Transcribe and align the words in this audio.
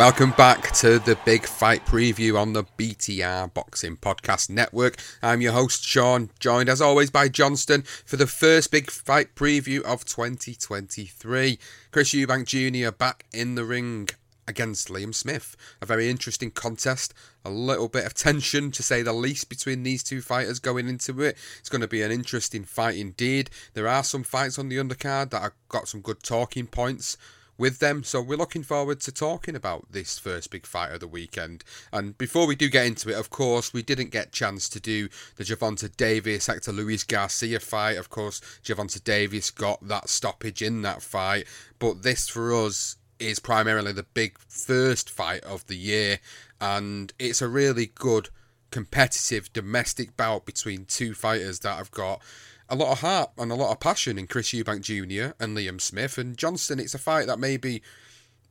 Welcome 0.00 0.30
back 0.30 0.72
to 0.76 0.98
the 0.98 1.18
Big 1.26 1.44
Fight 1.44 1.84
Preview 1.84 2.40
on 2.40 2.54
the 2.54 2.64
BTR 2.64 3.52
Boxing 3.52 3.98
Podcast 3.98 4.48
Network. 4.48 4.96
I'm 5.22 5.42
your 5.42 5.52
host, 5.52 5.84
Sean, 5.84 6.30
joined 6.38 6.70
as 6.70 6.80
always 6.80 7.10
by 7.10 7.28
Johnston 7.28 7.82
for 7.82 8.16
the 8.16 8.26
first 8.26 8.70
Big 8.70 8.90
Fight 8.90 9.34
Preview 9.34 9.82
of 9.82 10.06
2023. 10.06 11.58
Chris 11.90 12.14
Eubank 12.14 12.46
Jr. 12.46 12.90
back 12.90 13.26
in 13.34 13.56
the 13.56 13.64
ring 13.66 14.08
against 14.48 14.88
Liam 14.88 15.14
Smith. 15.14 15.54
A 15.82 15.86
very 15.86 16.08
interesting 16.08 16.50
contest, 16.50 17.12
a 17.44 17.50
little 17.50 17.88
bit 17.88 18.06
of 18.06 18.14
tension 18.14 18.70
to 18.70 18.82
say 18.82 19.02
the 19.02 19.12
least 19.12 19.50
between 19.50 19.82
these 19.82 20.02
two 20.02 20.22
fighters 20.22 20.60
going 20.60 20.88
into 20.88 21.20
it. 21.20 21.36
It's 21.58 21.68
going 21.68 21.82
to 21.82 21.86
be 21.86 22.00
an 22.00 22.10
interesting 22.10 22.64
fight 22.64 22.96
indeed. 22.96 23.50
There 23.74 23.86
are 23.86 24.02
some 24.02 24.22
fights 24.22 24.58
on 24.58 24.70
the 24.70 24.78
undercard 24.78 25.28
that 25.28 25.42
have 25.42 25.52
got 25.68 25.88
some 25.88 26.00
good 26.00 26.22
talking 26.22 26.68
points 26.68 27.18
with 27.60 27.78
them. 27.78 28.02
So 28.02 28.22
we're 28.22 28.38
looking 28.38 28.62
forward 28.62 29.00
to 29.02 29.12
talking 29.12 29.54
about 29.54 29.92
this 29.92 30.18
first 30.18 30.50
big 30.50 30.66
fight 30.66 30.92
of 30.92 31.00
the 31.00 31.06
weekend. 31.06 31.62
And 31.92 32.16
before 32.16 32.46
we 32.46 32.56
do 32.56 32.70
get 32.70 32.86
into 32.86 33.10
it, 33.10 33.18
of 33.18 33.28
course, 33.28 33.74
we 33.74 33.82
didn't 33.82 34.10
get 34.10 34.32
chance 34.32 34.68
to 34.70 34.80
do 34.80 35.10
the 35.36 35.44
Gervonta 35.44 35.94
Davis 35.94 36.46
Hector 36.46 36.72
Luis 36.72 37.04
Garcia 37.04 37.60
fight. 37.60 37.98
Of 37.98 38.08
course, 38.08 38.40
Gervonta 38.64 39.04
Davis 39.04 39.50
got 39.50 39.86
that 39.86 40.08
stoppage 40.08 40.62
in 40.62 40.80
that 40.82 41.02
fight, 41.02 41.46
but 41.78 42.02
this 42.02 42.28
for 42.28 42.52
us 42.54 42.96
is 43.18 43.38
primarily 43.38 43.92
the 43.92 44.04
big 44.14 44.38
first 44.38 45.10
fight 45.10 45.44
of 45.44 45.66
the 45.66 45.76
year, 45.76 46.18
and 46.62 47.12
it's 47.18 47.42
a 47.42 47.48
really 47.48 47.92
good 47.94 48.30
competitive 48.70 49.52
domestic 49.52 50.16
bout 50.16 50.46
between 50.46 50.86
two 50.86 51.12
fighters 51.12 51.58
that 51.58 51.76
have 51.76 51.90
got 51.90 52.22
a 52.70 52.76
lot 52.76 52.92
of 52.92 53.00
heart 53.00 53.30
and 53.36 53.50
a 53.50 53.56
lot 53.56 53.72
of 53.72 53.80
passion 53.80 54.16
in 54.16 54.28
Chris 54.28 54.52
Eubank 54.52 54.82
Jr. 54.82 55.34
and 55.42 55.56
Liam 55.56 55.80
Smith 55.80 56.16
and 56.16 56.36
Johnston. 56.36 56.78
It's 56.78 56.94
a 56.94 56.98
fight 56.98 57.26
that 57.26 57.38
maybe 57.38 57.82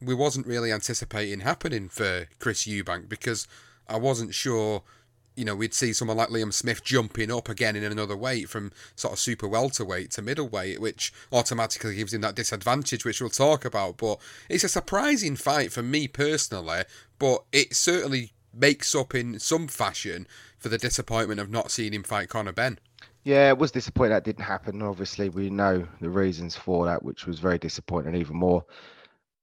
we 0.02 0.14
wasn't 0.14 0.46
really 0.46 0.72
anticipating 0.72 1.40
happening 1.40 1.88
for 1.88 2.28
Chris 2.40 2.66
Eubank 2.66 3.08
because 3.08 3.48
I 3.88 3.98
wasn't 3.98 4.34
sure, 4.34 4.84
you 5.36 5.46
know, 5.46 5.56
we'd 5.56 5.74
see 5.74 5.94
someone 5.94 6.18
like 6.18 6.30
Liam 6.30 6.54
Smith 6.54 6.84
jumping 6.84 7.32
up 7.32 7.48
again 7.48 7.78
in 7.78 7.84
another 7.84 8.18
weight 8.18 8.50
from 8.50 8.74
sort 8.96 9.14
of 9.14 9.20
super 9.20 9.48
welterweight 9.48 10.12
to 10.12 10.22
middleweight, 10.22 10.82
which 10.82 11.14
automatically 11.32 11.96
gives 11.96 12.14
him 12.14 12.22
that 12.22 12.36
disadvantage, 12.36 13.06
which 13.06 13.22
we'll 13.22 13.30
talk 13.30 13.64
about. 13.64 13.98
But 13.98 14.20
it's 14.50 14.66
a 14.66 14.70
surprising 14.70 15.38
fight 15.38 15.72
for 15.72 15.82
me 15.82 16.10
personally, 16.10 16.84
but 17.20 17.46
it 17.54 17.74
certainly 17.74 18.34
makes 18.54 18.94
up 18.94 19.16
in 19.16 19.40
some 19.40 19.68
fashion 19.70 20.28
for 20.58 20.68
the 20.68 20.78
disappointment 20.78 21.40
of 21.40 21.50
not 21.50 21.72
seeing 21.72 21.94
him 21.94 22.04
fight 22.04 22.28
Conor 22.28 22.52
Benn. 22.52 22.80
Yeah, 23.30 23.50
it 23.50 23.60
was 23.60 23.70
disappointing 23.70 24.14
that 24.14 24.24
didn't 24.24 24.44
happen. 24.44 24.82
Obviously, 24.82 25.30
we 25.30 25.52
know 25.52 25.88
the 26.02 26.10
reasons 26.10 26.56
for 26.56 26.88
that, 26.88 27.04
which 27.04 27.28
was 27.28 27.38
very 27.38 27.60
disappointing 27.60 28.16
even 28.16 28.36
more. 28.36 28.66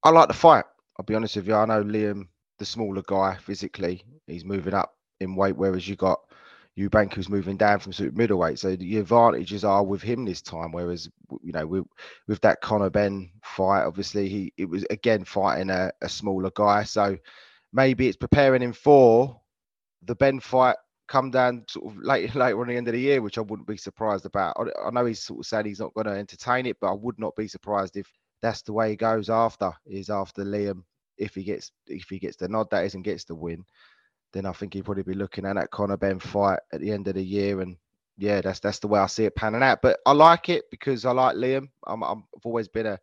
I 0.02 0.10
like 0.10 0.26
the 0.26 0.34
fight. 0.34 0.64
I'll 0.98 1.04
be 1.04 1.14
honest 1.14 1.36
with 1.36 1.46
you. 1.46 1.54
I 1.54 1.66
know 1.66 1.84
Liam, 1.84 2.26
the 2.58 2.64
smaller 2.64 3.02
guy 3.06 3.36
physically, 3.36 4.02
he's 4.26 4.44
moving 4.44 4.74
up 4.74 4.96
in 5.20 5.36
weight, 5.36 5.56
whereas 5.56 5.86
you 5.86 5.94
got 5.94 6.18
Eubank 6.76 7.14
who's 7.14 7.28
moving 7.28 7.56
down 7.56 7.78
from 7.78 7.92
super 7.92 8.16
middleweight. 8.16 8.58
So 8.58 8.74
the 8.74 8.98
advantages 8.98 9.62
are 9.62 9.84
with 9.84 10.02
him 10.02 10.24
this 10.24 10.42
time. 10.42 10.72
Whereas 10.72 11.08
you 11.44 11.52
know 11.52 11.68
with 11.68 11.84
with 12.26 12.40
that 12.40 12.60
Conor 12.60 12.90
Benn 12.90 13.30
fight, 13.44 13.84
obviously 13.84 14.28
he 14.28 14.52
it 14.56 14.68
was 14.68 14.84
again 14.90 15.22
fighting 15.24 15.70
a, 15.70 15.92
a 16.02 16.08
smaller 16.08 16.50
guy. 16.56 16.82
So 16.82 17.16
maybe 17.72 18.08
it's 18.08 18.16
preparing 18.16 18.62
him 18.62 18.72
for 18.72 19.40
the 20.02 20.16
Benn 20.16 20.40
fight 20.40 20.74
come 21.08 21.30
down 21.30 21.64
sort 21.68 21.92
of 21.92 21.98
later 22.02 22.38
later 22.38 22.60
on 22.60 22.68
the 22.68 22.76
end 22.76 22.88
of 22.88 22.94
the 22.94 23.00
year, 23.00 23.22
which 23.22 23.38
I 23.38 23.42
wouldn't 23.42 23.68
be 23.68 23.76
surprised 23.76 24.26
about. 24.26 24.56
I, 24.58 24.88
I 24.88 24.90
know 24.90 25.04
he's 25.04 25.22
sort 25.22 25.40
of 25.40 25.46
saying 25.46 25.66
he's 25.66 25.80
not 25.80 25.94
going 25.94 26.06
to 26.06 26.12
entertain 26.12 26.66
it, 26.66 26.78
but 26.80 26.88
I 26.88 26.94
would 26.94 27.18
not 27.18 27.36
be 27.36 27.48
surprised 27.48 27.96
if 27.96 28.10
that's 28.42 28.62
the 28.62 28.72
way 28.72 28.90
he 28.90 28.96
goes 28.96 29.30
after 29.30 29.72
is 29.86 30.10
after 30.10 30.44
Liam. 30.44 30.82
If 31.18 31.34
he 31.34 31.44
gets 31.44 31.72
if 31.86 32.08
he 32.08 32.18
gets 32.18 32.36
the 32.36 32.48
nod, 32.48 32.70
that 32.70 32.84
is, 32.84 32.94
and 32.94 33.04
gets 33.04 33.24
the 33.24 33.34
win, 33.34 33.64
then 34.32 34.46
I 34.46 34.52
think 34.52 34.74
he'd 34.74 34.84
probably 34.84 35.02
be 35.02 35.14
looking 35.14 35.46
at 35.46 35.56
that 35.56 35.70
Conor 35.70 35.96
Benn 35.96 36.18
fight 36.18 36.58
at 36.72 36.80
the 36.80 36.92
end 36.92 37.08
of 37.08 37.14
the 37.14 37.24
year. 37.24 37.62
And 37.62 37.76
yeah, 38.18 38.42
that's 38.42 38.60
that's 38.60 38.80
the 38.80 38.88
way 38.88 39.00
I 39.00 39.06
see 39.06 39.24
it 39.24 39.34
panning 39.34 39.62
out. 39.62 39.80
But 39.82 40.00
I 40.04 40.12
like 40.12 40.48
it 40.48 40.64
because 40.70 41.04
I 41.04 41.12
like 41.12 41.36
Liam. 41.36 41.68
I'm 41.86 42.04
I've 42.04 42.18
always 42.44 42.68
been 42.68 42.86
a, 42.86 42.98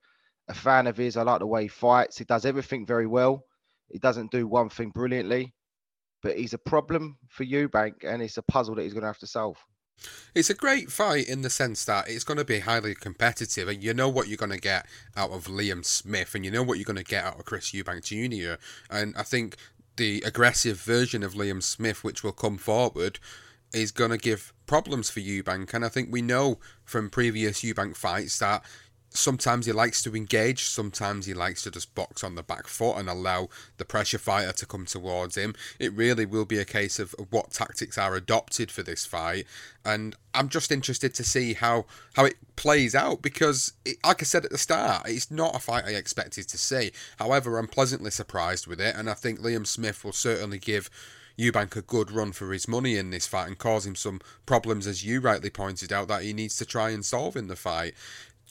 a 0.47 0.53
fan 0.53 0.85
of 0.87 0.97
his. 0.97 1.17
I 1.17 1.23
like 1.23 1.39
the 1.39 1.47
way 1.47 1.63
he 1.63 1.67
fights. 1.69 2.17
He 2.17 2.25
does 2.25 2.45
everything 2.45 2.85
very 2.85 3.07
well. 3.07 3.45
He 3.89 3.97
doesn't 3.99 4.31
do 4.31 4.47
one 4.47 4.69
thing 4.69 4.89
brilliantly 4.89 5.53
but 6.23 6.37
he's 6.37 6.53
a 6.53 6.57
problem 6.57 7.17
for 7.27 7.43
Eubank, 7.43 8.03
and 8.03 8.21
it's 8.21 8.37
a 8.37 8.41
puzzle 8.41 8.75
that 8.75 8.83
he's 8.83 8.93
going 8.93 9.01
to 9.01 9.07
have 9.07 9.19
to 9.19 9.27
solve. 9.27 9.57
It's 10.33 10.49
a 10.49 10.55
great 10.55 10.91
fight 10.91 11.29
in 11.29 11.43
the 11.43 11.49
sense 11.49 11.85
that 11.85 12.09
it's 12.09 12.23
going 12.23 12.39
to 12.39 12.45
be 12.45 12.59
highly 12.59 12.95
competitive, 12.95 13.67
and 13.67 13.83
you 13.83 13.93
know 13.93 14.09
what 14.09 14.27
you're 14.27 14.37
going 14.37 14.51
to 14.51 14.57
get 14.57 14.87
out 15.15 15.31
of 15.31 15.45
Liam 15.45 15.85
Smith, 15.85 16.33
and 16.33 16.43
you 16.43 16.51
know 16.51 16.63
what 16.63 16.77
you're 16.77 16.85
going 16.85 16.95
to 16.97 17.03
get 17.03 17.23
out 17.23 17.39
of 17.39 17.45
Chris 17.45 17.71
Eubank 17.71 18.03
Jr. 18.03 18.59
And 18.89 19.13
I 19.15 19.23
think 19.23 19.57
the 19.97 20.23
aggressive 20.25 20.81
version 20.81 21.21
of 21.21 21.33
Liam 21.33 21.61
Smith, 21.61 22.03
which 22.03 22.23
will 22.23 22.31
come 22.31 22.57
forward, 22.57 23.19
is 23.73 23.91
going 23.91 24.11
to 24.11 24.17
give 24.17 24.53
problems 24.65 25.09
for 25.09 25.19
Eubank. 25.19 25.73
And 25.73 25.85
I 25.85 25.89
think 25.89 26.09
we 26.11 26.21
know 26.21 26.59
from 26.83 27.09
previous 27.09 27.61
Eubank 27.61 27.95
fights 27.95 28.39
that 28.39 28.63
sometimes 29.13 29.65
he 29.65 29.71
likes 29.71 30.01
to 30.03 30.15
engage, 30.15 30.65
sometimes 30.65 31.25
he 31.25 31.33
likes 31.33 31.63
to 31.63 31.71
just 31.71 31.93
box 31.95 32.23
on 32.23 32.35
the 32.35 32.43
back 32.43 32.67
foot 32.67 32.97
and 32.97 33.09
allow 33.09 33.49
the 33.77 33.85
pressure 33.85 34.17
fighter 34.17 34.51
to 34.51 34.65
come 34.65 34.85
towards 34.85 35.37
him. 35.37 35.55
It 35.79 35.93
really 35.93 36.25
will 36.25 36.45
be 36.45 36.57
a 36.57 36.65
case 36.65 36.99
of 36.99 37.15
what 37.29 37.51
tactics 37.51 37.97
are 37.97 38.15
adopted 38.15 38.71
for 38.71 38.83
this 38.83 39.05
fight, 39.05 39.45
and 39.85 40.15
I'm 40.33 40.49
just 40.49 40.71
interested 40.71 41.13
to 41.15 41.23
see 41.23 41.53
how 41.53 41.85
how 42.15 42.25
it 42.25 42.37
plays 42.55 42.95
out 42.95 43.21
because, 43.21 43.73
it, 43.85 43.97
like 44.05 44.21
I 44.21 44.25
said 44.25 44.45
at 44.45 44.51
the 44.51 44.57
start, 44.57 45.07
it's 45.07 45.31
not 45.31 45.55
a 45.55 45.59
fight 45.59 45.85
I 45.85 45.91
expected 45.91 46.47
to 46.49 46.57
see. 46.57 46.91
However, 47.19 47.57
I'm 47.57 47.67
pleasantly 47.67 48.11
surprised 48.11 48.67
with 48.67 48.81
it, 48.81 48.95
and 48.95 49.09
I 49.09 49.13
think 49.13 49.39
Liam 49.39 49.65
Smith 49.67 50.03
will 50.03 50.13
certainly 50.13 50.59
give 50.59 50.89
Eubank 51.37 51.75
a 51.75 51.81
good 51.81 52.11
run 52.11 52.31
for 52.31 52.51
his 52.51 52.67
money 52.67 52.95
in 52.95 53.09
this 53.09 53.25
fight 53.25 53.47
and 53.47 53.57
cause 53.57 53.85
him 53.85 53.95
some 53.95 54.21
problems, 54.45 54.85
as 54.85 55.03
you 55.03 55.19
rightly 55.19 55.49
pointed 55.49 55.91
out, 55.91 56.07
that 56.07 56.23
he 56.23 56.33
needs 56.33 56.57
to 56.57 56.65
try 56.65 56.89
and 56.89 57.03
solve 57.05 57.35
in 57.35 57.47
the 57.47 57.55
fight. 57.55 57.95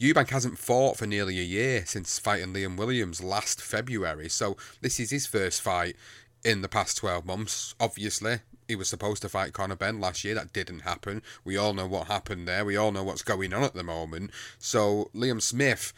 Eubank 0.01 0.31
hasn't 0.31 0.59
fought 0.59 0.97
for 0.97 1.07
nearly 1.07 1.39
a 1.39 1.45
year 1.45 1.85
since 1.87 2.19
fighting 2.19 2.53
Liam 2.53 2.77
Williams 2.77 3.23
last 3.23 3.61
February, 3.61 4.29
so 4.29 4.57
this 4.81 4.99
is 4.99 5.11
his 5.11 5.27
first 5.27 5.61
fight 5.61 5.97
in 6.45 6.63
the 6.63 6.69
past 6.69 6.97
12 6.97 7.25
months. 7.25 7.75
Obviously, 7.79 8.41
he 8.67 8.75
was 8.75 8.89
supposed 8.89 9.23
to 9.23 9.29
fight 9.29 9.53
Conor 9.53 9.77
Benn 9.77 10.01
last 10.01 10.25
year. 10.25 10.35
That 10.35 10.53
didn't 10.53 10.81
happen. 10.81 11.23
We 11.45 11.57
all 11.57 11.75
know 11.75 11.87
what 11.87 12.09
happened 12.09 12.49
there. 12.49 12.65
We 12.65 12.77
all 12.77 12.91
know 12.91 13.05
what's 13.05 13.23
going 13.23 13.53
on 13.53 13.63
at 13.63 13.75
the 13.75 13.85
moment. 13.85 14.31
So, 14.59 15.11
Liam 15.15 15.41
Smith 15.41 15.93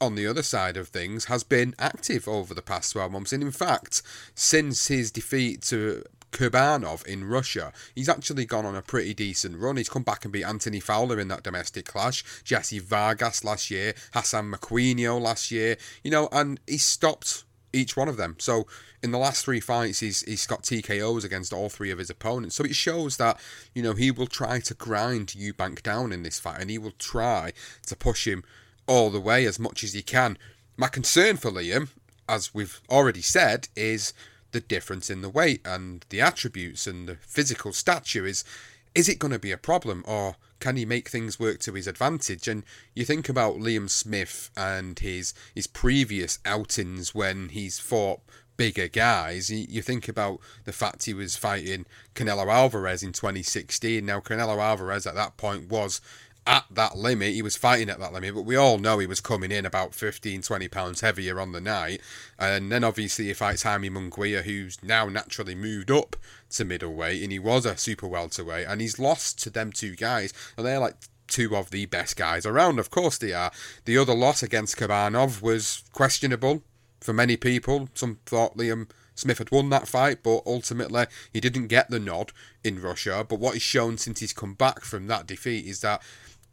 on 0.00 0.14
the 0.14 0.26
other 0.26 0.42
side 0.42 0.76
of 0.76 0.88
things, 0.88 1.26
has 1.26 1.44
been 1.44 1.74
active 1.78 2.26
over 2.26 2.54
the 2.54 2.62
past 2.62 2.92
12 2.92 3.12
months. 3.12 3.32
And 3.32 3.42
in 3.42 3.50
fact, 3.50 4.02
since 4.34 4.88
his 4.88 5.10
defeat 5.10 5.62
to 5.62 6.04
Kurbanov 6.32 7.04
in 7.06 7.24
Russia, 7.24 7.72
he's 7.94 8.08
actually 8.08 8.44
gone 8.44 8.66
on 8.66 8.76
a 8.76 8.82
pretty 8.82 9.14
decent 9.14 9.58
run. 9.58 9.76
He's 9.76 9.88
come 9.88 10.02
back 10.02 10.24
and 10.24 10.32
beat 10.32 10.44
Anthony 10.44 10.80
Fowler 10.80 11.18
in 11.18 11.28
that 11.28 11.42
domestic 11.42 11.86
clash, 11.86 12.24
Jessie 12.44 12.78
Vargas 12.78 13.44
last 13.44 13.70
year, 13.70 13.94
Hassan 14.12 14.50
Mwakinyo 14.50 15.20
last 15.20 15.50
year, 15.50 15.76
you 16.02 16.10
know, 16.10 16.28
and 16.32 16.60
he 16.66 16.78
stopped 16.78 17.44
each 17.72 17.96
one 17.96 18.08
of 18.08 18.16
them. 18.16 18.36
So 18.38 18.66
in 19.02 19.12
the 19.12 19.18
last 19.18 19.44
three 19.44 19.60
fights, 19.60 20.00
he's 20.00 20.22
he's 20.22 20.46
got 20.46 20.62
TKOs 20.62 21.24
against 21.24 21.52
all 21.52 21.68
three 21.68 21.90
of 21.90 21.98
his 21.98 22.10
opponents. 22.10 22.56
So 22.56 22.64
it 22.64 22.74
shows 22.74 23.16
that 23.16 23.38
you 23.74 23.82
know 23.82 23.94
he 23.94 24.10
will 24.10 24.26
try 24.26 24.60
to 24.60 24.74
grind 24.74 25.28
Eubank 25.28 25.82
down 25.82 26.12
in 26.12 26.22
this 26.22 26.40
fight, 26.40 26.60
and 26.60 26.70
he 26.70 26.78
will 26.78 26.92
try 26.98 27.52
to 27.86 27.96
push 27.96 28.26
him 28.26 28.44
all 28.86 29.10
the 29.10 29.20
way 29.20 29.46
as 29.46 29.58
much 29.58 29.84
as 29.84 29.92
he 29.92 30.02
can. 30.02 30.36
My 30.76 30.88
concern 30.88 31.36
for 31.36 31.50
Liam, 31.50 31.88
as 32.28 32.54
we've 32.54 32.80
already 32.90 33.22
said, 33.22 33.68
is 33.76 34.12
the 34.52 34.60
difference 34.60 35.10
in 35.10 35.22
the 35.22 35.28
weight 35.28 35.60
and 35.64 36.04
the 36.08 36.20
attributes 36.20 36.86
and 36.86 37.08
the 37.08 37.16
physical 37.16 37.72
stature. 37.72 38.26
Is 38.26 38.44
is 38.94 39.08
it 39.08 39.18
going 39.18 39.32
to 39.32 39.38
be 39.38 39.52
a 39.52 39.56
problem 39.56 40.04
or 40.06 40.36
can 40.58 40.76
he 40.76 40.84
make 40.84 41.08
things 41.08 41.38
work 41.38 41.60
to 41.60 41.72
his 41.74 41.86
advantage? 41.86 42.48
And 42.48 42.64
you 42.94 43.04
think 43.04 43.28
about 43.28 43.56
Liam 43.56 43.88
Smith 43.88 44.50
and 44.56 44.98
his 44.98 45.32
his 45.54 45.66
previous 45.66 46.38
outings 46.44 47.14
when 47.14 47.50
he's 47.50 47.78
fought 47.78 48.20
bigger 48.56 48.88
guys. 48.88 49.50
You 49.50 49.80
think 49.80 50.06
about 50.06 50.40
the 50.64 50.72
fact 50.72 51.06
he 51.06 51.14
was 51.14 51.34
fighting 51.34 51.86
Canelo 52.14 52.52
Alvarez 52.52 53.02
in 53.02 53.12
2016. 53.12 54.04
Now 54.04 54.20
Canelo 54.20 54.58
Alvarez 54.58 55.06
at 55.06 55.14
that 55.14 55.38
point 55.38 55.70
was 55.70 56.02
at 56.50 56.64
that 56.68 56.98
limit. 56.98 57.32
He 57.32 57.42
was 57.42 57.56
fighting 57.56 57.88
at 57.88 58.00
that 58.00 58.12
limit, 58.12 58.34
but 58.34 58.42
we 58.42 58.56
all 58.56 58.78
know 58.78 58.98
he 58.98 59.06
was 59.06 59.20
coming 59.20 59.52
in 59.52 59.64
about 59.64 59.94
15, 59.94 60.42
20 60.42 60.68
pounds 60.68 61.00
heavier 61.00 61.40
on 61.40 61.52
the 61.52 61.60
night. 61.60 62.00
And 62.40 62.72
then 62.72 62.82
obviously 62.82 63.26
he 63.26 63.34
fights 63.34 63.62
Jaime 63.62 63.88
Munguia, 63.88 64.42
who's 64.42 64.82
now 64.82 65.08
naturally 65.08 65.54
moved 65.54 65.92
up 65.92 66.16
to 66.50 66.64
middleweight, 66.64 67.22
and 67.22 67.30
he 67.30 67.38
was 67.38 67.64
a 67.64 67.76
super 67.76 68.08
welterweight, 68.08 68.66
and 68.66 68.80
he's 68.80 68.98
lost 68.98 69.40
to 69.44 69.50
them 69.50 69.70
two 69.70 69.94
guys, 69.94 70.34
and 70.56 70.66
they're 70.66 70.80
like 70.80 70.96
two 71.28 71.54
of 71.54 71.70
the 71.70 71.86
best 71.86 72.16
guys 72.16 72.44
around. 72.44 72.80
Of 72.80 72.90
course 72.90 73.16
they 73.16 73.32
are. 73.32 73.52
The 73.84 73.96
other 73.96 74.14
loss 74.14 74.42
against 74.42 74.76
Kurbanov 74.76 75.40
was 75.40 75.84
questionable 75.92 76.64
for 77.00 77.12
many 77.12 77.36
people. 77.36 77.88
Some 77.94 78.18
thought 78.26 78.56
Liam 78.56 78.88
Smith 79.14 79.38
had 79.38 79.52
won 79.52 79.68
that 79.68 79.86
fight, 79.86 80.22
but 80.22 80.42
ultimately 80.46 81.06
he 81.32 81.40
didn't 81.40 81.68
get 81.68 81.90
the 81.90 82.00
nod 82.00 82.32
in 82.64 82.80
Russia. 82.80 83.24
But 83.28 83.38
what 83.38 83.52
he's 83.54 83.62
shown 83.62 83.98
since 83.98 84.20
he's 84.20 84.32
come 84.32 84.54
back 84.54 84.80
from 84.80 85.06
that 85.06 85.26
defeat 85.26 85.66
is 85.66 85.82
that 85.82 86.02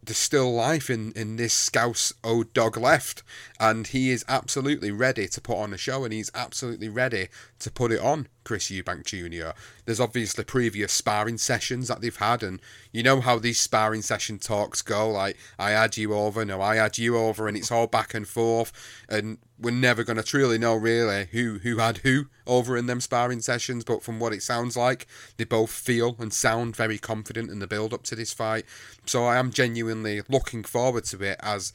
there's 0.04 0.18
still 0.18 0.54
life 0.54 0.90
in, 0.90 1.12
in 1.14 1.36
this 1.36 1.54
Scouse 1.54 2.14
old 2.24 2.54
dog 2.54 2.78
left, 2.78 3.24
and 3.60 3.88
he 3.88 4.12
is 4.12 4.24
absolutely 4.28 4.92
ready 4.92 5.28
to 5.28 5.42
put 5.42 5.58
on 5.58 5.74
a 5.74 5.78
show, 5.78 6.04
and 6.04 6.14
he's 6.14 6.32
absolutely 6.34 6.90
ready 6.90 7.28
to 7.60 7.72
put 7.72 7.92
it 7.92 8.00
on 8.00 8.28
Chris 8.44 8.70
Eubank 8.70 9.06
Jr. 9.06 9.52
There's 9.86 10.00
obviously 10.00 10.44
previous 10.44 10.94
sparring 10.94 11.38
sessions 11.38 11.88
that 11.88 12.02
they've 12.02 12.16
had, 12.16 12.44
and 12.44 12.62
you 12.92 13.04
know 13.04 13.20
how 13.22 13.40
these 13.40 13.60
sparring 13.60 14.02
session 14.02 14.40
talks 14.40 14.82
go. 14.82 15.10
Like 15.10 15.38
I 15.60 15.72
had 15.72 15.98
you 15.98 16.14
over, 16.14 16.46
no, 16.46 16.62
I 16.62 16.76
had 16.76 16.98
you 16.98 17.18
over, 17.18 17.48
and 17.48 17.58
it's 17.58 17.72
all 17.72 17.88
back 17.88 18.14
and 18.14 18.28
forth, 18.28 18.72
and 19.10 19.40
we're 19.60 19.72
never 19.72 20.04
going 20.04 20.18
to 20.18 20.24
truly 20.24 20.58
know 20.58 20.76
really 20.76 21.28
who 21.32 21.60
who 21.60 21.78
had 21.78 21.98
who 22.00 22.28
over 22.46 22.78
in 22.78 22.86
them 22.86 23.02
sparring 23.02 23.42
sessions. 23.42 23.84
But 23.84 24.04
from 24.04 24.20
what 24.20 24.34
it 24.34 24.44
sounds 24.44 24.78
like, 24.78 25.08
they 25.38 25.44
both 25.44 25.72
feel 25.72 26.16
and 26.20 26.32
sound 26.32 26.76
very 26.76 26.98
confident 26.98 27.50
in 27.50 27.60
the 27.60 27.68
build 27.68 27.94
up 27.94 28.04
to 28.04 28.16
this 28.16 28.34
fight. 28.34 28.66
So 29.06 29.26
I 29.26 29.38
am 29.38 29.52
genuinely 29.52 30.22
looking 30.30 30.64
forward 30.64 31.06
to 31.06 31.24
it 31.24 31.40
as 31.42 31.74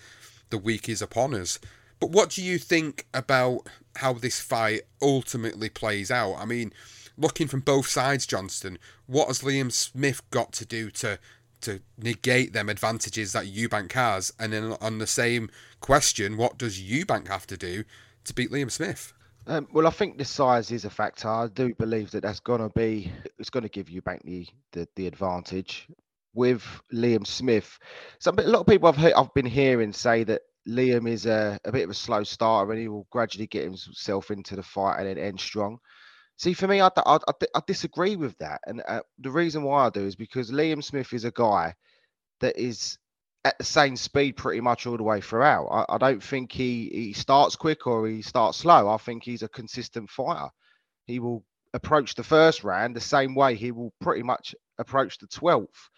the 0.51 0.59
week 0.59 0.89
is 0.89 1.03
upon 1.03 1.35
us. 1.35 1.59
But 1.99 2.11
what 2.11 2.31
do 2.31 2.43
you 2.43 2.59
think 2.59 3.07
about 3.15 3.69
how 3.97 4.15
this 4.15 4.41
fight 4.41 4.83
ultimately 5.01 5.69
plays 5.69 6.11
out? 6.11 6.35
I 6.35 6.45
mean, 6.45 6.73
looking 7.17 7.47
from 7.47 7.61
both 7.61 7.87
sides, 7.87 8.27
Johnston, 8.27 8.79
what 9.07 9.29
has 9.29 9.43
Liam 9.43 9.71
Smith 9.71 10.29
got 10.31 10.53
to 10.53 10.67
do 10.67 10.91
to 10.91 11.19
to 11.63 11.81
negate 11.97 12.53
them 12.53 12.69
advantages 12.69 13.33
that 13.33 13.47
Eubank 13.47 13.93
has? 13.93 14.33
And 14.39 14.53
then 14.53 14.77
on 14.81 14.99
the 14.99 15.07
same 15.07 15.49
question, 15.83 16.37
what 16.39 16.57
does 16.57 16.81
Eubank 16.81 17.29
have 17.29 17.47
to 17.49 17.57
do 17.57 17.85
to 18.25 18.33
beat 18.33 18.51
Liam 18.51 18.71
Smith? 18.71 19.13
Um, 19.47 19.67
well, 19.73 19.89
I 19.89 19.91
think 19.91 20.17
the 20.17 20.25
size 20.25 20.71
is 20.71 20.85
a 20.85 20.91
factor. 20.91 21.29
I 21.29 21.49
do 21.49 21.75
believe 21.75 22.13
that 22.13 22.23
that's 22.23 22.41
going 22.41 22.61
to 22.61 22.71
be 22.71 23.13
it's 23.39 23.51
going 23.51 23.65
to 23.65 23.69
give 23.69 23.87
Eubank 23.89 24.23
the, 24.23 24.47
the 24.71 24.89
the 24.95 25.07
advantage 25.09 25.89
with 26.33 26.65
Liam 26.95 27.27
Smith. 27.27 27.79
Some 28.21 28.39
a 28.39 28.43
lot 28.43 28.61
of 28.61 28.67
people 28.67 28.89
I've 28.89 28.97
heard, 28.97 29.13
I've 29.15 29.35
been 29.35 29.47
hearing 29.47 29.93
say 29.93 30.25
that 30.25 30.43
Liam 30.69 31.09
is 31.11 31.27
a, 31.27 31.59
a 31.65 31.73
bit 31.73 31.85
of 31.85 31.91
a 31.91 31.95
slow 31.95 32.23
starter 32.23 32.71
and 32.71 32.81
he 32.81 32.89
will 32.89 33.07
gradually 33.11 33.49
get 33.49 33.65
himself 33.65 34.31
into 34.31 34.55
the 34.55 34.63
fight 34.63 34.99
and 34.99 35.09
then 35.09 35.19
end 35.19 35.41
strong. 35.41 35.79
See, 36.39 36.55
for 36.55 36.69
me, 36.69 36.81
I, 36.81 36.89
I, 37.05 37.17
I, 37.17 37.33
I 37.55 37.61
disagree 37.67 38.17
with 38.17 38.39
that. 38.39 38.61
And 38.67 38.83
uh, 38.89 39.03
the 39.19 39.31
reason 39.31 39.63
why 39.63 39.87
I 39.87 39.91
do 39.91 40.07
is 40.07 40.17
because 40.17 40.51
Liam 40.51 40.83
Smith 40.83 41.13
is 41.13 41.25
a 41.25 41.33
guy 41.33 41.75
that 42.41 42.57
is 42.57 42.97
at 43.45 43.59
the 43.59 43.65
same 43.65 43.97
speed 43.97 44.37
pretty 44.37 44.61
much 44.61 44.87
all 44.87 44.97
the 44.97 45.03
way 45.03 45.21
throughout. 45.21 45.67
I, 45.67 45.95
I 45.95 45.99
don't 45.99 46.23
think 46.23 46.53
he, 46.53 46.89
he 46.93 47.13
starts 47.13 47.57
quick 47.57 47.87
or 47.87 48.07
he 48.07 48.23
starts 48.23 48.59
slow. 48.59 48.89
I 48.89 48.97
think 48.99 49.25
he's 49.25 49.43
a 49.43 49.49
consistent 49.49 50.11
fighter. 50.11 50.49
He 51.07 51.19
will 51.19 51.45
approach 51.75 52.15
the 52.15 52.23
first 52.23 52.63
round 52.65 52.95
the 52.95 53.01
same 53.01 53.35
way 53.35 53.55
he 53.55 53.73
will 53.73 53.93
pretty 54.01 54.23
much 54.23 54.55
approach 54.79 55.19
the 55.19 55.27
12th 55.27 55.89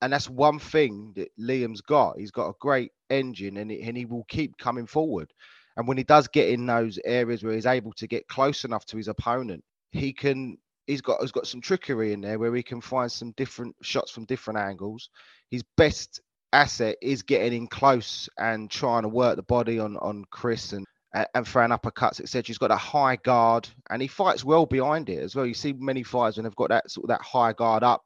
and 0.00 0.12
that's 0.12 0.28
one 0.28 0.58
thing 0.58 1.12
that 1.16 1.30
Liam's 1.38 1.80
got. 1.80 2.18
He's 2.18 2.30
got 2.30 2.48
a 2.48 2.54
great 2.60 2.92
engine, 3.10 3.56
and 3.56 3.70
he, 3.70 3.82
and 3.82 3.96
he 3.96 4.04
will 4.04 4.24
keep 4.28 4.56
coming 4.58 4.86
forward. 4.86 5.32
And 5.76 5.86
when 5.88 5.96
he 5.96 6.04
does 6.04 6.28
get 6.28 6.48
in 6.48 6.66
those 6.66 6.98
areas 7.04 7.42
where 7.42 7.54
he's 7.54 7.66
able 7.66 7.92
to 7.94 8.06
get 8.06 8.28
close 8.28 8.64
enough 8.64 8.84
to 8.86 8.96
his 8.96 9.08
opponent, 9.08 9.64
he 9.92 10.12
can. 10.12 10.58
He's 10.86 11.02
got 11.02 11.20
he's 11.20 11.32
got 11.32 11.46
some 11.46 11.60
trickery 11.60 12.12
in 12.12 12.20
there 12.22 12.38
where 12.38 12.54
he 12.54 12.62
can 12.62 12.80
find 12.80 13.12
some 13.12 13.32
different 13.36 13.76
shots 13.82 14.10
from 14.10 14.24
different 14.24 14.58
angles. 14.58 15.10
His 15.50 15.62
best 15.76 16.22
asset 16.52 16.96
is 17.02 17.22
getting 17.22 17.52
in 17.52 17.66
close 17.66 18.28
and 18.38 18.70
trying 18.70 19.02
to 19.02 19.08
work 19.08 19.36
the 19.36 19.42
body 19.42 19.78
on 19.78 19.96
on 19.98 20.24
Chris 20.30 20.72
and 20.72 20.86
and 21.34 21.46
throwing 21.46 21.70
uppercuts, 21.70 22.20
etc. 22.20 22.44
He's 22.46 22.58
got 22.58 22.70
a 22.70 22.76
high 22.76 23.16
guard 23.16 23.68
and 23.90 24.02
he 24.02 24.08
fights 24.08 24.44
well 24.44 24.66
behind 24.66 25.08
it 25.08 25.22
as 25.22 25.34
well. 25.34 25.46
You 25.46 25.54
see 25.54 25.72
many 25.72 26.02
fighters 26.02 26.36
when 26.36 26.44
they've 26.44 26.54
got 26.56 26.68
that 26.68 26.90
sort 26.90 27.04
of 27.04 27.08
that 27.08 27.22
high 27.22 27.52
guard 27.52 27.82
up, 27.82 28.02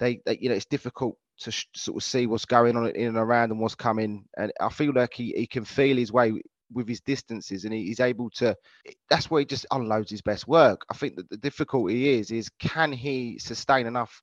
they, 0.00 0.20
they 0.26 0.38
you 0.40 0.48
know, 0.48 0.54
it's 0.54 0.66
difficult 0.66 1.16
to 1.38 1.50
sh- 1.52 1.66
sort 1.74 1.96
of 1.96 2.02
see 2.02 2.26
what's 2.26 2.44
going 2.44 2.76
on 2.76 2.88
in 2.90 3.08
and 3.08 3.16
around 3.16 3.52
and 3.52 3.60
what's 3.60 3.74
coming. 3.74 4.24
And 4.36 4.52
I 4.60 4.70
feel 4.70 4.92
like 4.92 5.14
he, 5.14 5.32
he 5.36 5.46
can 5.46 5.64
feel 5.64 5.96
his 5.96 6.12
way 6.12 6.32
with 6.72 6.88
his 6.88 7.00
distances 7.00 7.64
and 7.64 7.72
he, 7.72 7.84
he's 7.84 8.00
able 8.00 8.28
to 8.28 8.56
that's 9.08 9.30
where 9.30 9.38
he 9.38 9.44
just 9.44 9.66
unloads 9.70 10.10
his 10.10 10.22
best 10.22 10.48
work. 10.48 10.84
I 10.90 10.94
think 10.94 11.16
that 11.16 11.30
the 11.30 11.36
difficulty 11.36 12.18
is 12.18 12.32
is 12.32 12.48
can 12.58 12.92
he 12.92 13.38
sustain 13.38 13.86
enough 13.86 14.20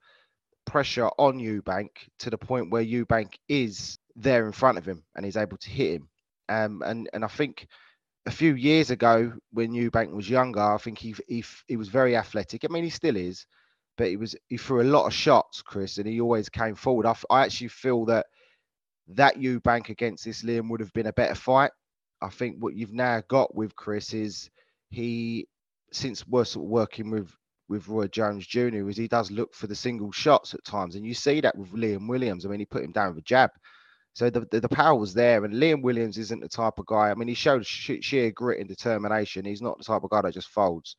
pressure 0.66 1.10
on 1.18 1.40
Eubank 1.40 1.90
to 2.20 2.30
the 2.30 2.38
point 2.38 2.72
where 2.72 2.84
Eubank 2.84 3.36
is 3.48 3.98
there 4.16 4.46
in 4.46 4.52
front 4.52 4.78
of 4.78 4.86
him 4.86 5.04
and 5.16 5.26
he's 5.26 5.38
able 5.38 5.58
to 5.58 5.70
hit 5.70 5.94
him. 5.94 6.10
Um, 6.50 6.84
and 6.86 7.10
and 7.14 7.24
I 7.24 7.28
think 7.28 7.68
a 8.26 8.32
few 8.32 8.56
years 8.56 8.92
ago 8.92 9.34
when 9.52 9.72
Eubank 9.72 10.12
was 10.14 10.30
younger, 10.30 10.62
I 10.62 10.78
think 10.78 10.98
he 10.98 11.16
he 11.28 11.44
he 11.68 11.78
was 11.78 11.90
very 11.90 12.16
athletic. 12.16 12.64
I 12.64 12.68
mean, 12.68 12.84
he 12.84 12.90
still 12.90 13.16
is, 13.16 13.46
but 13.98 14.08
he 14.08 14.18
was 14.18 14.36
he 14.50 14.58
threw 14.58 14.82
a 14.82 14.84
lot 14.84 15.06
of 15.06 15.14
shots, 15.14 15.62
Chris, 15.62 15.98
and 15.98 16.08
he 16.08 16.22
always 16.22 16.50
came 16.50 16.76
forward. 16.76 17.06
I, 17.06 17.16
I 17.30 17.44
actually 17.44 17.70
feel 17.70 18.06
that 18.06 18.26
that 19.10 19.38
Eubank 19.38 19.90
against 19.90 20.26
this 20.26 20.44
Liam 20.44 20.70
would 20.70 20.80
have 20.80 20.94
been 20.94 21.08
a 21.08 21.14
better 21.14 21.36
fight. 21.36 21.72
I 22.22 22.30
think 22.30 22.58
what 22.60 22.76
you've 22.76 22.94
now 22.94 23.22
got 23.28 23.54
with 23.54 23.76
Chris 23.76 24.14
is 24.14 24.50
he, 24.90 25.48
since 25.92 26.26
we're 26.26 26.46
sort 26.46 26.66
of 26.66 26.70
working 26.70 27.12
with 27.12 27.36
with 27.74 27.88
Roy 27.88 28.08
Jones 28.08 28.46
Jr., 28.46 28.88
is 28.88 28.98
he 28.98 29.08
does 29.08 29.32
look 29.32 29.54
for 29.54 29.68
the 29.68 29.76
single 29.76 30.12
shots 30.12 30.54
at 30.54 30.64
times, 30.64 30.96
and 30.96 31.06
you 31.06 31.14
see 31.14 31.42
that 31.42 31.58
with 31.58 31.74
Liam 31.74 32.08
Williams. 32.08 32.46
I 32.46 32.50
mean, 32.50 32.60
he 32.60 32.66
put 32.66 32.84
him 32.84 32.92
down 32.92 33.10
with 33.10 33.18
a 33.18 33.26
jab. 33.26 33.50
So 34.14 34.30
the, 34.30 34.42
the, 34.52 34.62
the, 34.62 34.70
power 34.70 34.96
was 34.96 35.16
there, 35.16 35.44
and 35.44 35.56
Liam 35.56 35.82
Williams 35.82 36.20
isn't 36.20 36.40
the 36.40 36.48
type 36.48 36.78
of 36.78 36.86
guy. 36.86 37.10
I 37.10 37.16
mean, 37.16 37.28
he 37.28 37.34
showed 37.34 37.66
sheer 37.66 38.32
grit 38.32 38.60
and 38.60 38.70
determination. 38.70 39.44
He's 39.44 39.62
not 39.62 39.80
the 39.80 39.84
type 39.84 40.04
of 40.04 40.12
guy 40.12 40.22
that 40.22 40.36
just 40.36 40.50
folds. 40.50 40.96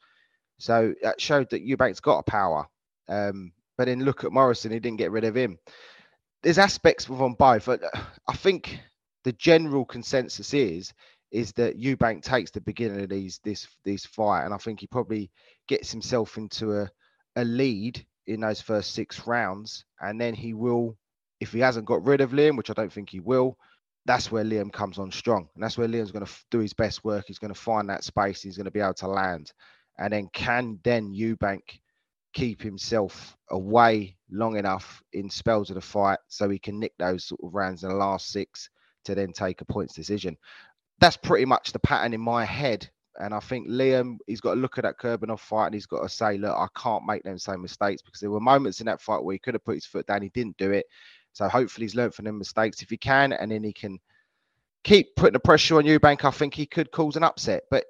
So 0.58 0.94
that 1.02 1.20
showed 1.20 1.48
that 1.50 1.64
Eubank's 1.64 2.00
got 2.00 2.18
a 2.18 2.22
power. 2.24 2.66
Um, 3.08 3.52
but 3.78 3.86
then 3.86 4.04
look 4.04 4.24
at 4.24 4.32
Morrison, 4.32 4.72
he 4.72 4.80
didn't 4.80 4.98
get 4.98 5.12
rid 5.12 5.24
of 5.24 5.36
him. 5.36 5.58
There's 6.42 6.58
aspects 6.58 7.08
of 7.08 7.22
on 7.22 7.34
both. 7.34 7.66
But 7.66 7.82
I 8.28 8.34
think 8.34 8.80
the 9.22 9.32
general 9.32 9.84
consensus 9.84 10.52
is 10.52 10.92
is 11.34 11.52
that 11.54 11.80
Eubank 11.80 12.22
takes 12.22 12.52
the 12.52 12.60
beginning 12.60 13.02
of 13.02 13.08
these 13.08 13.40
this 13.42 13.66
this 13.84 14.06
fight, 14.06 14.44
and 14.44 14.54
I 14.54 14.56
think 14.56 14.78
he 14.78 14.86
probably 14.86 15.32
gets 15.66 15.90
himself 15.90 16.38
into 16.38 16.80
a 16.80 16.88
a 17.34 17.44
lead 17.44 18.06
in 18.28 18.40
those 18.40 18.60
first 18.60 18.94
six 18.94 19.26
rounds, 19.26 19.84
and 20.00 20.20
then 20.20 20.32
he 20.32 20.54
will, 20.54 20.96
if 21.40 21.52
he 21.52 21.58
hasn't 21.58 21.86
got 21.86 22.06
rid 22.06 22.20
of 22.20 22.30
Liam, 22.30 22.56
which 22.56 22.70
I 22.70 22.74
don't 22.74 22.92
think 22.92 23.10
he 23.10 23.18
will, 23.18 23.58
that's 24.06 24.30
where 24.30 24.44
Liam 24.44 24.72
comes 24.72 24.96
on 24.96 25.10
strong, 25.10 25.48
and 25.54 25.64
that's 25.64 25.76
where 25.76 25.88
Liam's 25.88 26.12
going 26.12 26.24
to 26.24 26.32
do 26.52 26.60
his 26.60 26.72
best 26.72 27.02
work. 27.02 27.24
He's 27.26 27.40
going 27.40 27.52
to 27.52 27.60
find 27.60 27.90
that 27.90 28.04
space. 28.04 28.40
He's 28.40 28.56
going 28.56 28.66
to 28.66 28.70
be 28.70 28.80
able 28.80 28.94
to 28.94 29.08
land, 29.08 29.52
and 29.98 30.12
then 30.12 30.28
can 30.32 30.78
then 30.84 31.12
Eubank 31.12 31.80
keep 32.32 32.62
himself 32.62 33.36
away 33.50 34.16
long 34.30 34.56
enough 34.56 35.02
in 35.12 35.28
spells 35.28 35.70
of 35.70 35.74
the 35.74 35.80
fight 35.80 36.18
so 36.28 36.48
he 36.48 36.60
can 36.60 36.78
nick 36.78 36.92
those 36.98 37.24
sort 37.24 37.40
of 37.42 37.54
rounds 37.54 37.82
in 37.82 37.88
the 37.88 37.94
last 37.96 38.30
six 38.30 38.70
to 39.04 39.14
then 39.14 39.32
take 39.32 39.60
a 39.60 39.64
points 39.64 39.94
decision. 39.94 40.36
That's 41.04 41.18
pretty 41.18 41.44
much 41.44 41.72
the 41.72 41.78
pattern 41.78 42.14
in 42.14 42.20
my 42.22 42.46
head. 42.46 42.88
And 43.20 43.34
I 43.34 43.40
think 43.40 43.68
Liam, 43.68 44.16
he's 44.26 44.40
got 44.40 44.54
to 44.54 44.60
look 44.60 44.78
at 44.78 44.84
that 44.84 44.98
Kurbanov 44.98 45.38
fight 45.38 45.66
and 45.66 45.74
he's 45.74 45.84
got 45.84 46.00
to 46.00 46.08
say, 46.08 46.38
look, 46.38 46.56
I 46.56 46.66
can't 46.74 47.04
make 47.04 47.22
them 47.24 47.38
same 47.38 47.60
mistakes 47.60 48.00
because 48.00 48.20
there 48.20 48.30
were 48.30 48.40
moments 48.40 48.80
in 48.80 48.86
that 48.86 49.02
fight 49.02 49.22
where 49.22 49.34
he 49.34 49.38
could 49.38 49.52
have 49.52 49.66
put 49.66 49.74
his 49.74 49.84
foot 49.84 50.06
down. 50.06 50.22
He 50.22 50.30
didn't 50.30 50.56
do 50.56 50.70
it. 50.70 50.86
So 51.34 51.46
hopefully 51.46 51.84
he's 51.84 51.94
learned 51.94 52.14
from 52.14 52.24
them 52.24 52.38
mistakes 52.38 52.80
if 52.80 52.88
he 52.88 52.96
can, 52.96 53.34
and 53.34 53.52
then 53.52 53.62
he 53.62 53.74
can 53.74 53.98
keep 54.82 55.14
putting 55.14 55.34
the 55.34 55.40
pressure 55.40 55.76
on 55.76 55.84
Eubank. 55.84 56.24
I 56.24 56.30
think 56.30 56.54
he 56.54 56.64
could 56.64 56.90
cause 56.90 57.16
an 57.16 57.22
upset. 57.22 57.64
But 57.70 57.84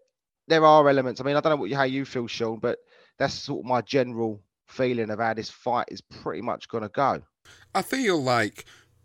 there 0.49 0.64
are 0.64 0.88
elements. 0.88 1.21
I 1.21 1.25
mean, 1.25 1.37
I 1.37 1.40
don't 1.40 1.50
know 1.50 1.62
what 1.62 1.71
how 1.71 1.85
you 1.85 2.04
feel, 2.04 2.26
Sean, 2.26 2.59
but 2.59 2.78
that's 3.16 3.35
sort 3.35 3.61
of 3.61 3.66
my 3.66 3.80
general 3.80 4.40
feeling 4.66 5.11
of 5.11 5.21
how 5.21 5.35
this 5.35 5.50
fight 5.50 5.87
is 5.88 6.00
pretty 6.00 6.42
much 6.42 6.66
going 6.66 6.83
to 6.83 6.88
go. 6.88 7.23
I 7.76 7.83
feel 7.83 8.21
like 8.21 8.64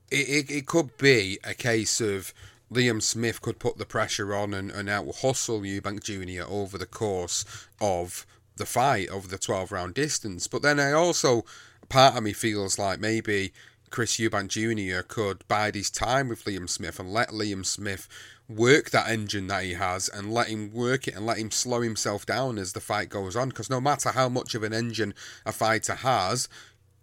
it, 0.10 0.50
it, 0.50 0.52
it, 0.52 0.66
could 0.66 0.98
be 0.98 1.38
a 1.44 1.54
case 1.54 2.02
of 2.02 2.34
Liam 2.72 3.02
Smith 3.02 3.42
could 3.42 3.60
put 3.60 3.78
the 3.78 3.86
pressure 3.86 4.34
on 4.36 4.54
and, 4.54 4.70
and 4.72 4.90
out 4.90 5.16
hustle 5.18 5.62
Eubank 5.62 6.04
Jr. 6.04 6.44
over 6.48 6.78
the 6.78 6.86
course 6.86 7.46
of 7.82 8.26
the 8.58 8.66
fight, 8.66 9.10
over 9.10 9.28
the 9.28 9.38
12 9.38 9.72
round 9.72 9.96
distance. 9.96 10.48
But 10.48 10.62
then 10.62 10.80
I 10.80 10.92
also, 10.92 11.46
part 11.90 12.16
of 12.16 12.24
me 12.24 12.34
feels 12.34 12.78
like 12.78 13.00
maybe 13.00 13.52
Chris 13.90 14.18
Eubank 14.18 14.50
Jr. 14.50 15.02
could 15.02 15.48
bide 15.48 15.74
his 15.74 15.90
time 15.90 16.30
with 16.30 16.46
Liam 16.46 16.70
Smith 16.70 17.00
and 17.00 17.12
let 17.12 17.30
Liam 17.30 17.66
Smith 17.66 18.08
work 18.48 18.92
that 18.92 19.10
engine 19.10 19.48
that 19.48 19.64
he 19.64 19.74
has 19.74 20.10
and 20.10 20.32
let 20.32 20.48
him 20.48 20.72
work 20.72 21.08
it 21.08 21.16
and 21.16 21.26
let 21.26 21.38
him 21.38 21.52
slow 21.52 21.82
himself 21.82 22.26
down 22.26 22.58
as 22.58 22.74
the 22.74 22.80
fight 22.80 23.10
goes 23.10 23.36
on. 23.36 23.50
Because 23.50 23.70
no 23.70 23.82
matter 23.82 24.10
how 24.10 24.30
much 24.30 24.54
of 24.54 24.64
an 24.64 24.74
engine 24.74 25.14
a 25.46 25.52
fighter 25.52 25.96
has, 25.96 26.48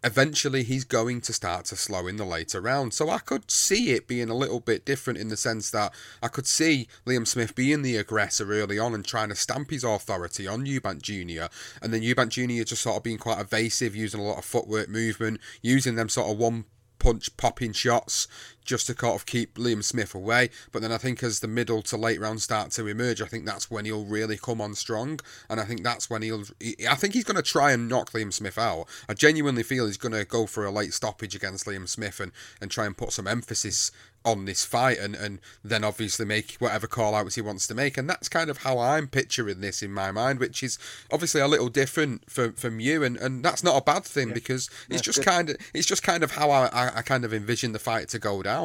eventually 0.05 0.63
he's 0.63 0.85
going 0.85 1.21
to 1.23 1.33
start 1.33 1.67
to 1.67 1.77
slow 1.77 2.07
in 2.07 2.17
the 2.17 2.25
later 2.25 2.61
round. 2.61 2.95
So 2.95 3.11
I 3.11 3.19
could 3.19 3.51
see 3.51 3.93
it 3.93 4.07
being 4.07 4.31
a 4.31 4.35
little 4.35 4.61
bit 4.61 4.85
different 4.85 5.19
in 5.19 5.29
the 5.29 5.37
sense 5.37 5.71
that 5.71 5.93
I 6.23 6.29
could 6.29 6.47
see 6.47 6.89
Liam 7.07 7.27
Smith 7.27 7.55
being 7.55 7.83
the 7.83 7.97
aggressor 7.97 8.53
early 8.53 8.79
on 8.79 8.95
and 8.95 9.05
trying 9.05 9.31
to 9.31 9.35
stamp 9.35 9.71
his 9.71 9.85
authority 9.85 10.47
on 10.47 10.67
Eubank 10.67 11.03
Jr. 11.03 11.47
And 11.83 11.93
then 11.93 12.03
Eubank 12.03 12.29
Jr. 12.29 12.65
just 12.65 12.83
sort 12.83 12.99
of 12.99 13.03
being 13.03 13.19
quite 13.19 13.41
evasive, 13.41 13.97
using 13.97 14.21
a 14.21 14.25
lot 14.25 14.39
of 14.39 14.45
footwork 14.45 14.89
movement, 14.89 15.41
using 15.63 15.97
them 15.97 16.09
sort 16.09 16.31
of 16.31 16.39
one 16.39 16.67
punch 16.99 17.37
popping 17.37 17.73
shots 17.73 18.27
just 18.67 18.87
to 18.89 18.95
kind 18.95 19.15
of 19.15 19.27
keep 19.27 19.55
Liam 19.55 19.83
Smith 19.83 20.15
away. 20.15 20.51
But 20.73 20.83
then 20.83 20.93
I 20.93 20.99
think 20.99 21.23
as 21.23 21.41
the 21.41 21.49
middle 21.49 21.83
to 21.83 21.97
late 21.97 22.21
rounds 22.21 22.45
start 22.45 22.71
to 22.73 22.87
emerge, 22.87 23.23
I 23.23 23.27
think 23.27 23.47
that's 23.47 23.71
when 23.71 23.85
he'll 23.85 24.05
really 24.05 24.37
come 24.37 24.61
on 24.61 24.75
strong. 24.75 25.21
And 25.49 25.61
I 25.61 25.65
think 25.65 25.83
that's 25.83 26.11
when 26.11 26.23
he'll. 26.23 26.45
I 26.89 26.95
think 26.95 27.15
he's 27.15 27.25
going 27.25 27.37
to 27.37 27.43
try 27.43 27.73
and 27.73 27.89
knock 27.89 28.13
Liam 28.13 28.33
Smith 28.33 28.59
out. 28.59 28.87
I 29.09 29.15
genuinely 29.15 29.63
feel 29.63 29.87
he's 29.87 29.97
going 29.97 30.13
to 30.13 30.25
go 30.25 30.47
for 30.47 30.65
a 30.65 30.71
late 30.71 30.93
stoppage 30.93 31.35
against 31.35 31.67
Liam 31.67 31.89
Smith 31.89 32.21
and, 32.21 32.33
and 32.61 32.71
try 32.71 32.87
and 32.87 32.97
put 32.97 33.13
some 33.13 33.27
emphasis 33.27 33.91
on 34.27 34.45
this 34.45 34.65
fight 34.65 34.99
and, 34.99 35.15
and 35.15 35.39
then 35.65 35.85
obviously 35.85 36.27
make 36.27 36.57
whatever 36.59 36.89
call 36.89 37.15
outs 37.15 37.37
he 37.37 37.41
wants 37.41 37.67
to 37.69 37.75
make. 37.75 37.97
And 37.97 38.11
that's 38.11 38.29
kind 38.29 38.51
of 38.51 38.59
how 38.59 38.79
I'm 38.81 39.07
picturing 39.07 39.61
this 39.61 39.83
in 39.83 39.93
my 39.93 40.11
mind, 40.11 40.41
which 40.41 40.65
is 40.65 40.79
obviously 41.13 41.41
a 41.41 41.47
little 41.47 41.69
different 41.69 42.29
from, 42.29 42.55
from 42.55 42.81
you. 42.81 43.05
And, 43.05 43.17
and 43.17 43.45
that's 43.45 43.63
not 43.63 43.81
a 43.81 43.85
bad 43.85 44.05
thing 44.05 44.29
yeah. 44.29 44.35
because 44.35 44.69
it's 44.91 45.01
just 45.01 45.21
good. 45.21 45.27
kind 45.27 45.51
of 45.51 45.57
it's 45.73 45.87
just 45.87 46.03
kind 46.03 46.25
of 46.25 46.33
how 46.33 46.51
I, 46.51 46.67
I, 46.67 46.97
I 46.97 47.03
kind 47.03 47.25
of 47.25 47.33
envision 47.33 47.71
the 47.71 47.79
fight 47.79 48.09
to 48.09 48.19
go 48.19 48.43
down. 48.43 48.56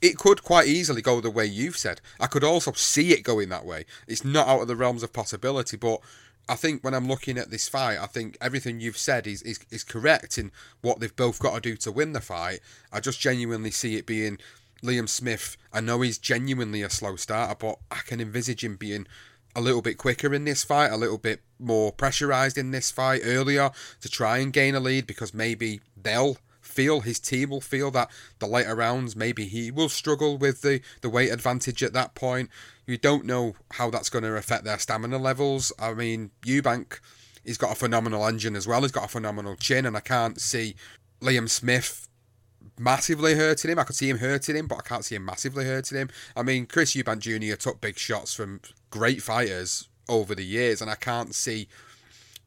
It 0.00 0.16
could 0.16 0.42
quite 0.42 0.68
easily 0.68 1.02
go 1.02 1.20
the 1.20 1.30
way 1.30 1.46
you've 1.46 1.76
said. 1.76 2.00
I 2.20 2.26
could 2.26 2.44
also 2.44 2.72
see 2.72 3.12
it 3.12 3.22
going 3.22 3.48
that 3.48 3.64
way. 3.64 3.84
It's 4.06 4.24
not 4.24 4.48
out 4.48 4.62
of 4.62 4.68
the 4.68 4.76
realms 4.76 5.02
of 5.02 5.12
possibility, 5.12 5.76
but 5.76 6.00
I 6.48 6.56
think 6.56 6.82
when 6.82 6.94
I'm 6.94 7.08
looking 7.08 7.36
at 7.36 7.50
this 7.50 7.68
fight, 7.68 7.98
I 7.98 8.06
think 8.06 8.38
everything 8.40 8.80
you've 8.80 8.96
said 8.96 9.26
is, 9.26 9.42
is, 9.42 9.60
is 9.70 9.84
correct 9.84 10.38
in 10.38 10.50
what 10.80 11.00
they've 11.00 11.14
both 11.14 11.38
got 11.38 11.54
to 11.54 11.60
do 11.60 11.76
to 11.76 11.92
win 11.92 12.12
the 12.12 12.20
fight. 12.20 12.60
I 12.92 13.00
just 13.00 13.20
genuinely 13.20 13.70
see 13.70 13.96
it 13.96 14.06
being 14.06 14.38
Liam 14.82 15.08
Smith, 15.08 15.56
I 15.72 15.80
know 15.80 16.00
he's 16.00 16.18
genuinely 16.18 16.82
a 16.82 16.90
slow 16.90 17.16
starter, 17.16 17.56
but 17.58 17.78
I 17.90 18.00
can 18.06 18.20
envisage 18.20 18.62
him 18.62 18.76
being 18.76 19.06
a 19.56 19.60
little 19.60 19.82
bit 19.82 19.98
quicker 19.98 20.32
in 20.32 20.44
this 20.44 20.62
fight, 20.62 20.92
a 20.92 20.96
little 20.96 21.18
bit 21.18 21.40
more 21.58 21.90
pressurized 21.90 22.56
in 22.56 22.70
this 22.70 22.90
fight 22.90 23.22
earlier 23.24 23.70
to 24.00 24.08
try 24.08 24.38
and 24.38 24.52
gain 24.52 24.74
a 24.74 24.80
lead 24.80 25.06
because 25.06 25.34
maybe 25.34 25.80
they'll 26.00 26.36
feel 26.78 27.00
his 27.00 27.18
team 27.18 27.50
will 27.50 27.60
feel 27.60 27.90
that 27.90 28.08
the 28.38 28.46
later 28.46 28.76
rounds 28.76 29.16
maybe 29.16 29.46
he 29.46 29.68
will 29.68 29.88
struggle 29.88 30.38
with 30.38 30.62
the 30.62 30.80
the 31.00 31.10
weight 31.10 31.32
advantage 31.32 31.82
at 31.82 31.92
that 31.92 32.14
point. 32.14 32.48
You 32.86 32.96
don't 32.96 33.24
know 33.24 33.56
how 33.72 33.90
that's 33.90 34.08
going 34.08 34.22
to 34.22 34.36
affect 34.36 34.62
their 34.62 34.78
stamina 34.78 35.18
levels. 35.18 35.72
I 35.76 35.92
mean, 35.92 36.30
Eubank, 36.42 37.00
he's 37.44 37.58
got 37.58 37.72
a 37.72 37.74
phenomenal 37.74 38.24
engine 38.24 38.54
as 38.54 38.68
well. 38.68 38.82
He's 38.82 38.92
got 38.92 39.06
a 39.06 39.08
phenomenal 39.08 39.56
chin, 39.56 39.86
and 39.86 39.96
I 39.96 40.00
can't 40.00 40.40
see 40.40 40.76
Liam 41.20 41.50
Smith 41.50 42.08
massively 42.78 43.34
hurting 43.34 43.72
him. 43.72 43.80
I 43.80 43.82
could 43.82 43.96
see 43.96 44.08
him 44.08 44.18
hurting 44.18 44.54
him, 44.54 44.68
but 44.68 44.78
I 44.78 44.82
can't 44.82 45.04
see 45.04 45.16
him 45.16 45.24
massively 45.24 45.64
hurting 45.64 45.98
him. 45.98 46.10
I 46.36 46.44
mean, 46.44 46.66
Chris 46.66 46.94
Eubank 46.94 47.18
Jr. 47.18 47.56
took 47.56 47.80
big 47.80 47.98
shots 47.98 48.34
from 48.34 48.60
great 48.90 49.20
fighters 49.20 49.88
over 50.08 50.32
the 50.32 50.44
years, 50.44 50.80
and 50.80 50.88
I 50.88 50.94
can't 50.94 51.34
see, 51.34 51.66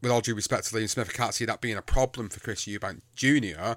with 0.02 0.10
all 0.10 0.22
due 0.22 0.36
respect 0.36 0.70
to 0.70 0.76
Liam 0.76 0.88
Smith, 0.88 1.10
I 1.10 1.18
can't 1.18 1.34
see 1.34 1.46
that 1.46 1.60
being 1.60 1.78
a 1.78 1.82
problem 1.82 2.30
for 2.30 2.40
Chris 2.40 2.66
Eubank 2.66 3.02
Jr. 3.14 3.76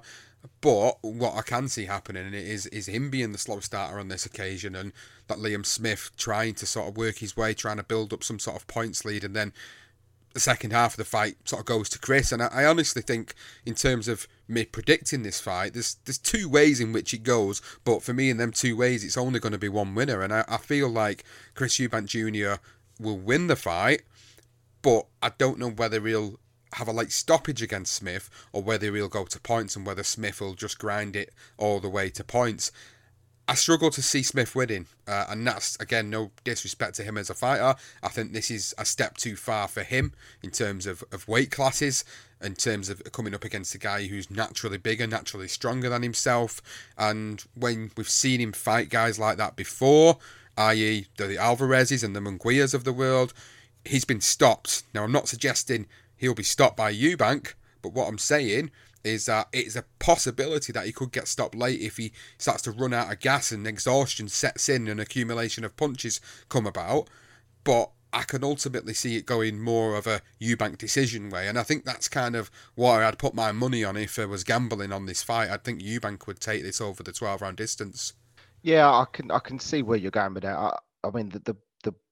But 0.61 0.97
what 1.01 1.35
I 1.35 1.41
can 1.41 1.67
see 1.67 1.85
happening 1.85 2.33
is 2.33 2.65
is 2.67 2.87
him 2.87 3.09
being 3.09 3.31
the 3.31 3.37
slow 3.37 3.59
starter 3.59 3.99
on 3.99 4.07
this 4.07 4.25
occasion, 4.25 4.75
and 4.75 4.93
that 5.27 5.37
Liam 5.37 5.65
Smith 5.65 6.11
trying 6.17 6.55
to 6.55 6.65
sort 6.65 6.89
of 6.89 6.97
work 6.97 7.17
his 7.17 7.37
way, 7.37 7.53
trying 7.53 7.77
to 7.77 7.83
build 7.83 8.13
up 8.13 8.23
some 8.23 8.39
sort 8.39 8.57
of 8.57 8.67
points 8.67 9.05
lead, 9.05 9.23
and 9.23 9.35
then 9.35 9.53
the 10.35 10.39
second 10.41 10.71
half 10.71 10.93
of 10.93 10.97
the 10.97 11.05
fight 11.05 11.37
sort 11.45 11.61
of 11.61 11.65
goes 11.65 11.87
to 11.89 11.97
Chris. 11.97 12.31
And 12.33 12.43
I, 12.43 12.47
I, 12.47 12.65
honestly 12.65 13.01
think, 13.01 13.33
in 13.65 13.73
terms 13.73 14.09
of 14.09 14.27
me 14.49 14.65
predicting 14.65 15.23
this 15.23 15.39
fight, 15.39 15.73
there's 15.73 15.95
there's 16.05 16.17
two 16.17 16.49
ways 16.49 16.79
in 16.81 16.91
which 16.91 17.13
it 17.13 17.23
goes. 17.23 17.61
But 17.85 18.03
for 18.03 18.13
me, 18.13 18.29
in 18.29 18.37
them 18.37 18.51
two 18.51 18.75
ways, 18.75 19.03
it's 19.03 19.17
only 19.17 19.39
going 19.39 19.53
to 19.53 19.57
be 19.57 19.69
one 19.69 19.95
winner. 19.95 20.21
And 20.21 20.33
I, 20.33 20.43
I 20.47 20.57
feel 20.57 20.89
like 20.89 21.23
Chris 21.55 21.77
Eubank 21.77 22.07
Jr. 22.07 22.61
will 22.99 23.17
win 23.17 23.47
the 23.47 23.55
fight, 23.55 24.01
but 24.81 25.07
I 25.23 25.31
don't 25.37 25.57
know 25.57 25.69
whether 25.69 26.05
he'll 26.05 26.37
have 26.75 26.87
a 26.87 26.93
late 26.93 27.11
stoppage 27.11 27.61
against 27.61 27.93
Smith 27.93 28.29
or 28.51 28.61
whether 28.61 28.93
he'll 28.93 29.07
go 29.07 29.25
to 29.25 29.39
points 29.39 29.75
and 29.75 29.85
whether 29.85 30.03
Smith 30.03 30.41
will 30.41 30.53
just 30.53 30.77
grind 30.77 31.15
it 31.15 31.33
all 31.57 31.79
the 31.79 31.89
way 31.89 32.09
to 32.09 32.23
points. 32.23 32.71
I 33.47 33.53
struggle 33.53 33.91
to 33.91 34.01
see 34.01 34.23
Smith 34.23 34.55
winning, 34.55 34.87
uh, 35.07 35.25
and 35.29 35.45
that's 35.45 35.77
again 35.79 36.09
no 36.09 36.31
disrespect 36.43 36.95
to 36.95 37.03
him 37.03 37.17
as 37.17 37.29
a 37.29 37.35
fighter. 37.35 37.75
I 38.01 38.07
think 38.07 38.33
this 38.33 38.49
is 38.49 38.73
a 38.77 38.85
step 38.85 39.17
too 39.17 39.35
far 39.35 39.67
for 39.67 39.83
him 39.83 40.13
in 40.41 40.49
terms 40.49 40.87
of, 40.87 41.03
of 41.11 41.27
weight 41.27 41.51
classes, 41.51 42.03
in 42.41 42.55
terms 42.55 42.89
of 42.89 43.03
coming 43.11 43.35
up 43.35 43.43
against 43.43 43.75
a 43.75 43.77
guy 43.77 44.07
who's 44.07 44.31
naturally 44.31 44.79
bigger, 44.79 45.05
naturally 45.05 45.47
stronger 45.47 45.89
than 45.89 46.01
himself. 46.01 46.61
And 46.97 47.43
when 47.53 47.91
we've 47.95 48.09
seen 48.09 48.41
him 48.41 48.51
fight 48.51 48.89
guys 48.89 49.19
like 49.19 49.37
that 49.37 49.55
before, 49.55 50.17
i.e., 50.57 51.05
the 51.17 51.35
Alvarezes 51.35 52.03
and 52.03 52.15
the 52.15 52.19
Munguias 52.19 52.73
of 52.73 52.83
the 52.83 52.93
world, 52.93 53.31
he's 53.85 54.05
been 54.05 54.21
stopped. 54.21 54.83
Now, 54.93 55.03
I'm 55.03 55.11
not 55.11 55.27
suggesting 55.27 55.85
he'll 56.17 56.33
be 56.33 56.43
stopped 56.43 56.77
by 56.77 56.93
Eubank, 56.93 57.53
but 57.81 57.93
what 57.93 58.07
I'm 58.07 58.17
saying 58.17 58.71
is 59.03 59.27
that 59.27 59.47
it's 59.53 59.75
a 59.75 59.85
possibility 59.99 60.73
that 60.73 60.85
he 60.85 60.91
could 60.91 61.11
get 61.11 61.27
stopped 61.27 61.53
late 61.53 61.79
if 61.79 61.97
he 61.97 62.11
starts 62.39 62.63
to 62.63 62.71
run 62.71 62.93
out 62.93 63.11
of 63.11 63.19
gas 63.19 63.51
and 63.51 63.67
exhaustion 63.67 64.27
sets 64.27 64.67
in 64.67 64.87
and 64.87 64.99
accumulation 64.99 65.63
of 65.63 65.77
punches 65.77 66.19
come 66.49 66.65
about. 66.65 67.07
But 67.63 67.91
I 68.11 68.23
can 68.23 68.43
ultimately 68.43 68.93
see 68.93 69.17
it 69.17 69.25
going 69.25 69.61
more 69.61 69.95
of 69.95 70.07
a 70.07 70.21
Eubank 70.41 70.77
decision 70.77 71.29
way, 71.29 71.47
and 71.47 71.59
I 71.59 71.63
think 71.63 71.83
that's 71.83 72.07
kind 72.07 72.35
of 72.35 72.49
what 72.73 73.03
I'd 73.03 73.19
put 73.19 73.35
my 73.35 73.51
money 73.51 73.83
on 73.83 73.97
if 73.97 74.17
I 74.17 74.25
was 74.25 74.43
gambling 74.43 74.91
on 74.91 75.05
this 75.05 75.21
fight. 75.21 75.49
I'd 75.49 75.63
think 75.63 75.81
Eubank 75.81 76.25
would 76.25 76.39
take 76.39 76.63
this 76.63 76.79
over 76.79 77.03
the 77.03 77.11
twelve 77.11 77.41
round 77.41 77.57
distance. 77.57 78.13
Yeah, 78.63 78.89
I 78.89 79.05
can 79.11 79.31
I 79.31 79.39
can 79.39 79.59
see 79.59 79.83
where 79.83 79.97
you're 79.97 80.11
going 80.11 80.33
with 80.33 80.43
that. 80.43 80.55
I, 80.55 80.77
I 81.03 81.11
mean 81.11 81.29
the 81.29 81.39
the 81.39 81.55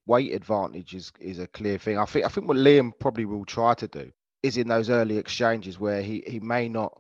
weight 0.06 0.34
advantage 0.34 0.94
is 0.94 1.12
is 1.20 1.40
a 1.40 1.48
clear 1.48 1.78
thing. 1.78 1.98
I 1.98 2.06
think 2.06 2.26
I 2.26 2.30
think 2.30 2.48
what 2.48 2.58
Liam 2.58 2.92
probably 3.00 3.26
will 3.26 3.46
try 3.46 3.74
to 3.76 3.88
do 3.88 4.12
is 4.42 4.58
in 4.58 4.68
those 4.68 4.90
early 4.90 5.18
exchanges 5.18 5.80
where 5.80 6.02
he 6.02 6.24
he 6.28 6.40
may 6.40 6.68
not 6.68 7.00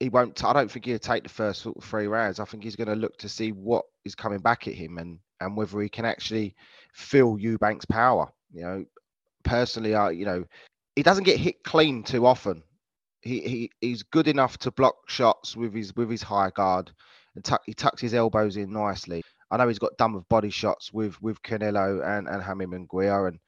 he 0.00 0.08
won't 0.08 0.42
I 0.44 0.52
don't 0.52 0.70
think 0.70 0.84
he'll 0.84 0.98
take 0.98 1.22
the 1.22 1.28
first 1.28 1.62
sort 1.62 1.76
of 1.76 1.84
three 1.84 2.06
rounds. 2.06 2.40
I 2.40 2.44
think 2.44 2.62
he's 2.62 2.76
going 2.76 2.88
to 2.88 2.96
look 2.96 3.16
to 3.18 3.28
see 3.28 3.52
what 3.52 3.84
is 4.04 4.14
coming 4.14 4.40
back 4.40 4.68
at 4.68 4.74
him 4.74 4.98
and 4.98 5.18
and 5.40 5.56
whether 5.56 5.80
he 5.80 5.88
can 5.88 6.04
actually 6.04 6.54
feel 6.92 7.36
Eubank's 7.36 7.86
power. 7.86 8.30
You 8.52 8.62
know, 8.62 8.84
personally, 9.44 9.94
I 9.94 10.10
you 10.10 10.24
know 10.24 10.44
he 10.96 11.02
doesn't 11.02 11.24
get 11.24 11.38
hit 11.38 11.64
clean 11.64 12.02
too 12.02 12.26
often. 12.26 12.62
He 13.22 13.40
he 13.40 13.70
he's 13.80 14.02
good 14.02 14.28
enough 14.28 14.58
to 14.58 14.70
block 14.70 14.96
shots 15.08 15.56
with 15.56 15.72
his 15.72 15.94
with 15.96 16.10
his 16.10 16.22
high 16.22 16.50
guard 16.50 16.92
and 17.34 17.44
tuck, 17.44 17.62
he 17.64 17.74
tucks 17.74 18.00
his 18.00 18.14
elbows 18.14 18.56
in 18.56 18.72
nicely. 18.72 19.22
I 19.52 19.58
know 19.58 19.68
he's 19.68 19.78
got 19.78 19.98
done 19.98 20.14
with 20.14 20.28
body 20.28 20.50
shots 20.50 20.92
with 20.92 21.20
with 21.22 21.42
Canelo 21.42 22.04
and 22.04 22.26
and 22.26 22.42
Jaime 22.42 22.66
Munguia 22.66 23.28
and 23.28 23.38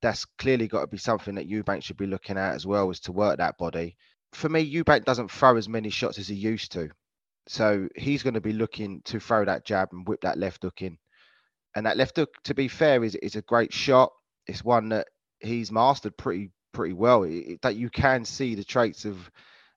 that's 0.00 0.24
clearly 0.24 0.68
got 0.68 0.82
to 0.82 0.86
be 0.86 0.98
something 0.98 1.34
that 1.36 1.48
Eubank 1.48 1.82
should 1.82 1.96
be 1.96 2.06
looking 2.06 2.38
at 2.38 2.54
as 2.54 2.66
well, 2.66 2.90
is 2.90 3.00
to 3.00 3.12
work 3.12 3.38
that 3.38 3.58
body. 3.58 3.96
for 4.32 4.48
me, 4.48 4.60
Eubank 4.74 5.04
doesn't 5.04 5.30
throw 5.30 5.56
as 5.56 5.68
many 5.68 5.88
shots 5.90 6.18
as 6.18 6.28
he 6.28 6.34
used 6.34 6.72
to. 6.72 6.90
So 7.46 7.88
he's 7.96 8.22
going 8.22 8.34
to 8.34 8.42
be 8.42 8.52
looking 8.52 9.00
to 9.06 9.18
throw 9.18 9.44
that 9.46 9.64
jab 9.64 9.88
and 9.92 10.06
whip 10.06 10.20
that 10.20 10.36
left 10.36 10.62
hook 10.62 10.82
in. 10.82 10.98
And 11.74 11.86
that 11.86 11.96
left 11.96 12.16
hook, 12.16 12.34
to 12.44 12.54
be 12.54 12.68
fair, 12.68 13.02
is 13.04 13.14
is 13.16 13.36
a 13.36 13.42
great 13.42 13.72
shot. 13.72 14.12
It's 14.46 14.64
one 14.64 14.90
that 14.90 15.08
he's 15.40 15.72
mastered 15.72 16.16
pretty 16.16 16.50
pretty 16.72 16.94
well. 16.94 17.22
It, 17.22 17.62
that 17.62 17.76
you 17.76 17.88
can 17.90 18.24
see 18.24 18.54
the 18.54 18.64
traits 18.64 19.04
of 19.04 19.30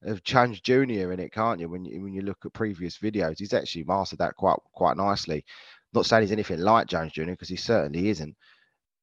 of 0.03 0.23
Jones 0.23 0.61
Jr. 0.61 1.11
in 1.11 1.19
it, 1.19 1.31
can't 1.31 1.59
you? 1.59 1.69
When 1.69 1.85
you 1.85 2.01
when 2.01 2.13
you 2.13 2.21
look 2.21 2.45
at 2.45 2.53
previous 2.53 2.97
videos, 2.97 3.39
he's 3.39 3.53
actually 3.53 3.83
mastered 3.83 4.19
that 4.19 4.35
quite 4.35 4.57
quite 4.73 4.97
nicely. 4.97 5.45
Not 5.93 6.05
saying 6.05 6.23
he's 6.23 6.31
anything 6.31 6.59
like 6.59 6.87
Jones 6.87 7.11
Jr. 7.13 7.25
because 7.25 7.49
he 7.49 7.57
certainly 7.57 8.09
isn't, 8.09 8.35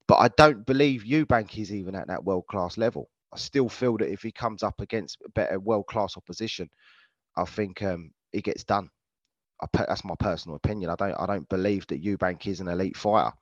but 0.07 0.17
I 0.17 0.29
don't 0.37 0.65
believe 0.67 1.03
Eubank 1.05 1.57
is 1.59 1.73
even 1.73 1.95
at 1.95 2.09
that 2.09 2.25
world 2.25 2.47
class 2.51 2.79
level. 2.79 3.11
I 3.33 3.37
still 3.37 3.69
feel 3.69 3.99
that 3.99 4.11
if 4.11 4.23
he 4.23 4.33
comes 4.33 4.63
up 4.63 4.81
against 4.81 5.19
better 5.35 5.61
world 5.61 5.87
class 5.87 6.17
opposition, 6.17 6.69
I 7.37 7.45
think 7.45 7.83
um, 7.83 8.11
he 8.33 8.41
gets 8.41 8.65
done. 8.65 8.89
I, 9.61 9.67
that's 9.73 10.05
my 10.05 10.15
personal 10.19 10.57
opinion. 10.57 10.91
I 10.91 10.97
don't 10.97 11.15
I 11.15 11.27
don't 11.27 11.49
believe 11.49 11.87
that 11.89 12.03
Eubank 12.03 12.47
is 12.47 12.61
an 12.61 12.69
elite 12.69 12.97
fighter. 12.97 13.33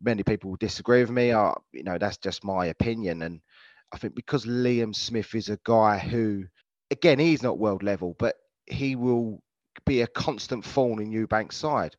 Many 0.00 0.22
people 0.22 0.50
will 0.50 0.58
disagree 0.58 1.00
with 1.00 1.10
me. 1.10 1.32
I, 1.32 1.54
you 1.72 1.82
know, 1.82 1.96
that's 1.98 2.18
just 2.18 2.44
my 2.44 2.66
opinion. 2.66 3.22
And 3.22 3.40
I 3.92 3.98
think 3.98 4.14
because 4.14 4.44
Liam 4.44 4.94
Smith 4.94 5.34
is 5.34 5.48
a 5.48 5.58
guy 5.64 5.98
who, 5.98 6.44
again, 6.90 7.18
he's 7.18 7.42
not 7.42 7.58
world 7.58 7.82
level, 7.82 8.14
but 8.18 8.36
he 8.66 8.96
will 8.96 9.42
be 9.84 10.02
a 10.02 10.06
constant 10.06 10.64
thorn 10.64 11.00
in 11.00 11.10
Eubank's 11.10 11.56
side. 11.56 11.96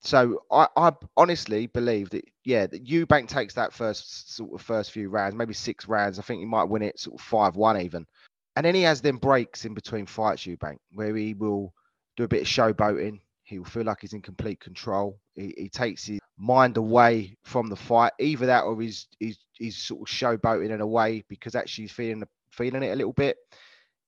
So 0.00 0.42
I, 0.50 0.68
I 0.76 0.92
honestly 1.16 1.66
believe 1.66 2.10
that 2.10 2.24
yeah, 2.44 2.66
that 2.66 2.84
Eubank 2.84 3.28
takes 3.28 3.54
that 3.54 3.72
first 3.72 4.34
sort 4.34 4.52
of 4.52 4.60
first 4.60 4.92
few 4.92 5.08
rounds, 5.08 5.34
maybe 5.34 5.54
six 5.54 5.88
rounds. 5.88 6.18
I 6.18 6.22
think 6.22 6.40
he 6.40 6.46
might 6.46 6.68
win 6.68 6.82
it 6.82 7.00
sort 7.00 7.18
of 7.18 7.24
five 7.24 7.56
one 7.56 7.80
even, 7.80 8.06
and 8.54 8.66
then 8.66 8.74
he 8.74 8.82
has 8.82 9.00
them 9.00 9.16
breaks 9.16 9.64
in 9.64 9.72
between 9.72 10.04
fights. 10.04 10.42
Eubank 10.42 10.76
where 10.92 11.16
he 11.16 11.32
will 11.32 11.72
do 12.16 12.24
a 12.24 12.28
bit 12.28 12.42
of 12.42 12.48
showboating. 12.48 13.20
He 13.44 13.58
will 13.58 13.66
feel 13.66 13.84
like 13.84 14.00
he's 14.02 14.12
in 14.12 14.22
complete 14.22 14.60
control. 14.60 15.18
He, 15.34 15.54
he 15.56 15.68
takes 15.70 16.04
his 16.06 16.20
mind 16.38 16.76
away 16.76 17.36
from 17.44 17.68
the 17.68 17.76
fight, 17.76 18.12
either 18.20 18.44
that 18.46 18.64
or 18.64 18.78
he's 18.80 19.08
he's, 19.18 19.38
he's 19.54 19.76
sort 19.78 20.02
of 20.02 20.14
showboating 20.14 20.70
in 20.70 20.82
a 20.82 20.86
way 20.86 21.24
because 21.28 21.54
actually 21.54 21.84
he's 21.84 21.92
feeling 21.92 22.22
feeling 22.50 22.82
it 22.82 22.92
a 22.92 22.96
little 22.96 23.14
bit. 23.14 23.38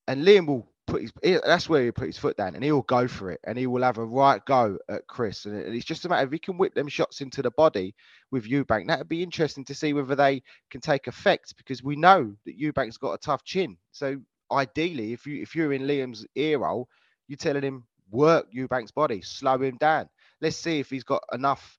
And 0.07 0.23
Liam 0.23 0.47
will 0.47 0.67
put 0.87 1.01
his 1.01 1.11
that's 1.21 1.67
where 1.67 1.83
he 1.83 1.91
put 1.91 2.07
his 2.07 2.17
foot 2.17 2.37
down 2.37 2.55
and 2.55 2.63
he'll 2.63 2.81
go 2.81 3.07
for 3.07 3.29
it 3.29 3.41
and 3.43 3.57
he 3.57 3.67
will 3.67 3.83
have 3.83 3.97
a 3.97 4.05
right 4.05 4.43
go 4.45 4.77
at 4.89 5.05
Chris. 5.07 5.45
And 5.45 5.75
it's 5.75 5.85
just 5.85 6.05
a 6.05 6.09
matter 6.09 6.25
if 6.25 6.31
he 6.31 6.39
can 6.39 6.57
whip 6.57 6.73
them 6.73 6.87
shots 6.87 7.21
into 7.21 7.41
the 7.41 7.51
body 7.51 7.93
with 8.31 8.49
Eubank 8.49 8.87
that 8.87 8.99
would 8.99 9.09
be 9.09 9.21
interesting 9.21 9.65
to 9.65 9.75
see 9.75 9.93
whether 9.93 10.15
they 10.15 10.41
can 10.71 10.81
take 10.81 11.07
effect 11.07 11.55
because 11.57 11.83
we 11.83 11.95
know 11.95 12.33
that 12.45 12.59
Eubank's 12.59 12.97
got 12.97 13.13
a 13.13 13.17
tough 13.17 13.43
chin. 13.43 13.77
So 13.91 14.17
ideally 14.51 15.11
if 15.11 15.27
you 15.27 15.41
if 15.41 15.55
you're 15.55 15.73
in 15.73 15.83
Liam's 15.83 16.25
ear 16.35 16.59
roll 16.59 16.87
you're 17.27 17.35
telling 17.35 17.63
him 17.63 17.83
work 18.09 18.47
Eubank's 18.53 18.91
body 18.91 19.21
slow 19.21 19.61
him 19.61 19.75
down. 19.77 20.07
Let's 20.39 20.55
see 20.55 20.79
if 20.79 20.89
he's 20.89 21.03
got 21.03 21.23
enough 21.33 21.77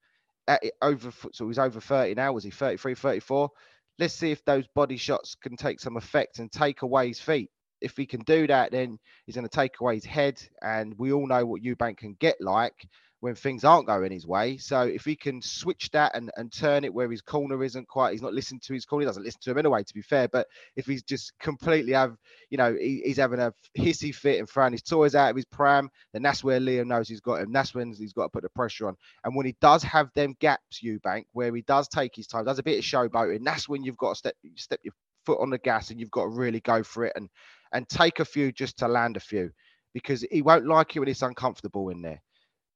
it 0.63 0.75
over 0.83 1.11
so 1.33 1.47
he's 1.47 1.59
over 1.59 1.81
30 1.81 2.15
now 2.15 2.33
was 2.33 2.45
he 2.45 2.51
33 2.51 2.95
34 2.95 3.51
let's 3.99 4.15
see 4.15 4.31
if 4.31 4.43
those 4.45 4.67
body 4.75 4.97
shots 4.97 5.35
can 5.35 5.57
take 5.57 5.79
some 5.79 5.99
effect 5.99 6.39
and 6.39 6.51
take 6.51 6.81
away 6.81 7.09
his 7.09 7.21
feet 7.21 7.51
if 7.81 7.97
he 7.97 8.07
can 8.07 8.21
do 8.21 8.47
that, 8.47 8.73
then 8.73 8.99
he's 9.27 9.35
going 9.35 9.49
to 9.49 9.55
take 9.55 9.81
away 9.81 9.95
his 9.95 10.05
head. 10.05 10.43
And 10.63 10.95
we 10.99 11.13
all 11.13 11.27
know 11.27 11.45
what 11.45 11.63
Eubank 11.63 11.99
can 11.99 12.17
get 12.19 12.41
like 12.41 12.89
when 13.21 13.35
things 13.35 13.65
aren't 13.65 13.87
going 13.87 14.13
his 14.13 14.27
way. 14.27 14.57
So 14.59 14.83
if 14.83 15.05
he 15.05 15.17
can 15.17 15.43
switch 15.43 15.91
that 15.91 16.15
and, 16.15 16.31
and 16.37 16.53
turn 16.53 16.85
it 16.85 16.95
where 16.95 17.11
his 17.11 17.21
corner 17.21 17.63
isn't 17.65 17.89
quite, 17.89 18.13
he's 18.13 18.23
not 18.23 18.33
listening 18.33 18.61
to 18.61 18.75
his 18.75 18.85
corner. 18.85 19.03
He 19.03 19.07
doesn't 19.07 19.25
listen 19.25 19.41
to 19.43 19.51
him 19.51 19.59
anyway, 19.59 19.83
to 19.83 19.95
be 19.95 20.03
fair. 20.03 20.29
But 20.29 20.47
if 20.77 20.87
he's 20.87 21.03
just 21.03 21.33
completely 21.41 21.93
have, 21.93 22.17
you 22.51 22.59
know, 22.59 22.77
he, 22.79 23.03
he's 23.05 23.17
having 23.17 23.41
a 23.41 23.53
hissy 23.77 24.15
fit 24.15 24.39
and 24.39 24.49
throwing 24.49 24.73
his 24.73 24.83
toys 24.83 25.15
out 25.15 25.31
of 25.31 25.37
his 25.37 25.47
pram, 25.47 25.91
then 26.13 26.23
that's 26.23 26.45
where 26.45 26.61
Liam 26.61 26.87
knows 26.87 27.09
he's 27.09 27.21
got 27.21 27.41
him. 27.41 27.53
That's 27.53 27.75
when 27.75 27.93
he's 27.93 28.13
got 28.13 28.25
to 28.25 28.29
put 28.29 28.43
the 28.43 28.51
pressure 28.51 28.87
on. 28.87 28.97
And 29.25 29.35
when 29.35 29.47
he 29.47 29.57
does 29.61 29.83
have 29.83 30.11
them 30.15 30.37
gaps, 30.39 30.81
Eubank, 30.85 31.25
where 31.33 31.55
he 31.55 31.63
does 31.63 31.89
take 31.89 32.15
his 32.15 32.29
time, 32.29 32.45
does 32.45 32.61
a 32.61 32.63
bit 32.63 32.79
of 32.79 32.85
showboating, 32.85 33.45
that's 33.45 33.69
when 33.69 33.83
you've 33.83 33.97
got 33.97 34.11
to 34.11 34.15
step 34.15 34.35
step 34.55 34.81
your 34.85 34.95
foot 35.27 35.41
on 35.41 35.51
the 35.51 35.59
gas 35.59 35.91
and 35.91 36.01
you've 36.01 36.11
got 36.11 36.23
to 36.23 36.29
really 36.29 36.61
go 36.61 36.83
for 36.83 37.05
it 37.05 37.13
and 37.17 37.29
and 37.73 37.89
take 37.89 38.21
a 38.21 38.25
few 38.25 38.53
just 38.53 38.79
to 38.79 38.89
land 38.89 39.17
a 39.17 39.21
few 39.21 39.51
because 39.95 40.25
he 40.31 40.43
won't 40.43 40.67
like 40.67 40.95
it 40.95 41.01
when 41.01 41.09
it's 41.09 41.23
uncomfortable 41.23 41.89
in 41.89 42.03
there. 42.03 42.21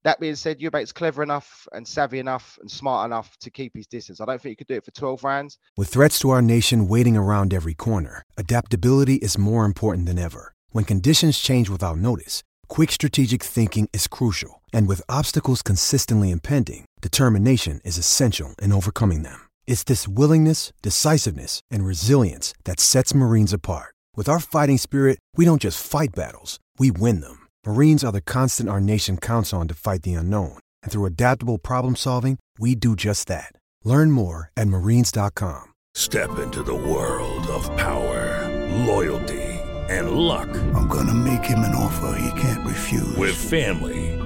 That 0.05 0.19
being 0.19 0.35
said, 0.35 0.59
Eubank's 0.59 0.93
clever 0.93 1.23
enough 1.23 1.69
and 1.73 1.87
savvy 1.87 2.19
enough 2.19 2.59
and 2.61 2.69
smart 2.69 3.07
enough 3.07 3.37
to 3.39 3.51
keep 3.51 3.73
his 3.77 3.87
distance. 3.87 4.21
I 4.21 4.25
don't 4.25 4.41
think 4.41 4.51
he 4.53 4.57
could 4.57 4.67
do 4.67 4.75
it 4.75 4.85
for 4.85 4.91
12 4.91 5.23
rounds. 5.23 5.59
With 5.77 5.89
threats 5.89 6.19
to 6.21 6.31
our 6.31 6.43
nation 6.43 6.89
waiting 6.89 7.17
around 7.17 7.55
every 7.55 7.75
corner, 7.75 8.25
adaptability 8.37 9.17
is 9.17 9.39
more 9.39 9.65
important 9.65 10.07
than 10.07 10.19
ever. 10.19 10.55
When 10.71 10.85
conditions 10.85 11.39
change 11.39 11.71
without 11.71 11.99
notice, 11.99 12.43
quick 12.67 12.91
strategic 12.91 13.45
thinking 13.45 13.89
is 13.93 14.09
crucial. 14.09 14.61
And 14.73 14.89
with 14.89 15.03
obstacles 15.09 15.63
consistently 15.63 16.31
impending, 16.33 16.87
determination 17.01 17.81
is 17.85 17.97
essential 17.97 18.57
in 18.61 18.73
overcoming 18.73 19.23
them. 19.23 19.49
It's 19.67 19.85
this 19.85 20.09
willingness, 20.09 20.73
decisiveness, 20.83 21.61
and 21.71 21.87
resilience 21.87 22.55
that 22.65 22.81
sets 22.81 23.15
Marines 23.15 23.53
apart. 23.53 23.92
With 24.15 24.29
our 24.29 24.41
fighting 24.41 24.77
spirit, 24.77 25.19
we 25.37 25.47
don't 25.47 25.63
just 25.63 25.83
fight 25.83 26.15
battles, 26.15 26.59
we 26.79 26.91
win 26.91 27.23
them. 27.23 27.49
Marines 27.65 28.05
are 28.05 28.13
the 28.13 28.21
constant 28.21 28.69
our 28.69 28.81
nation 28.81 29.17
counts 29.17 29.55
on 29.55 29.69
to 29.69 29.75
fight 29.75 30.03
the 30.03 30.13
unknown. 30.13 30.59
And 30.83 30.93
through 30.93 31.07
adaptable 31.07 31.57
problem 31.57 31.97
solving, 31.97 32.39
we 32.59 32.75
do 32.75 32.95
just 32.95 33.27
that. 33.29 33.53
Learn 33.85 34.11
more 34.11 34.51
at 34.55 34.69
marines.com. 34.69 35.65
Step 35.95 36.39
into 36.39 36.63
the 36.63 36.75
world 36.75 37.47
of 37.47 37.65
power, 37.77 38.51
loyalty, 38.85 39.43
and 39.89 40.11
luck. 40.11 40.51
I'm 40.75 40.89
going 40.89 41.07
to 41.07 41.15
make 41.15 41.45
him 41.45 41.61
an 41.61 41.75
offer 41.75 42.19
he 42.21 42.41
can't 42.41 42.67
refuse. 42.67 43.17
With 43.17 43.35
family, 43.35 44.22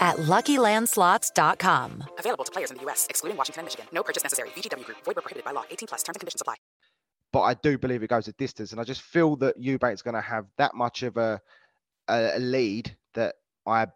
at 0.00 0.16
LuckyLandSlots.com. 0.16 2.04
Available 2.18 2.44
to 2.44 2.52
players 2.52 2.70
in 2.70 2.78
the 2.78 2.82
U.S., 2.84 3.06
excluding 3.08 3.36
Washington 3.36 3.60
and 3.60 3.66
Michigan. 3.66 3.86
No 3.92 4.02
purchase 4.02 4.22
necessary. 4.22 4.48
VGW 4.50 4.84
Group. 4.84 4.98
Void 5.04 5.16
where 5.16 5.22
prohibited 5.22 5.44
by 5.44 5.52
law. 5.52 5.64
18 5.70 5.86
plus. 5.86 6.02
Terms 6.02 6.16
and 6.16 6.20
conditions 6.20 6.40
apply. 6.40 6.56
But 7.32 7.42
I 7.42 7.54
do 7.54 7.78
believe 7.78 8.02
it 8.02 8.10
goes 8.10 8.26
a 8.26 8.32
distance, 8.32 8.72
and 8.72 8.80
I 8.80 8.84
just 8.84 9.02
feel 9.02 9.36
that 9.36 9.60
Eubank's 9.60 10.02
going 10.02 10.14
to 10.16 10.20
have 10.20 10.46
that 10.58 10.74
much 10.74 11.04
of 11.04 11.16
a, 11.16 11.40
a, 12.08 12.36
a 12.36 12.40
lead 12.40 12.96
that 13.14 13.36
I 13.66 13.86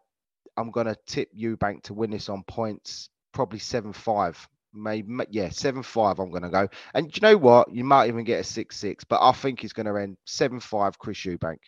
I'm 0.56 0.70
going 0.70 0.86
to 0.86 0.96
tip 1.06 1.30
Eubank 1.36 1.82
to 1.84 1.94
win 1.94 2.10
this 2.10 2.28
on 2.28 2.44
points, 2.44 3.10
probably 3.32 3.58
seven 3.58 3.92
five. 3.92 4.48
Maybe 4.72 5.08
yeah, 5.30 5.50
seven 5.50 5.82
five. 5.82 6.18
I'm 6.18 6.30
going 6.30 6.42
to 6.42 6.48
go, 6.48 6.68
and 6.94 7.14
you 7.14 7.20
know 7.20 7.36
what? 7.36 7.72
You 7.72 7.84
might 7.84 8.08
even 8.08 8.24
get 8.24 8.40
a 8.40 8.44
six 8.44 8.76
six, 8.76 9.04
but 9.04 9.20
I 9.22 9.32
think 9.32 9.60
he's 9.60 9.72
going 9.72 9.86
to 9.86 9.96
end 9.96 10.16
seven 10.24 10.60
five. 10.60 10.98
Chris 10.98 11.18
Eubank. 11.18 11.58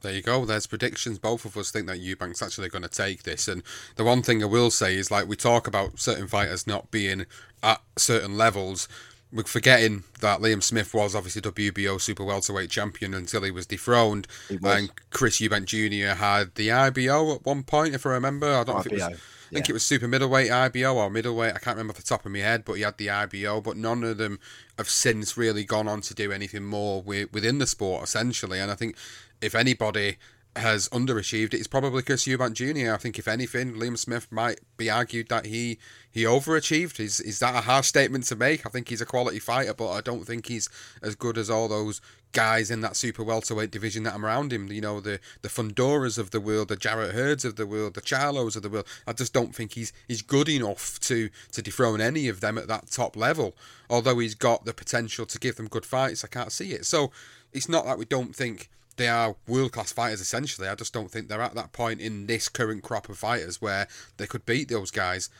There 0.00 0.12
you 0.12 0.22
go. 0.22 0.44
There's 0.44 0.66
predictions. 0.66 1.18
Both 1.18 1.44
of 1.44 1.56
us 1.56 1.70
think 1.70 1.86
that 1.88 1.98
Eubank's 1.98 2.40
actually 2.40 2.68
going 2.68 2.82
to 2.82 2.88
take 2.88 3.24
this. 3.24 3.48
And 3.48 3.62
the 3.96 4.04
one 4.04 4.22
thing 4.22 4.42
I 4.42 4.46
will 4.46 4.70
say 4.70 4.96
is, 4.96 5.10
like, 5.10 5.28
we 5.28 5.34
talk 5.34 5.66
about 5.66 5.98
certain 5.98 6.28
fighters 6.28 6.66
not 6.66 6.90
being 6.90 7.26
at 7.62 7.80
certain 7.96 8.36
levels. 8.36 8.88
We're 9.32 9.42
forgetting 9.42 10.04
that 10.20 10.40
Liam 10.40 10.62
Smith 10.62 10.94
was 10.94 11.14
obviously 11.14 11.42
WBO 11.42 12.00
super 12.00 12.24
welterweight 12.24 12.70
champion 12.70 13.12
until 13.12 13.42
he 13.42 13.50
was 13.50 13.66
dethroned. 13.66 14.26
Was. 14.48 14.60
And 14.62 14.90
Chris 15.10 15.40
Eubank 15.40 15.66
Jr. 15.66 16.14
had 16.14 16.54
the 16.54 16.70
IBO 16.70 17.34
at 17.34 17.44
one 17.44 17.64
point, 17.64 17.94
if 17.94 18.06
I 18.06 18.10
remember. 18.10 18.46
I 18.46 18.64
don't 18.64 18.76
know 18.76 18.80
if 18.80 18.86
it 18.86 18.92
was. 18.92 19.02
I 19.02 19.54
think 19.54 19.70
it 19.70 19.72
was 19.72 19.84
super 19.84 20.06
middleweight 20.06 20.50
IBO 20.50 20.94
or 20.94 21.08
middleweight. 21.08 21.54
I 21.54 21.58
can't 21.58 21.76
remember 21.76 21.92
off 21.92 21.96
the 21.96 22.02
top 22.02 22.26
of 22.26 22.32
my 22.32 22.38
head, 22.38 22.64
but 22.64 22.74
he 22.74 22.82
had 22.82 22.98
the 22.98 23.10
IBO. 23.10 23.60
But 23.62 23.76
none 23.76 24.04
of 24.04 24.18
them 24.18 24.38
have 24.76 24.90
since 24.90 25.36
really 25.36 25.64
gone 25.64 25.88
on 25.88 26.02
to 26.02 26.14
do 26.14 26.30
anything 26.32 26.64
more 26.64 27.02
with, 27.02 27.32
within 27.32 27.58
the 27.58 27.66
sport, 27.66 28.04
essentially. 28.04 28.60
And 28.60 28.70
I 28.70 28.74
think 28.74 28.96
if 29.40 29.54
anybody 29.54 30.16
has 30.56 30.88
underachieved, 30.88 31.54
it's 31.54 31.66
probably 31.66 32.02
Chris 32.02 32.26
Eubank 32.26 32.54
Jr. 32.54 32.92
I 32.92 32.96
think, 32.96 33.18
if 33.18 33.28
anything, 33.28 33.74
Liam 33.74 33.96
Smith 33.96 34.30
might 34.30 34.60
be 34.76 34.90
argued 34.90 35.28
that 35.28 35.46
he 35.46 35.78
he 36.10 36.24
overachieved. 36.24 37.00
Is 37.00 37.20
is 37.20 37.38
that 37.38 37.54
a 37.54 37.60
harsh 37.60 37.86
statement 37.86 38.24
to 38.24 38.36
make? 38.36 38.66
I 38.66 38.68
think 38.68 38.88
he's 38.88 39.00
a 39.00 39.06
quality 39.06 39.38
fighter, 39.38 39.74
but 39.74 39.90
I 39.90 40.00
don't 40.00 40.24
think 40.24 40.46
he's 40.46 40.68
as 41.02 41.14
good 41.14 41.38
as 41.38 41.48
all 41.48 41.68
those 41.68 42.00
guys 42.32 42.70
in 42.70 42.82
that 42.82 42.96
super 42.96 43.22
welterweight 43.22 43.70
division 43.70 44.02
that 44.02 44.14
I'm 44.14 44.24
around 44.24 44.52
him. 44.52 44.70
You 44.70 44.80
know, 44.80 45.00
the 45.00 45.20
the 45.42 45.48
Fundoras 45.48 46.18
of 46.18 46.30
the 46.30 46.40
world, 46.40 46.68
the 46.68 46.76
Jarrett 46.76 47.14
Hurds 47.14 47.44
of 47.44 47.56
the 47.56 47.66
world, 47.66 47.94
the 47.94 48.00
Charlos 48.00 48.56
of 48.56 48.62
the 48.62 48.70
world. 48.70 48.86
I 49.06 49.12
just 49.12 49.32
don't 49.32 49.54
think 49.54 49.72
he's 49.72 49.92
he's 50.08 50.22
good 50.22 50.48
enough 50.48 50.98
to 51.00 51.30
to 51.52 51.62
dethrone 51.62 52.00
any 52.00 52.28
of 52.28 52.40
them 52.40 52.58
at 52.58 52.68
that 52.68 52.90
top 52.90 53.16
level. 53.16 53.54
Although 53.88 54.18
he's 54.18 54.34
got 54.34 54.64
the 54.64 54.74
potential 54.74 55.24
to 55.26 55.38
give 55.38 55.56
them 55.56 55.68
good 55.68 55.86
fights, 55.86 56.24
I 56.24 56.28
can't 56.28 56.52
see 56.52 56.72
it. 56.72 56.84
So 56.84 57.12
it's 57.52 57.68
not 57.68 57.86
like 57.86 57.98
we 57.98 58.04
don't 58.04 58.34
think 58.34 58.68
they 58.98 59.08
are 59.08 59.36
world 59.46 59.72
class 59.72 59.92
fighters 59.92 60.20
essentially. 60.20 60.68
I 60.68 60.74
just 60.74 60.92
don't 60.92 61.10
think 61.10 61.28
they're 61.28 61.40
at 61.40 61.54
that 61.54 61.72
point 61.72 62.00
in 62.00 62.26
this 62.26 62.48
current 62.48 62.82
crop 62.82 63.08
of 63.08 63.16
fighters 63.16 63.62
where 63.62 63.88
they 64.18 64.26
could 64.26 64.44
beat 64.44 64.68
those 64.68 64.90
guys. 64.90 65.30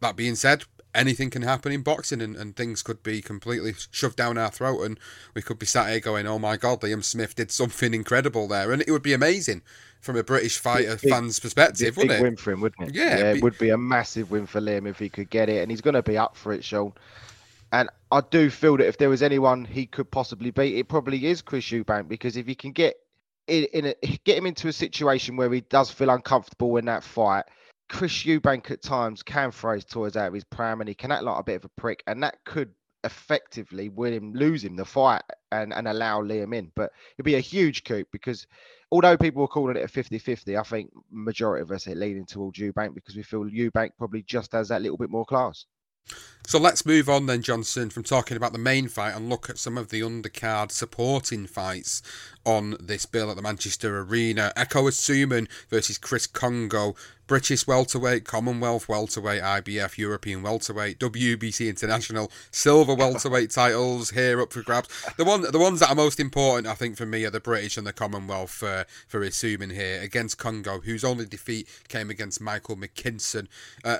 That 0.00 0.16
being 0.16 0.34
said, 0.34 0.64
anything 0.94 1.30
can 1.30 1.42
happen 1.42 1.72
in 1.72 1.82
boxing 1.82 2.20
and, 2.20 2.36
and 2.36 2.54
things 2.54 2.82
could 2.82 3.02
be 3.02 3.22
completely 3.22 3.74
shoved 3.90 4.16
down 4.16 4.36
our 4.36 4.50
throat 4.50 4.82
and 4.82 4.98
we 5.34 5.42
could 5.42 5.58
be 5.58 5.66
sat 5.66 5.90
here 5.90 6.00
going, 6.00 6.26
Oh 6.26 6.38
my 6.38 6.56
god, 6.56 6.80
Liam 6.80 7.02
Smith 7.02 7.34
did 7.34 7.50
something 7.50 7.94
incredible 7.94 8.48
there 8.48 8.72
and 8.72 8.82
it 8.82 8.90
would 8.90 9.02
be 9.02 9.12
amazing 9.12 9.62
from 10.00 10.16
a 10.16 10.22
British 10.22 10.58
fighter 10.58 10.96
big, 10.96 11.10
fan's 11.10 11.40
perspective, 11.40 11.96
wouldn't 11.96 12.20
it? 12.20 12.22
win 12.22 12.36
for 12.36 12.52
him, 12.52 12.60
wouldn't 12.60 12.90
it? 12.90 12.94
Yeah, 12.94 13.18
yeah 13.18 13.32
it 13.32 13.42
would 13.42 13.58
be 13.58 13.70
a 13.70 13.78
massive 13.78 14.30
win 14.30 14.46
for 14.46 14.60
Liam 14.60 14.88
if 14.88 14.98
he 14.98 15.08
could 15.08 15.30
get 15.30 15.48
it 15.48 15.62
and 15.62 15.70
he's 15.70 15.80
gonna 15.80 16.02
be 16.02 16.18
up 16.18 16.36
for 16.36 16.52
it, 16.52 16.64
Sean. 16.64 16.92
And 17.72 17.88
I 18.10 18.22
do 18.22 18.48
feel 18.48 18.78
that 18.78 18.88
if 18.88 18.96
there 18.96 19.10
was 19.10 19.22
anyone 19.22 19.64
he 19.64 19.86
could 19.86 20.10
possibly 20.10 20.50
beat, 20.50 20.76
it 20.76 20.88
probably 20.88 21.26
is 21.26 21.42
Chris 21.42 21.66
Eubank 21.66 22.08
because 22.08 22.36
if 22.36 22.46
he 22.46 22.54
can 22.54 22.72
get 22.72 22.96
in, 23.46 23.64
in 23.72 23.86
a, 23.86 23.94
get 24.24 24.38
him 24.38 24.46
into 24.46 24.68
a 24.68 24.72
situation 24.72 25.36
where 25.36 25.52
he 25.52 25.60
does 25.60 25.90
feel 25.90 26.10
uncomfortable 26.10 26.76
in 26.78 26.86
that 26.86 27.04
fight, 27.04 27.44
Chris 27.88 28.24
Eubank 28.24 28.70
at 28.70 28.82
times 28.82 29.22
can 29.22 29.50
throw 29.50 29.74
his 29.74 29.84
toys 29.84 30.16
out 30.16 30.28
of 30.28 30.34
his 30.34 30.44
pram 30.44 30.80
and 30.80 30.88
he 30.88 30.94
can 30.94 31.12
act 31.12 31.24
like 31.24 31.40
a 31.40 31.44
bit 31.44 31.56
of 31.56 31.64
a 31.64 31.80
prick, 31.80 32.02
and 32.06 32.22
that 32.22 32.44
could 32.44 32.70
effectively 33.04 33.88
win 33.88 34.12
him, 34.12 34.32
lose 34.32 34.64
him 34.64 34.76
the 34.76 34.84
fight 34.84 35.22
and, 35.52 35.72
and 35.72 35.86
allow 35.86 36.20
Liam 36.22 36.54
in. 36.54 36.70
But 36.74 36.92
it'd 37.16 37.24
be 37.24 37.36
a 37.36 37.40
huge 37.40 37.84
coup 37.84 38.04
because 38.12 38.46
although 38.90 39.16
people 39.16 39.42
were 39.42 39.48
calling 39.48 39.76
it 39.76 39.84
a 39.84 39.88
50 39.88 40.18
50, 40.18 40.56
I 40.56 40.62
think 40.62 40.90
majority 41.10 41.62
of 41.62 41.70
us 41.70 41.86
are 41.86 41.94
leaning 41.94 42.26
towards 42.26 42.58
Eubank 42.58 42.94
because 42.94 43.16
we 43.16 43.22
feel 43.22 43.44
Eubank 43.44 43.92
probably 43.98 44.22
just 44.22 44.52
has 44.52 44.68
that 44.68 44.82
little 44.82 44.98
bit 44.98 45.10
more 45.10 45.24
class. 45.24 45.66
So 46.48 46.58
let's 46.58 46.86
move 46.86 47.10
on 47.10 47.26
then, 47.26 47.42
Johnson, 47.42 47.90
from 47.90 48.04
talking 48.04 48.34
about 48.34 48.52
the 48.52 48.58
main 48.58 48.88
fight 48.88 49.14
and 49.14 49.28
look 49.28 49.50
at 49.50 49.58
some 49.58 49.76
of 49.76 49.90
the 49.90 50.00
undercard 50.00 50.72
supporting 50.72 51.46
fights 51.46 52.00
on 52.46 52.74
this 52.80 53.04
bill 53.04 53.28
at 53.28 53.36
the 53.36 53.42
Manchester 53.42 54.00
Arena. 54.00 54.50
Ekow 54.56 54.88
Essuman 54.88 55.46
versus 55.68 55.98
Chris 55.98 56.26
Kongo, 56.26 56.96
British 57.26 57.66
welterweight, 57.66 58.24
Commonwealth 58.24 58.88
welterweight, 58.88 59.42
IBF 59.42 59.98
European 59.98 60.42
welterweight, 60.42 60.98
WBC 60.98 61.68
International 61.68 62.32
silver 62.50 62.94
welterweight 62.94 63.50
titles 63.50 64.08
here 64.12 64.40
up 64.40 64.50
for 64.50 64.62
grabs. 64.62 64.88
The 65.18 65.26
one, 65.26 65.42
the 65.42 65.58
ones 65.58 65.80
that 65.80 65.90
are 65.90 65.94
most 65.94 66.18
important, 66.18 66.66
I 66.66 66.72
think, 66.72 66.96
for 66.96 67.04
me 67.04 67.26
are 67.26 67.30
the 67.30 67.40
British 67.40 67.76
and 67.76 67.86
the 67.86 67.92
Commonwealth 67.92 68.52
for 68.52 68.86
for 69.06 69.20
Essuman 69.20 69.74
here 69.74 70.00
against 70.00 70.38
Kongo, 70.38 70.80
whose 70.80 71.04
only 71.04 71.26
defeat 71.26 71.68
came 71.88 72.08
against 72.08 72.40
Michael 72.40 72.78
McKinson. 72.78 73.48
Uh, 73.84 73.98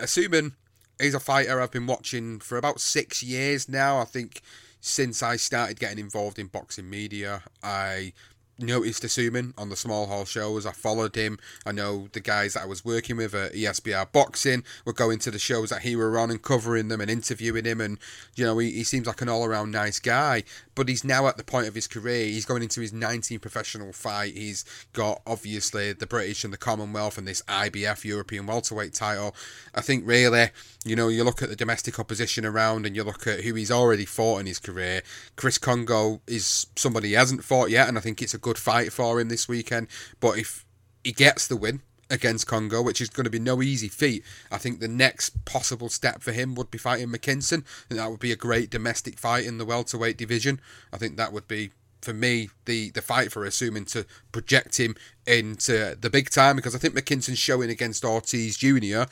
he's 1.00 1.14
a 1.14 1.20
fighter 1.20 1.61
I've 1.61 1.70
been 1.70 1.87
watching 1.87 2.40
for 2.40 2.58
about 2.58 2.80
six 2.80 3.22
years 3.22 3.68
now. 3.68 3.98
I 3.98 4.04
think 4.04 4.42
since 4.80 5.22
I 5.22 5.37
started 5.37 5.80
getting 5.80 5.98
involved 5.98 6.38
in 6.38 6.46
boxing 6.46 6.88
media, 6.88 7.42
I 7.62 8.12
noticed 8.59 9.03
Essuman 9.03 9.53
on 9.57 9.68
the 9.68 9.77
small 9.77 10.07
hall 10.07 10.25
shows. 10.25 10.66
I 10.66 10.73
followed 10.73 11.14
him. 11.14 11.38
I 11.64 11.73
know 11.73 12.09
the 12.12 12.21
guys 12.21 12.55
that 12.55 12.64
I 12.64 12.66
was 12.66 12.85
working 12.85 13.16
with 13.16 13.35
at 13.35 13.53
ESBR 13.53 14.12
Boxing 14.12 14.64
were 14.85 14.92
going 14.92 15.18
to 15.21 15.31
the 15.31 15.38
shows 15.38 15.71
that 15.71 15.83
he 15.83 15.97
were 15.97 16.18
on 16.18 16.31
and 16.31 16.42
covering 16.42 16.88
them 16.88 17.01
and 17.01 17.11
interviewing 17.11 17.64
him. 17.64 17.81
And, 17.81 17.99
you 18.35 18.44
know, 18.44 18.59
he, 18.59 18.71
he 18.73 18.85
seems 18.85 19.07
like 19.07 19.23
an 19.23 19.29
all 19.29 19.44
around 19.44 19.71
nice 19.71 20.01
guy. 20.01 20.44
But 20.75 20.88
he's 20.88 21.05
now 21.05 21.27
at 21.27 21.37
the 21.37 21.44
point 21.44 21.68
of 21.68 21.75
his 21.75 21.87
career. 21.87 22.27
He's 22.27 22.44
going 22.44 22.62
into 22.62 22.81
his 22.81 22.92
19th 22.92 23.40
professional 23.40 23.92
fight. 23.92 24.35
He's 24.35 24.64
got, 24.92 25.23
obviously, 25.27 25.92
the 25.92 26.07
British 26.07 26.44
and 26.44 26.53
the 26.53 26.59
Commonwealth 26.59 27.18
and 27.18 27.27
this 27.27 27.42
IBF 27.42 28.05
European 28.05 28.47
welterweight 28.47 28.94
title. 28.94 29.35
I 29.75 29.81
think, 29.81 30.07
really, 30.07 30.51
you 30.85 30.97
know, 30.97 31.09
you 31.09 31.25
look 31.25 31.42
at 31.42 31.49
the 31.49 31.57
domestic 31.57 31.99
opposition 31.99 32.44
around 32.44 32.87
and 32.87 32.97
you 32.97 33.05
look 33.05 33.27
at 33.27 33.40
who 33.40 33.55
he's 33.55 33.71
already 33.71 34.05
fought 34.05 34.38
in 34.38 34.47
his 34.47 34.59
career. 34.59 35.03
Chris 35.37 35.59
Kongo 35.59 36.21
is 36.27 36.66
somebody 36.77 37.09
he 37.09 37.14
hasn't 37.14 37.44
fought 37.44 37.71
yet, 37.71 37.88
and 37.88 37.99
I 37.99 38.01
think 38.01 38.23
it's 38.23 38.35
a 38.35 38.38
good 38.38 38.47
fight 38.56 38.92
for 38.92 39.20
him 39.20 39.28
this 39.28 39.48
weekend. 39.48 39.88
But 40.20 40.38
if 40.38 40.64
he 41.04 41.12
gets 41.12 41.46
the 41.46 41.56
win 41.56 41.82
against 42.08 42.46
Kongo, 42.46 42.80
which 42.80 43.00
is 43.00 43.11
going 43.11 43.24
to 43.24 43.30
be 43.30 43.38
no 43.38 43.61
easy 43.61 43.88
feat, 43.88 44.24
I 44.50 44.58
think 44.58 44.80
the 44.80 44.88
next 44.88 45.44
possible 45.44 45.88
step 45.88 46.22
for 46.22 46.32
him 46.32 46.54
would 46.54 46.70
be 46.70 46.78
fighting 46.78 47.08
McKinson, 47.08 47.64
and 47.90 47.98
that 47.98 48.11
would 48.11 48.20
be 48.20 48.32
a 48.32 48.37
great 48.37 48.70
domestic 48.70 49.18
fight 49.18 49.44
in 49.44 49.58
the 49.58 49.64
welterweight 49.64 50.16
division. 50.16 50.61
I 50.92 50.96
think 50.96 51.16
that 51.16 51.32
would 51.32 51.48
be 51.48 51.70
for 52.00 52.14
me 52.14 52.48
the 52.64 52.90
the 52.90 53.02
fight 53.02 53.32
for 53.32 53.44
Essuman 53.44 53.90
to 53.92 54.06
project 54.30 54.78
him 54.78 54.94
into 55.26 55.96
the 56.00 56.08
big 56.08 56.30
time 56.30 56.56
because 56.56 56.74
I 56.74 56.78
think 56.78 56.94
McKinson's 56.94 57.38
showing 57.38 57.70
against 57.70 58.04
Ortiz 58.04 58.56
Jr. 58.56 59.02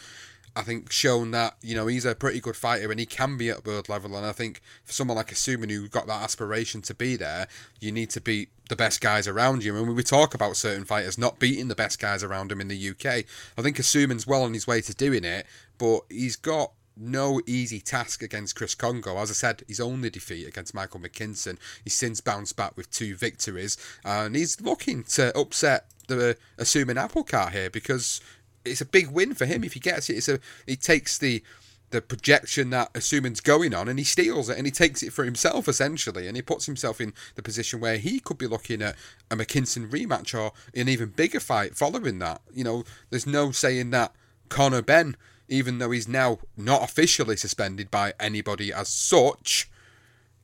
I 0.56 0.62
think 0.62 0.90
shown 0.90 1.32
that 1.32 1.56
you 1.60 1.74
know 1.74 1.86
he's 1.86 2.06
a 2.06 2.14
pretty 2.14 2.40
good 2.40 2.56
fighter 2.56 2.90
and 2.90 2.98
he 2.98 3.06
can 3.06 3.36
be 3.36 3.50
at 3.50 3.66
world 3.66 3.88
level. 3.88 4.16
And 4.16 4.26
I 4.26 4.32
think 4.32 4.62
for 4.84 4.92
someone 4.92 5.16
like 5.16 5.28
Essuman 5.28 5.70
who 5.70 5.86
got 5.86 6.06
that 6.06 6.22
aspiration 6.22 6.80
to 6.82 6.94
be 6.94 7.14
there, 7.14 7.46
you 7.78 7.92
need 7.92 8.10
to 8.10 8.20
beat 8.20 8.48
the 8.68 8.76
best 8.76 9.00
guys 9.00 9.28
around 9.28 9.62
you. 9.62 9.76
And 9.76 9.86
when 9.86 9.96
we 9.96 10.02
talk 10.02 10.34
about 10.34 10.56
certain 10.56 10.84
fighters 10.84 11.18
not 11.18 11.38
beating 11.38 11.68
the 11.68 11.74
best 11.74 12.00
guys 12.00 12.24
around 12.24 12.50
him 12.50 12.60
in 12.60 12.68
the 12.68 12.90
UK, 12.90 13.24
I 13.58 13.62
think 13.62 13.76
Essuman's 13.76 14.26
well 14.26 14.42
on 14.42 14.54
his 14.54 14.66
way 14.66 14.80
to 14.80 14.94
doing 14.94 15.24
it, 15.24 15.46
but 15.78 16.00
he's 16.08 16.36
got 16.36 16.72
no 16.96 17.40
easy 17.46 17.80
task 17.80 18.22
against 18.22 18.56
Chris 18.56 18.74
Kongo. 18.74 19.18
As 19.18 19.30
I 19.30 19.34
said, 19.34 19.62
his 19.68 19.80
only 19.80 20.08
defeat 20.10 20.46
against 20.46 20.74
Michael 20.74 21.00
McKinson. 21.00 21.58
He's 21.84 21.94
since 21.94 22.20
bounced 22.20 22.56
back 22.56 22.76
with 22.76 22.90
two 22.90 23.14
victories, 23.14 23.76
and 24.04 24.34
he's 24.34 24.60
looking 24.60 25.04
to 25.04 25.36
upset 25.38 25.86
the 26.08 26.36
Essuman 26.58 26.96
apple 26.96 27.24
cart 27.24 27.52
here 27.52 27.68
because 27.68 28.20
it's 28.66 28.80
a 28.80 28.86
big 28.86 29.08
win 29.08 29.34
for 29.34 29.46
him 29.46 29.64
if 29.64 29.74
he 29.74 29.80
gets 29.80 30.10
it. 30.10 30.16
It's 30.16 30.28
a 30.28 30.40
he 30.66 30.76
takes 30.76 31.18
the 31.18 31.42
the 31.90 32.02
projection 32.02 32.70
that 32.70 32.92
Essuman's 32.94 33.40
going 33.40 33.72
on 33.72 33.88
and 33.88 33.98
he 33.98 34.04
steals 34.04 34.48
it 34.48 34.58
and 34.58 34.66
he 34.66 34.72
takes 34.72 35.02
it 35.02 35.12
for 35.12 35.24
himself 35.24 35.68
essentially 35.68 36.26
and 36.26 36.36
he 36.36 36.42
puts 36.42 36.66
himself 36.66 37.00
in 37.00 37.14
the 37.36 37.42
position 37.42 37.80
where 37.80 37.96
he 37.96 38.18
could 38.18 38.38
be 38.38 38.46
looking 38.46 38.82
at 38.82 38.96
a 39.30 39.36
McKinson 39.36 39.88
rematch 39.88 40.36
or 40.36 40.52
an 40.74 40.88
even 40.88 41.10
bigger 41.10 41.40
fight 41.40 41.76
following 41.76 42.18
that. 42.18 42.42
You 42.52 42.64
know, 42.64 42.84
there's 43.10 43.26
no 43.26 43.52
saying 43.52 43.90
that 43.90 44.12
Conor 44.48 44.82
Benn, 44.82 45.16
even 45.48 45.78
though 45.78 45.92
he's 45.92 46.08
now 46.08 46.38
not 46.56 46.82
officially 46.82 47.36
suspended 47.36 47.90
by 47.90 48.14
anybody 48.18 48.72
as 48.72 48.88
such, 48.88 49.70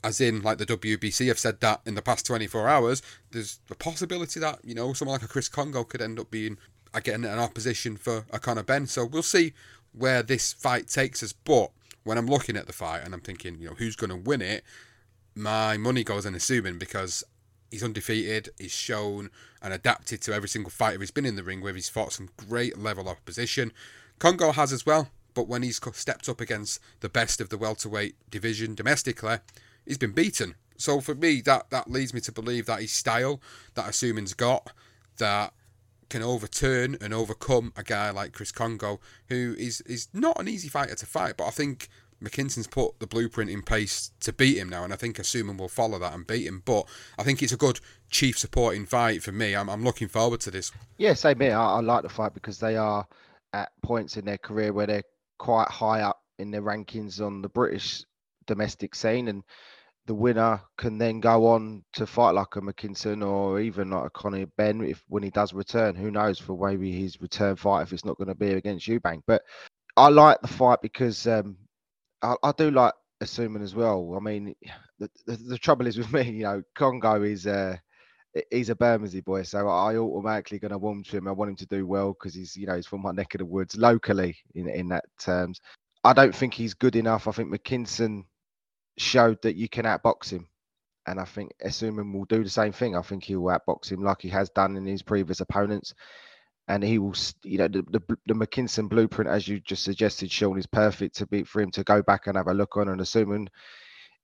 as 0.04 0.20
in 0.20 0.42
like 0.42 0.58
the 0.58 0.66
WBC 0.66 1.28
have 1.28 1.38
said 1.38 1.61
that 1.61 1.80
in 1.87 1.94
the 1.94 2.02
past 2.02 2.26
24 2.26 2.68
hours, 2.68 3.02
there's 3.30 3.61
a 3.70 3.74
possibility 3.74 4.40
that, 4.40 4.61
you 4.64 4.74
know, 4.74 4.92
someone 4.92 5.14
like 5.14 5.24
a 5.24 5.28
Chris 5.28 5.48
Kongo 5.48 5.85
could 5.85 6.02
end 6.02 6.18
up 6.18 6.30
being 6.30 6.58
again 6.94 7.24
an 7.24 7.38
opposition 7.38 7.96
for 7.96 8.22
Conor 8.40 8.62
Benn. 8.62 8.87
So 8.87 9.05
we'll 9.05 9.22
see 9.22 9.52
where 9.92 10.22
this 10.22 10.52
fight 10.52 10.88
takes 10.88 11.22
us. 11.22 11.33
But 11.33 11.70
when 12.05 12.18
I'm 12.18 12.26
looking 12.26 12.57
at 12.57 12.66
the 12.66 12.72
fight 12.72 13.02
and 13.05 13.14
I'm 13.14 13.20
thinking, 13.20 13.59
you 13.61 13.68
know, 13.68 13.74
who's 13.74 13.96
going 13.96 14.11
to 14.11 14.16
win 14.16 14.42
it, 14.42 14.64
my 15.35 15.76
money 15.76 16.05
goes 16.05 16.26
on 16.26 16.35
Essuman 16.35 16.78
because 16.78 17.24
he's 17.70 17.83
undefeated, 17.83 18.50
he's 18.59 18.72
shown 18.72 19.31
and 19.62 19.72
adapted 19.72 20.20
to 20.22 20.35
every 20.35 20.48
single 20.48 20.70
fighter 20.70 21.00
he's 21.00 21.11
been 21.11 21.26
in 21.26 21.37
the 21.37 21.42
ring 21.42 21.61
with. 21.61 21.74
He's 21.74 21.88
fought 21.88 22.12
some 22.12 22.28
great 22.37 22.78
level 22.78 23.09
opposition. 23.09 23.72
Kongo 24.18 24.52
has 24.52 24.72
as 24.72 24.85
well, 24.85 25.09
but 25.35 25.48
when 25.48 25.62
he's 25.62 25.81
stepped 25.94 26.28
up 26.28 26.40
against 26.40 26.81
the 27.00 27.09
best 27.09 27.40
of 27.40 27.48
the 27.48 27.59
welterweight 27.59 28.14
division 28.31 28.74
domestically, 28.74 29.38
he's 29.87 29.98
been 29.98 30.12
beaten. 30.12 30.55
So 30.76 31.00
for 31.00 31.14
me, 31.14 31.40
that 31.42 31.70
that 31.70 31.90
leads 31.90 32.12
me 32.12 32.20
to 32.22 32.33
believe 32.33 32.66
that 32.66 32.81
his 32.81 32.92
style 32.92 33.40
that 33.74 33.87
Essuman's 33.87 34.35
got, 34.35 34.72
that 35.18 35.52
can 36.12 36.22
overturn 36.22 36.98
and 37.01 37.14
overcome 37.14 37.72
a 37.75 37.83
guy 37.83 38.11
like 38.11 38.33
Chris 38.33 38.53
Kongo, 38.53 39.01
who 39.29 39.57
is 39.59 39.81
is 39.83 40.09
not 40.12 40.38
an 40.38 40.46
easy 40.46 40.68
fighter 40.68 40.94
to 40.94 41.07
fight. 41.07 41.38
But 41.38 41.46
I 41.46 41.51
think 41.51 41.88
McKinson's 42.22 42.66
put 42.66 43.01
the 43.01 43.07
blueprint 43.07 43.51
in 43.51 43.62
place 43.62 44.12
to 44.20 44.31
beat 44.31 44.59
him 44.59 44.68
now, 44.68 44.85
and 44.85 44.92
I 44.92 44.96
think 44.96 45.16
Essuman 45.16 45.59
will 45.59 45.70
follow 45.70 45.98
that 45.98 46.12
and 46.12 46.27
beat 46.27 46.46
him. 46.46 46.62
But 46.66 46.87
I 47.18 47.22
think 47.22 47.42
it's 47.42 47.53
a 47.53 47.57
good 47.57 47.81
chief 48.11 48.38
supporting 48.38 48.85
fight 48.85 49.22
for 49.22 49.33
me. 49.33 49.57
I'm, 49.57 49.70
I'm 49.70 49.83
looking 49.83 50.09
forward 50.09 50.40
to 50.40 50.51
this. 50.51 50.70
Yeah, 50.98 51.14
same 51.14 51.40
here. 51.40 51.57
I, 51.57 51.77
I 51.77 51.81
like 51.81 52.03
the 52.03 52.11
fight 52.11 52.35
because 52.35 52.59
they 52.59 52.77
are 52.77 53.07
at 53.55 53.72
points 53.83 54.18
in 54.18 54.27
their 54.27 54.38
career 54.38 54.75
where 54.75 54.87
they're 54.87 55.03
quite 55.38 55.68
high 55.68 56.03
up 56.03 56.20
in 56.38 56.51
their 56.51 56.62
rankings 56.62 57.25
on 57.25 57.40
the 57.40 57.48
British 57.48 58.05
domestic 58.46 58.94
scene, 58.94 59.29
and 59.29 59.42
the 60.07 60.15
winner 60.15 60.61
can 60.77 60.99
then 60.99 61.21
go 61.21 61.47
on 61.47 61.85
to 61.93 62.07
fight 62.07 62.33
like 62.33 62.57
a 62.57 62.61
McKinson 62.61 63.27
or 63.27 63.61
even 63.61 63.91
like 63.91 64.07
a 64.07 64.11
Conor 64.11 64.47
Benn 64.57 64.85
if 64.85 65.03
when 65.09 65.23
he 65.23 65.31
does 65.31 65.53
return. 65.53 65.95
Who 65.95 66.11
knows 66.11 66.38
for 66.38 66.59
maybe 66.59 66.91
his 66.91 67.21
return 67.21 67.57
fight 67.57 67.83
if 67.83 67.93
it's 67.93 68.05
not 68.05 68.17
going 68.19 68.29
to 68.29 68.35
be 68.35 68.55
against 68.55 68.88
Eubank. 68.88 69.23
But 69.27 69.43
I 69.97 70.09
like 70.09 70.41
the 70.41 70.49
fight 70.49 70.81
because 70.83 71.27
um, 71.27 71.57
I, 72.21 72.35
I, 72.43 72.53
do 72.53 72.71
like 72.71 72.95
Essuman 73.23 73.62
as 73.62 73.75
well. 73.75 74.15
I 74.17 74.21
mean, 74.21 74.55
the, 74.99 75.09
the, 75.27 75.37
the, 75.37 75.59
trouble 75.59 75.87
is 75.87 75.97
with 75.97 76.12
me, 76.12 76.31
you 76.31 76.43
know, 76.43 76.62
Kongo 76.75 77.23
is 77.23 77.47
a 77.47 77.81
he's 78.51 78.71
a 78.71 78.75
Bermondsey 78.75 79.21
boy, 79.21 79.43
so 79.43 79.69
I 79.69 79.97
automatically 79.97 80.59
going 80.59 80.73
to 80.73 80.79
warm 80.79 81.05
to 81.05 81.17
him. 81.17 81.29
I 81.29 81.33
want 81.33 81.51
him 81.51 81.57
to 81.57 81.67
do 81.67 81.87
well 81.87 82.12
because 82.15 82.35
he's, 82.35 82.57
you 82.57 82.67
know, 82.67 82.75
he's 82.77 82.87
from 82.87 83.03
my 83.03 83.12
neck 83.12 83.35
of 83.35 83.38
the 83.38 83.45
woods 83.45 83.77
locally 83.77 84.37
in 84.55 84.69
in 84.69 84.88
that 84.88 85.05
terms. 85.21 85.61
I 86.05 86.12
don't 86.12 86.35
think 86.35 86.55
he's 86.55 86.75
good 86.75 86.97
enough. 86.97 87.29
I 87.29 87.33
think 87.33 87.53
McKinson 87.53 88.25
showed 88.98 89.40
that 89.42 89.57
you 89.57 89.68
can 89.68 89.85
outbox 89.85 90.31
him, 90.31 90.46
and 91.07 91.20
I 91.20 91.24
think 91.24 91.52
Essuman 91.64 92.12
will 92.12 92.24
do 92.26 92.42
the 92.44 92.50
same 92.50 92.72
thing. 92.72 92.96
I 92.96 93.02
think 93.02 93.24
he 93.24 93.37
will 93.37 93.57
outbox 93.57 93.90
him 93.90 94.02
like 94.02 94.22
he 94.22 94.28
has 94.31 94.50
done 94.50 94.76
in 94.76 94.87
his 94.87 95.02
previous 95.02 95.40
opponents, 95.40 95.94
and 96.68 96.83
he 96.83 96.98
will, 96.98 97.14
you 97.44 97.59
know, 97.59 97.68
the 97.68 97.83
the, 97.90 98.00
the 98.26 98.35
McKinson 98.35 98.88
blueprint, 98.88 99.31
as 99.31 99.48
you 99.48 99.61
just 99.61 99.85
suggested, 99.85 100.31
Sean, 100.31 100.59
is 100.59 100.66
perfect 100.66 101.16
to 101.16 101.26
be 101.26 101.44
for 101.44 101.61
him 101.61 101.70
to 101.72 101.85
go 101.85 102.02
back 102.02 102.26
and 102.26 102.37
have 102.37 102.48
a 102.48 102.55
look 102.55 102.76
on. 102.76 102.88
And 102.88 103.00
Essuman 103.00 103.48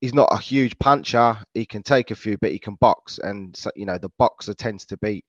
he's 0.00 0.14
not 0.14 0.28
a 0.32 0.38
huge 0.38 0.78
puncher. 0.78 1.38
He 1.54 1.66
can 1.66 1.82
take 1.82 2.10
a 2.10 2.16
few, 2.16 2.38
but 2.38 2.52
he 2.52 2.58
can 2.58 2.76
box, 2.80 3.18
and 3.18 3.56
so, 3.56 3.70
you 3.76 3.86
know 3.86 3.98
the 3.98 4.10
boxer 4.18 4.54
tends 4.54 4.84
to 4.86 4.96
beat 4.98 5.24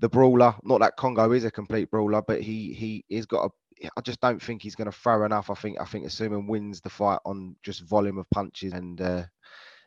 the 0.00 0.08
brawler. 0.08 0.54
Not 0.64 0.80
that 0.80 0.96
Kongo 0.96 1.32
is 1.32 1.44
a 1.44 1.50
complete 1.50 1.90
brawler, 1.90 2.22
but 2.26 2.40
he 2.42 2.72
he 2.72 3.04
he's 3.08 3.26
got 3.26 3.46
a. 3.46 3.50
I 3.96 4.00
just 4.00 4.20
don't 4.20 4.42
think 4.42 4.62
he's 4.62 4.74
going 4.74 4.90
to 4.90 4.96
throw 4.96 5.24
enough. 5.24 5.50
I 5.50 5.54
think 5.54 5.80
I 5.80 5.84
think 5.84 6.06
Essuman 6.06 6.48
wins 6.48 6.80
the 6.80 6.90
fight 6.90 7.20
on 7.24 7.56
just 7.62 7.82
volume 7.82 8.18
of 8.18 8.28
punches, 8.30 8.72
and 8.72 9.00
uh, 9.00 9.24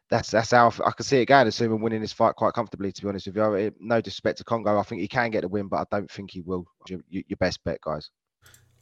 that's 0.09 0.31
that's 0.31 0.51
how 0.51 0.67
I 0.85 0.91
can 0.91 1.05
see 1.05 1.17
it 1.17 1.25
going. 1.25 1.47
Essuman 1.47 1.81
winning 1.81 2.01
this 2.01 2.13
fight 2.13 2.35
quite 2.35 2.53
comfortably. 2.53 2.91
To 2.91 3.01
be 3.01 3.07
honest 3.07 3.27
with 3.27 3.37
you, 3.37 3.71
no 3.79 4.01
disrespect 4.01 4.39
to 4.39 4.43
Kongo, 4.43 4.77
I 4.77 4.83
think 4.83 5.01
he 5.01 5.07
can 5.07 5.31
get 5.31 5.41
the 5.41 5.47
win, 5.47 5.67
but 5.67 5.77
I 5.77 5.97
don't 5.97 6.09
think 6.09 6.31
he 6.31 6.41
will. 6.41 6.65
Your, 6.87 6.99
your 7.09 7.37
best 7.39 7.63
bet, 7.63 7.81
guys. 7.81 8.09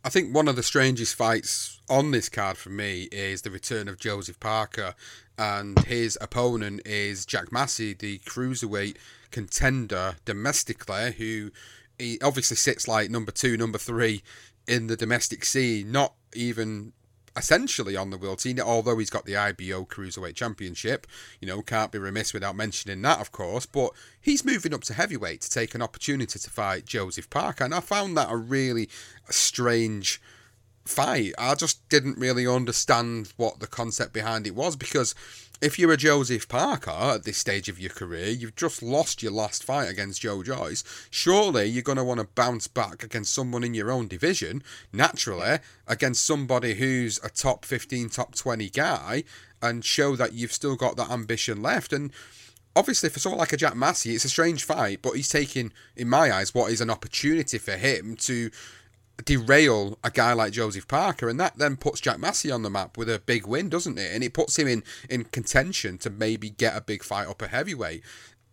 I 0.06 0.10
think 0.10 0.36
one 0.36 0.50
of 0.50 0.58
the 0.58 0.64
strangest 0.64 1.16
fights 1.16 1.80
on 1.90 2.12
this 2.12 2.28
card 2.28 2.58
for 2.58 2.70
me 2.70 3.04
is 3.04 3.42
the 3.42 3.50
return 3.50 3.88
of 3.88 3.98
Joseph 3.98 4.38
Parker, 4.40 4.96
and 5.38 5.80
his 5.86 6.18
opponent 6.20 6.82
is 6.86 7.26
Jack 7.26 7.54
Massey, 7.54 7.94
the 7.94 8.20
cruiserweight 8.20 8.98
contender 9.32 10.18
domestically, 10.26 11.14
who 11.14 11.52
he 11.98 12.20
obviously 12.22 12.58
sits 12.58 12.86
like 12.86 13.10
number 13.10 13.32
two, 13.32 13.56
number 13.56 13.78
three 13.78 14.24
in 14.68 14.88
the 14.88 14.96
domestic 14.96 15.46
scene, 15.46 15.92
not 15.92 16.14
even 16.34 16.94
essentially 17.36 17.96
on 17.96 18.10
the 18.10 18.18
world 18.18 18.40
scene, 18.42 18.60
although 18.60 18.98
he's 18.98 19.10
got 19.10 19.26
the 19.26 19.36
IBO 19.36 19.86
Cruiserweight 19.86 20.36
Championship. 20.36 21.08
You 21.40 21.48
know, 21.48 21.62
can't 21.62 21.92
be 21.92 22.00
remiss 22.00 22.34
without 22.34 22.56
mentioning 22.56 23.02
that, 23.02 23.20
of 23.20 23.32
course. 23.32 23.66
But 23.66 23.92
he's 24.22 24.46
moving 24.46 24.74
up 24.74 24.84
to 24.86 24.94
heavyweight 24.94 25.42
to 25.42 25.50
take 25.50 25.76
an 25.76 25.82
opportunity 25.82 26.38
to 26.38 26.50
fight 26.50 26.86
Joseph 26.86 27.30
Parker. 27.30 27.64
And 27.64 27.74
I 27.74 27.80
found 27.80 28.16
that 28.18 28.32
a 28.32 28.38
really 28.38 28.90
strange 29.30 30.22
fight. 30.86 31.34
I 31.38 31.56
just 31.56 31.88
didn't 31.90 32.18
really 32.18 32.46
understand 32.46 33.34
what 33.38 33.60
the 33.60 33.68
concept 33.68 34.14
behind 34.14 34.46
it 34.46 34.56
was 34.56 34.76
because 34.76 35.16
if 35.64 35.80
you're 35.80 35.94
a 35.94 35.98
Joseph 35.98 36.50
Parker 36.50 36.92
at 36.92 37.24
this 37.24 37.38
stage 37.38 37.70
of 37.70 37.80
your 37.80 37.90
career, 37.90 38.28
you've 38.28 38.58
just 38.58 38.84
lost 38.84 39.24
your 39.24 39.32
last 39.32 39.64
fight 39.64 39.90
against 39.90 40.22
Joe 40.22 40.44
Joyce. 40.44 40.84
Surely 41.10 41.68
you're 41.68 41.82
going 41.82 41.98
to 41.98 42.04
want 42.04 42.20
to 42.20 42.28
bounce 42.36 42.68
back 42.68 43.02
against 43.02 43.34
someone 43.34 43.64
in 43.64 43.74
your 43.74 43.90
own 43.90 44.10
division, 44.10 44.62
naturally, 44.92 45.60
against 45.88 46.26
somebody 46.26 46.74
who's 46.74 47.18
a 47.24 47.30
top 47.30 47.64
15, 47.64 48.10
top 48.10 48.36
20 48.36 48.70
guy, 48.72 49.24
and 49.62 49.86
show 49.86 50.18
that 50.18 50.34
you've 50.34 50.52
still 50.52 50.76
got 50.76 50.98
that 50.98 51.10
ambition 51.10 51.62
left. 51.62 51.94
And 51.94 52.12
obviously, 52.76 53.08
for 53.08 53.20
someone 53.20 53.40
like 53.40 53.54
a 53.54 53.58
Jack 53.58 53.78
Massey, 53.78 54.16
it's 54.16 54.26
a 54.26 54.30
strange 54.30 54.66
fight, 54.66 55.02
but 55.02 55.14
he's 55.14 55.30
taking, 55.30 55.72
in 55.96 56.10
my 56.10 56.30
eyes, 56.30 56.54
what 56.54 56.74
is 56.74 56.82
an 56.82 56.90
opportunity 56.90 57.58
for 57.58 57.78
him 57.78 58.18
to 58.18 58.52
derail 59.26 59.98
a 60.04 60.10
guy 60.10 60.34
like 60.34 60.54
Joseph 60.54 60.88
Parker, 60.88 61.30
and 61.30 61.40
that 61.40 61.58
then 61.58 61.78
puts 61.78 62.02
Jack 62.02 62.20
Massey 62.20 62.52
on 62.52 62.64
the 62.64 62.70
map 62.70 62.98
with 62.98 63.10
a 63.10 63.20
big 63.20 63.46
win, 63.46 63.70
doesn't 63.70 63.98
it? 63.98 64.12
And 64.14 64.24
it 64.24 64.34
puts 64.34 64.58
him 64.58 64.68
in 64.68 64.84
in 65.10 65.26
contention 65.26 65.98
to 66.00 66.10
maybe 66.10 66.50
get 66.50 66.76
a 66.76 66.82
big 66.82 67.04
fight 67.04 67.28
up 67.28 67.42
a 67.42 67.48
heavyweight. 67.48 68.04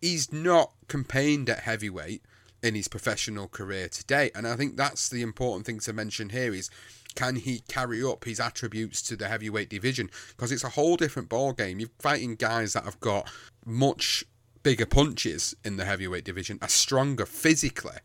He's 0.01 0.31
not 0.31 0.71
campaigned 0.87 1.49
at 1.49 1.59
heavyweight 1.59 2.23
in 2.63 2.75
his 2.75 2.87
professional 2.87 3.47
career 3.47 3.87
to 3.89 4.05
date, 4.05 4.31
and 4.35 4.47
I 4.47 4.55
think 4.55 4.77
that's 4.77 5.09
the 5.09 5.21
important 5.21 5.65
thing 5.65 5.79
to 5.79 5.93
mention 5.93 6.29
here 6.29 6.53
is 6.53 6.69
can 7.15 7.35
he 7.35 7.59
carry 7.67 8.01
up 8.01 8.23
his 8.23 8.39
attributes 8.39 9.01
to 9.01 9.17
the 9.17 9.27
heavyweight 9.27 9.69
division 9.69 10.09
because 10.29 10.51
it's 10.51 10.63
a 10.63 10.69
whole 10.69 10.95
different 10.95 11.27
ball 11.27 11.51
game. 11.51 11.79
You're 11.79 11.89
fighting 11.99 12.35
guys 12.35 12.71
that 12.73 12.85
have 12.85 12.99
got 13.01 13.29
much 13.65 14.23
bigger 14.63 14.85
punches 14.85 15.55
in 15.65 15.77
the 15.77 15.85
heavyweight 15.85 16.23
division, 16.23 16.59
are 16.61 16.69
stronger 16.69 17.25
physically 17.25 17.97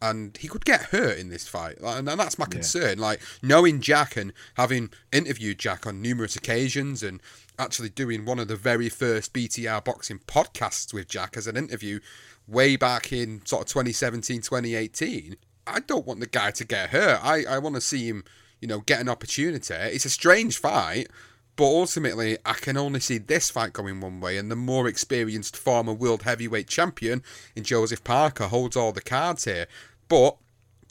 and 0.00 0.36
he 0.36 0.48
could 0.48 0.64
get 0.64 0.82
hurt 0.82 1.18
in 1.18 1.28
this 1.28 1.48
fight, 1.48 1.76
and 1.82 2.06
that's 2.06 2.38
my 2.38 2.46
concern. 2.46 2.98
Yeah. 2.98 3.04
Like 3.04 3.20
knowing 3.42 3.80
Jack 3.80 4.16
and 4.16 4.32
having 4.54 4.90
interviewed 5.12 5.58
Jack 5.58 5.86
on 5.86 6.00
numerous 6.00 6.36
occasions, 6.36 7.02
and 7.02 7.20
actually 7.58 7.88
doing 7.88 8.24
one 8.24 8.38
of 8.38 8.48
the 8.48 8.56
very 8.56 8.88
first 8.88 9.32
BTR 9.32 9.84
boxing 9.84 10.20
podcasts 10.20 10.94
with 10.94 11.08
Jack 11.08 11.36
as 11.36 11.46
an 11.46 11.56
interview 11.56 12.00
way 12.46 12.76
back 12.76 13.12
in 13.12 13.44
sort 13.44 13.62
of 13.62 13.68
2017, 13.68 14.42
2018. 14.42 15.36
I 15.66 15.80
don't 15.80 16.06
want 16.06 16.20
the 16.20 16.26
guy 16.26 16.50
to 16.52 16.64
get 16.64 16.90
hurt. 16.90 17.20
I, 17.22 17.44
I 17.44 17.58
want 17.58 17.74
to 17.74 17.80
see 17.80 18.06
him, 18.08 18.24
you 18.60 18.68
know, 18.68 18.80
get 18.80 19.00
an 19.00 19.08
opportunity. 19.08 19.74
It's 19.74 20.06
a 20.06 20.10
strange 20.10 20.58
fight, 20.58 21.08
but 21.56 21.64
ultimately, 21.64 22.38
I 22.46 22.54
can 22.54 22.76
only 22.76 23.00
see 23.00 23.18
this 23.18 23.50
fight 23.50 23.72
going 23.72 24.00
one 24.00 24.20
way, 24.20 24.38
and 24.38 24.50
the 24.50 24.56
more 24.56 24.86
experienced 24.86 25.56
former 25.56 25.92
world 25.92 26.22
heavyweight 26.22 26.68
champion 26.68 27.22
in 27.54 27.64
Joseph 27.64 28.04
Parker 28.04 28.46
holds 28.46 28.76
all 28.76 28.92
the 28.92 29.02
cards 29.02 29.44
here. 29.44 29.66
But 30.08 30.36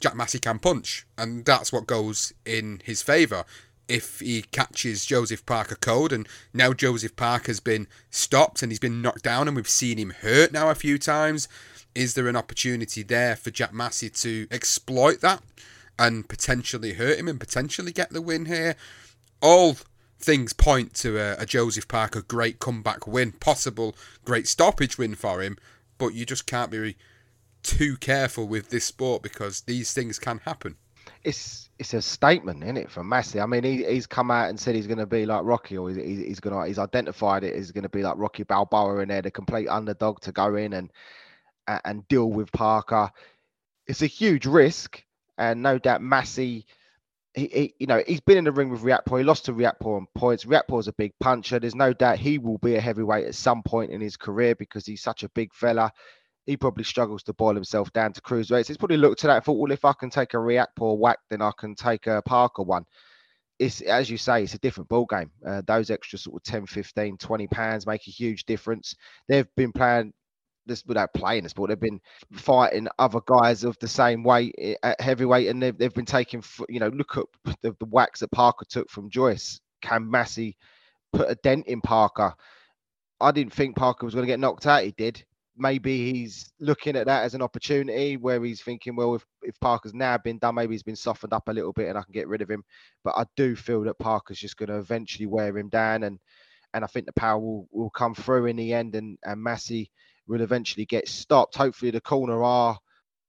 Jack 0.00 0.14
Massey 0.14 0.38
can 0.38 0.58
punch, 0.58 1.06
and 1.16 1.44
that's 1.44 1.72
what 1.72 1.86
goes 1.86 2.32
in 2.44 2.80
his 2.84 3.02
favour. 3.02 3.44
If 3.88 4.20
he 4.20 4.42
catches 4.42 5.06
Joseph 5.06 5.44
Parker 5.46 5.74
cold, 5.74 6.12
and 6.12 6.28
now 6.52 6.72
Joseph 6.72 7.16
Parker's 7.16 7.60
been 7.60 7.88
stopped 8.10 8.62
and 8.62 8.70
he's 8.70 8.78
been 8.78 9.02
knocked 9.02 9.22
down, 9.22 9.48
and 9.48 9.56
we've 9.56 9.68
seen 9.68 9.98
him 9.98 10.10
hurt 10.10 10.52
now 10.52 10.70
a 10.70 10.74
few 10.74 10.98
times, 10.98 11.48
is 11.94 12.14
there 12.14 12.28
an 12.28 12.36
opportunity 12.36 13.02
there 13.02 13.34
for 13.34 13.50
Jack 13.50 13.72
Massey 13.72 14.10
to 14.10 14.46
exploit 14.50 15.20
that 15.20 15.42
and 15.98 16.28
potentially 16.28 16.92
hurt 16.92 17.18
him 17.18 17.26
and 17.26 17.40
potentially 17.40 17.92
get 17.92 18.10
the 18.10 18.22
win 18.22 18.44
here? 18.44 18.76
All 19.40 19.76
things 20.20 20.52
point 20.52 20.94
to 20.94 21.18
a, 21.18 21.36
a, 21.42 21.46
Joseph 21.46 21.88
Parker 21.88 22.22
great 22.22 22.58
comeback 22.58 23.06
win, 23.06 23.32
possible 23.32 23.96
great 24.24 24.46
stoppage 24.46 24.98
win 24.98 25.14
for 25.14 25.42
him, 25.42 25.56
but 25.96 26.08
you 26.08 26.26
just 26.26 26.46
can't 26.46 26.70
be 26.70 26.96
too 27.68 27.96
careful 27.96 28.46
with 28.46 28.70
this 28.70 28.84
sport 28.84 29.22
because 29.22 29.62
these 29.62 29.92
things 29.92 30.18
can 30.18 30.38
happen. 30.44 30.76
It's 31.24 31.70
it's 31.78 31.94
a 31.94 32.02
statement, 32.02 32.62
isn't 32.62 32.76
it, 32.76 32.90
from 32.90 33.08
Massey? 33.08 33.40
I 33.40 33.46
mean, 33.46 33.64
he, 33.64 33.84
he's 33.84 34.06
come 34.06 34.30
out 34.30 34.48
and 34.48 34.58
said 34.58 34.74
he's 34.74 34.86
going 34.86 34.98
to 34.98 35.06
be 35.06 35.26
like 35.26 35.44
Rocky, 35.44 35.78
or 35.78 35.88
he's, 35.90 35.96
he's 35.96 36.40
going 36.40 36.54
to 36.54 36.66
he's 36.66 36.78
identified 36.78 37.44
it 37.44 37.54
as 37.54 37.72
going 37.72 37.82
to 37.82 37.88
be 37.88 38.02
like 38.02 38.16
Rocky 38.16 38.42
Balboa 38.42 38.98
in 39.00 39.08
there, 39.08 39.22
the 39.22 39.30
complete 39.30 39.68
underdog 39.68 40.20
to 40.20 40.32
go 40.32 40.56
in 40.56 40.72
and 40.72 40.90
and 41.84 42.06
deal 42.08 42.30
with 42.30 42.52
Parker. 42.52 43.10
It's 43.86 44.02
a 44.02 44.06
huge 44.06 44.46
risk, 44.46 45.02
and 45.38 45.62
no 45.62 45.78
doubt 45.78 46.02
Massey 46.02 46.66
he, 47.38 47.46
he, 47.46 47.74
you 47.78 47.86
know, 47.86 48.02
he's 48.06 48.20
been 48.20 48.38
in 48.38 48.44
the 48.44 48.52
ring 48.52 48.70
with 48.70 48.82
Riakporhe. 48.82 49.18
He 49.18 49.24
lost 49.24 49.44
to 49.46 49.52
Riakporhe 49.52 49.96
on 49.96 50.06
points. 50.14 50.44
Riakporhe's 50.44 50.88
a 50.88 50.92
big 50.92 51.12
puncher. 51.20 51.58
There's 51.58 51.74
no 51.74 51.92
doubt 51.92 52.18
he 52.18 52.38
will 52.38 52.58
be 52.58 52.74
a 52.74 52.80
heavyweight 52.80 53.26
at 53.26 53.34
some 53.34 53.62
point 53.62 53.90
in 53.90 54.00
his 54.00 54.16
career 54.16 54.54
because 54.54 54.84
he's 54.84 55.02
such 55.02 55.22
a 55.22 55.28
big 55.30 55.54
fella. 55.54 55.92
He 56.48 56.56
probably 56.56 56.84
struggles 56.84 57.22
to 57.24 57.34
boil 57.34 57.54
himself 57.54 57.92
down 57.92 58.14
to 58.14 58.22
cruiserweights. 58.22 58.68
He's 58.68 58.78
probably 58.78 58.96
looked 58.96 59.22
at 59.22 59.28
that 59.28 59.36
and 59.36 59.44
thought, 59.44 59.58
well, 59.58 59.70
if 59.70 59.84
I 59.84 59.92
can 59.92 60.08
take 60.08 60.32
a 60.32 60.38
Riakporhe 60.38 60.96
whack, 60.96 61.18
then 61.28 61.42
I 61.42 61.52
can 61.58 61.74
take 61.74 62.06
a 62.06 62.22
Parker 62.22 62.62
one. 62.62 62.86
It's 63.58 63.82
as 63.82 64.08
you 64.08 64.16
say, 64.16 64.44
it's 64.44 64.54
a 64.54 64.58
different 64.58 64.88
ball 64.88 65.04
game. 65.04 65.30
Uh, 65.46 65.60
those 65.66 65.90
extra 65.90 66.18
sort 66.18 66.36
of 66.36 66.42
10, 66.44 66.64
15, 66.64 67.18
20 67.18 67.46
pounds 67.48 67.86
make 67.86 68.08
a 68.08 68.10
huge 68.10 68.46
difference. 68.46 68.94
They've 69.28 69.46
been 69.56 69.72
playing 69.72 70.14
this 70.64 70.82
without 70.86 71.12
playing 71.12 71.42
the 71.42 71.50
sport. 71.50 71.68
They've 71.68 71.78
been 71.78 72.00
fighting 72.32 72.88
other 72.98 73.20
guys 73.26 73.62
of 73.62 73.76
the 73.78 73.88
same 73.88 74.22
weight 74.22 74.54
eh, 74.56 74.74
at 74.82 75.02
heavyweight, 75.02 75.48
and 75.48 75.62
they've, 75.62 75.76
they've 75.76 75.92
been 75.92 76.06
taking, 76.06 76.42
you 76.70 76.80
know, 76.80 76.88
look 76.88 77.18
at 77.18 77.26
the, 77.60 77.76
the 77.78 77.86
whacks 77.86 78.20
that 78.20 78.30
Parker 78.30 78.64
took 78.66 78.88
from 78.88 79.10
Joyce. 79.10 79.60
Can 79.82 80.10
Massey 80.10 80.56
put 81.12 81.30
a 81.30 81.34
dent 81.42 81.66
in 81.66 81.82
Parker? 81.82 82.32
I 83.20 83.32
didn't 83.32 83.52
think 83.52 83.76
Parker 83.76 84.06
was 84.06 84.14
going 84.14 84.26
to 84.26 84.32
get 84.32 84.40
knocked 84.40 84.66
out. 84.66 84.84
He 84.84 84.92
did. 84.92 85.22
Maybe 85.58 86.12
he's 86.12 86.52
looking 86.60 86.96
at 86.96 87.06
that 87.06 87.24
as 87.24 87.34
an 87.34 87.42
opportunity 87.42 88.16
where 88.16 88.42
he's 88.42 88.62
thinking, 88.62 88.96
well, 88.96 89.16
if, 89.16 89.26
if 89.42 89.58
Parker's 89.60 89.94
now 89.94 90.16
been 90.18 90.38
done, 90.38 90.54
maybe 90.54 90.74
he's 90.74 90.82
been 90.82 90.96
softened 90.96 91.32
up 91.32 91.48
a 91.48 91.52
little 91.52 91.72
bit 91.72 91.88
and 91.88 91.98
I 91.98 92.02
can 92.02 92.12
get 92.12 92.28
rid 92.28 92.42
of 92.42 92.50
him. 92.50 92.64
But 93.04 93.14
I 93.16 93.24
do 93.36 93.56
feel 93.56 93.82
that 93.82 93.98
Parker's 93.98 94.38
just 94.38 94.56
going 94.56 94.68
to 94.68 94.78
eventually 94.78 95.26
wear 95.26 95.56
him 95.56 95.68
down 95.68 96.04
and 96.04 96.18
and 96.74 96.84
I 96.84 96.86
think 96.86 97.06
the 97.06 97.12
power 97.12 97.38
will, 97.38 97.66
will 97.72 97.90
come 97.90 98.14
through 98.14 98.46
in 98.46 98.56
the 98.56 98.74
end 98.74 98.94
and, 98.94 99.16
and 99.24 99.42
Massey 99.42 99.90
will 100.26 100.42
eventually 100.42 100.84
get 100.84 101.08
stopped. 101.08 101.56
Hopefully, 101.56 101.90
the 101.90 102.00
corner 102.00 102.42
are 102.42 102.78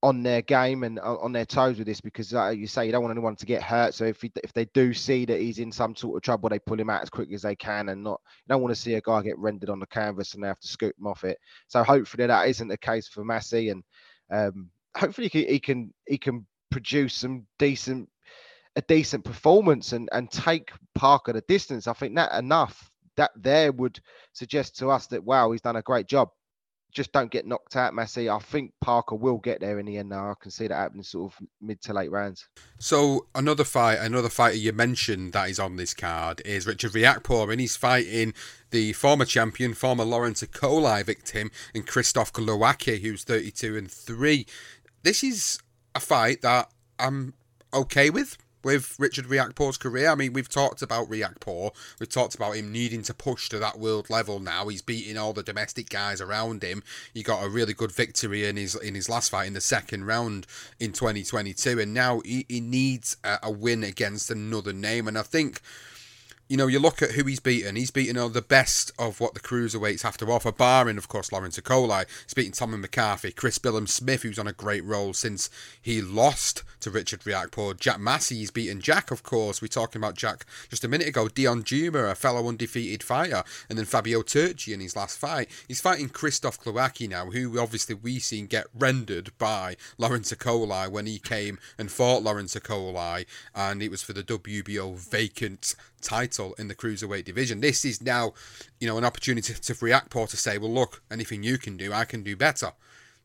on 0.01 0.23
their 0.23 0.41
game 0.41 0.83
and 0.83 0.97
on 0.99 1.33
their 1.33 1.45
toes 1.45 1.77
with 1.77 1.88
this 1.88 1.99
because 1.99 2.33
uh, 2.33 2.49
you 2.49 2.67
say 2.67 2.85
you 2.85 2.91
don't 2.91 3.01
want 3.01 3.12
anyone 3.12 3.35
to 3.35 3.45
get 3.45 3.62
hurt. 3.62 3.93
So 3.93 4.05
if 4.05 4.21
he, 4.21 4.31
if 4.43 4.53
they 4.53 4.65
do 4.73 4.93
see 4.93 5.25
that 5.25 5.41
he's 5.41 5.59
in 5.59 5.71
some 5.73 5.93
sort 5.95 6.15
of 6.15 6.21
trouble, 6.21 6.47
they 6.47 6.59
pull 6.59 6.79
him 6.79 6.89
out 6.89 7.01
as 7.01 7.09
quick 7.09 7.33
as 7.33 7.41
they 7.41 7.55
can 7.55 7.89
and 7.89 8.01
not 8.03 8.21
you 8.23 8.53
don't 8.53 8.62
want 8.62 8.73
to 8.73 8.79
see 8.79 8.93
a 8.93 9.01
guy 9.01 9.21
get 9.21 9.38
rendered 9.38 9.69
on 9.69 9.79
the 9.79 9.88
canvas 9.88 10.33
and 10.33 10.43
they 10.43 10.47
have 10.47 10.59
to 10.59 10.67
scoop 10.67 10.95
him 10.97 11.07
off 11.07 11.25
it. 11.25 11.38
So 11.67 11.83
hopefully 11.83 12.27
that 12.27 12.47
isn't 12.47 12.69
the 12.69 12.77
case 12.77 13.09
for 13.09 13.25
Massey 13.25 13.69
and 13.69 13.83
um, 14.31 14.69
hopefully 14.95 15.27
he 15.27 15.43
can, 15.43 15.53
he 15.53 15.59
can 15.59 15.93
he 16.07 16.17
can 16.17 16.47
produce 16.71 17.15
some 17.15 17.45
decent 17.57 18.07
a 18.77 18.81
decent 18.83 19.25
performance 19.25 19.91
and 19.91 20.07
and 20.13 20.31
take 20.31 20.71
Parker 20.95 21.33
the 21.33 21.41
distance. 21.41 21.88
I 21.88 21.93
think 21.93 22.15
that 22.15 22.31
enough 22.38 22.89
that 23.17 23.31
there 23.35 23.73
would 23.73 23.99
suggest 24.31 24.77
to 24.77 24.89
us 24.89 25.07
that 25.07 25.25
wow 25.25 25.51
he's 25.51 25.62
done 25.62 25.75
a 25.75 25.81
great 25.81 26.07
job 26.07 26.29
just 26.91 27.12
don't 27.12 27.32
get 27.32 27.45
knocked 27.45 27.75
out, 27.75 27.93
Massey. 27.93 28.30
I 28.30 28.39
think 28.39 28.73
Parker 28.82 29.15
will 29.15 29.38
get 29.38 29.60
there 29.60 29.80
in 29.80 29.86
the 29.86 29.97
end 29.97 30.10
now. 30.10 30.32
I 30.32 30.34
can 30.39 30.52
see 30.52 30.67
that 30.67 30.75
happening 30.75 31.04
sort 31.04 31.32
of 31.32 31.47
mid 31.62 31.82
to 31.84 31.93
late 31.93 32.12
rounds. 32.12 32.47
So 32.80 33.28
another 33.36 33.63
fight, 33.63 33.99
another 33.99 34.30
fighter 34.30 34.58
you 34.58 34.73
mentioned 34.73 35.34
that 35.34 35.49
is 35.49 35.60
on 35.60 35.75
this 35.75 35.93
card 35.93 36.41
is 36.45 36.65
Richard 36.65 36.93
Riakporhe, 36.93 37.52
and 37.52 37.62
he's 37.62 37.75
fighting 37.75 38.34
the 38.71 38.93
former 38.93 39.25
champion, 39.25 39.73
former 39.73 40.04
Lawrence 40.04 40.41
Okolie 40.41 41.04
victim, 41.06 41.52
and 41.73 41.86
Krzysztof 41.86 42.32
Glowacki, 42.32 42.99
who's 43.02 43.23
32 43.23 43.78
and 43.78 43.91
3. 43.91 44.45
This 45.04 45.23
is 45.23 45.60
a 45.95 45.99
fight 45.99 46.41
that 46.41 46.69
I'm 46.97 47.34
okay 47.73 48.10
with 48.10 48.38
with 48.63 48.95
Richard 49.00 49.26
Riakporhe's 49.26 49.78
career. 49.78 50.10
I 50.10 50.15
mean, 50.15 50.34
we've 50.34 50.50
talked 50.50 50.82
about 50.82 51.10
Riakporhe. 51.10 51.72
We've 52.00 52.10
talked 52.10 52.36
about 52.36 52.56
him 52.56 52.72
needing 52.72 53.04
to 53.04 53.13
push 53.13 53.50
to 53.50 53.60
that 53.60 53.80
world 53.80 54.10
level 54.10 54.39
now. 54.39 54.67
He's 54.67 54.82
beating 54.82 55.17
all 55.17 55.34
the 55.34 55.43
domestic 55.43 55.89
guys 55.89 56.22
around 56.22 56.63
him. 56.63 56.84
He 57.13 57.24
got 57.24 57.43
a 57.43 57.50
really 57.50 57.74
good 57.74 57.91
victory 57.91 58.45
in 58.48 58.58
his 58.58 58.76
in 58.76 58.95
his 58.95 59.10
last 59.10 59.32
fight 59.32 59.48
in 59.48 59.54
the 59.54 59.62
second 59.62 60.06
round 60.06 60.48
in 60.80 60.91
2022, 60.91 61.80
and 61.80 61.93
now 61.93 62.22
he, 62.26 62.45
he 62.48 62.60
needs 62.60 63.17
a, 63.24 63.39
a 63.43 63.52
win 63.52 63.84
against 63.84 64.32
another 64.32 64.74
name. 64.74 65.08
And 65.08 65.17
I 65.17 65.24
think 65.24 65.62
you 66.49 66.57
know, 66.57 66.65
you 66.65 66.79
look 66.79 67.03
at 67.03 67.12
who 67.12 67.25
he's 67.25 67.39
beaten. 67.39 67.75
He's 67.75 67.91
beaten 67.91 68.17
all 68.17 68.27
the 68.27 68.41
best 68.41 68.91
of 68.97 69.19
what 69.19 69.35
the 69.35 69.39
cruiserweights 69.39 70.01
have 70.01 70.17
to 70.17 70.25
offer, 70.31 70.51
barring, 70.51 70.97
of 70.97 71.07
course, 71.07 71.31
Lawrence 71.31 71.59
Okolie. 71.59 72.07
He's 72.25 72.33
beaten 72.33 72.53
Tommy 72.53 72.77
McCarthy, 72.77 73.31
Chris 73.31 73.59
Billam-Smith, 73.59 74.23
who's 74.23 74.39
on 74.39 74.47
a 74.47 74.53
great 74.53 74.83
roll 74.83 75.13
since 75.13 75.51
he 75.79 76.01
lost 76.01 76.63
to 76.79 76.89
Richard 76.89 77.19
Riakporhe. 77.19 77.79
Jack 77.79 77.99
Massey, 77.99 78.38
he's 78.38 78.49
beaten 78.49 78.81
Jack, 78.81 79.12
of 79.12 79.21
course. 79.21 79.62
We 79.62 79.67
are 79.67 79.69
talking 79.69 80.01
about 80.01 80.15
Jack 80.15 80.43
just 80.71 80.83
a 80.83 80.88
minute 80.88 81.07
ago. 81.07 81.27
Deion 81.27 81.63
Jumah, 81.63 82.12
a 82.12 82.15
fellow 82.15 82.47
undefeated 82.47 83.03
fighter, 83.03 83.43
and 83.69 83.77
then 83.77 83.85
Fabio 83.85 84.23
Turchi 84.23 84.73
in 84.73 84.79
his 84.79 84.95
last 84.95 85.19
fight. 85.19 85.49
He's 85.67 85.81
fighting 85.81 86.09
Krzysztof 86.09 86.57
Glowacki 86.63 87.07
now, 87.07 87.29
who 87.29 87.59
obviously 87.59 87.93
we've 87.93 88.23
seen 88.23 88.47
get 88.47 88.65
rendered 88.73 89.38
by 89.38 89.75
Lawrence 89.99 90.33
Okolie 90.33 90.89
when 90.89 91.05
he 91.05 91.19
came 91.19 91.59
and 91.77 91.91
fought 91.91 92.23
Lawrence 92.23 92.55
Okolie, 92.55 93.27
and 93.53 93.83
it 93.83 93.91
was 93.91 94.01
for 94.01 94.13
the 94.13 94.23
WBO 94.23 94.95
vacant 94.95 95.75
title 96.01 96.38
in 96.58 96.67
the 96.67 96.75
cruiserweight 96.75 97.25
division. 97.25 97.62
This 97.62 97.86
is 97.86 98.02
now, 98.02 98.34
you 98.80 98.88
know, 98.88 98.97
an 98.97 99.06
opportunity 99.06 99.54
to 99.54 99.73
Riakporhe 99.73 100.30
to 100.30 100.38
say, 100.38 100.58
well, 100.58 100.73
look, 100.73 101.02
anything 101.12 101.43
you 101.43 101.58
can 101.58 101.78
do, 101.78 101.93
I 101.93 102.06
can 102.06 102.23
do 102.23 102.36
better. 102.36 102.71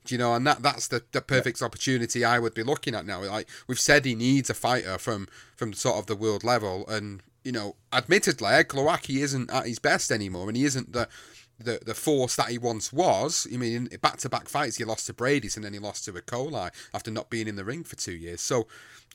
Do 0.05 0.15
you 0.15 0.19
know, 0.19 0.35
and 0.35 0.47
that 0.47 0.63
that's 0.63 0.89
the, 0.89 1.03
the 1.13 1.23
perfect 1.23 1.61
yeah. 1.61 1.67
opportunity 1.67 2.25
I 2.25 2.39
would 2.39 2.53
be 2.53 2.63
looking 2.63 2.95
at 2.95 3.07
now. 3.07 3.25
Like 3.25 3.49
we've 3.67 3.81
said, 3.81 4.05
he 4.05 4.15
needs 4.15 4.51
a 4.51 4.55
fighter 4.55 4.99
from 4.99 5.29
from 5.57 5.73
sort 5.73 5.97
of 5.97 6.07
the 6.07 6.17
world 6.17 6.45
level, 6.45 6.87
and 6.89 7.23
you 7.43 7.53
know, 7.53 7.77
admittedly, 7.91 8.49
Glowacki 8.65 9.23
isn't 9.23 9.51
at 9.51 9.67
his 9.67 9.79
best 9.79 10.11
anymore, 10.11 10.49
and 10.49 10.57
he 10.59 10.65
isn't 10.65 10.93
the 10.93 11.09
the 11.59 11.81
the 11.85 11.95
force 11.95 12.37
that 12.37 12.49
he 12.49 12.59
once 12.59 12.93
was. 12.93 13.47
I 13.53 13.57
mean, 13.57 13.89
back 14.03 14.19
to 14.19 14.29
back 14.29 14.49
fights, 14.49 14.77
he 14.77 14.85
lost 14.85 15.07
to 15.07 15.15
Briedis 15.15 15.57
and 15.57 15.65
then 15.65 15.73
he 15.73 15.79
lost 15.79 16.05
to 16.05 16.13
Okolie 16.13 16.71
after 16.93 17.11
not 17.11 17.31
being 17.31 17.49
in 17.49 17.57
the 17.57 17.65
ring 17.65 17.85
for 17.85 17.97
two 17.97 18.15
years. 18.15 18.41
So 18.41 18.67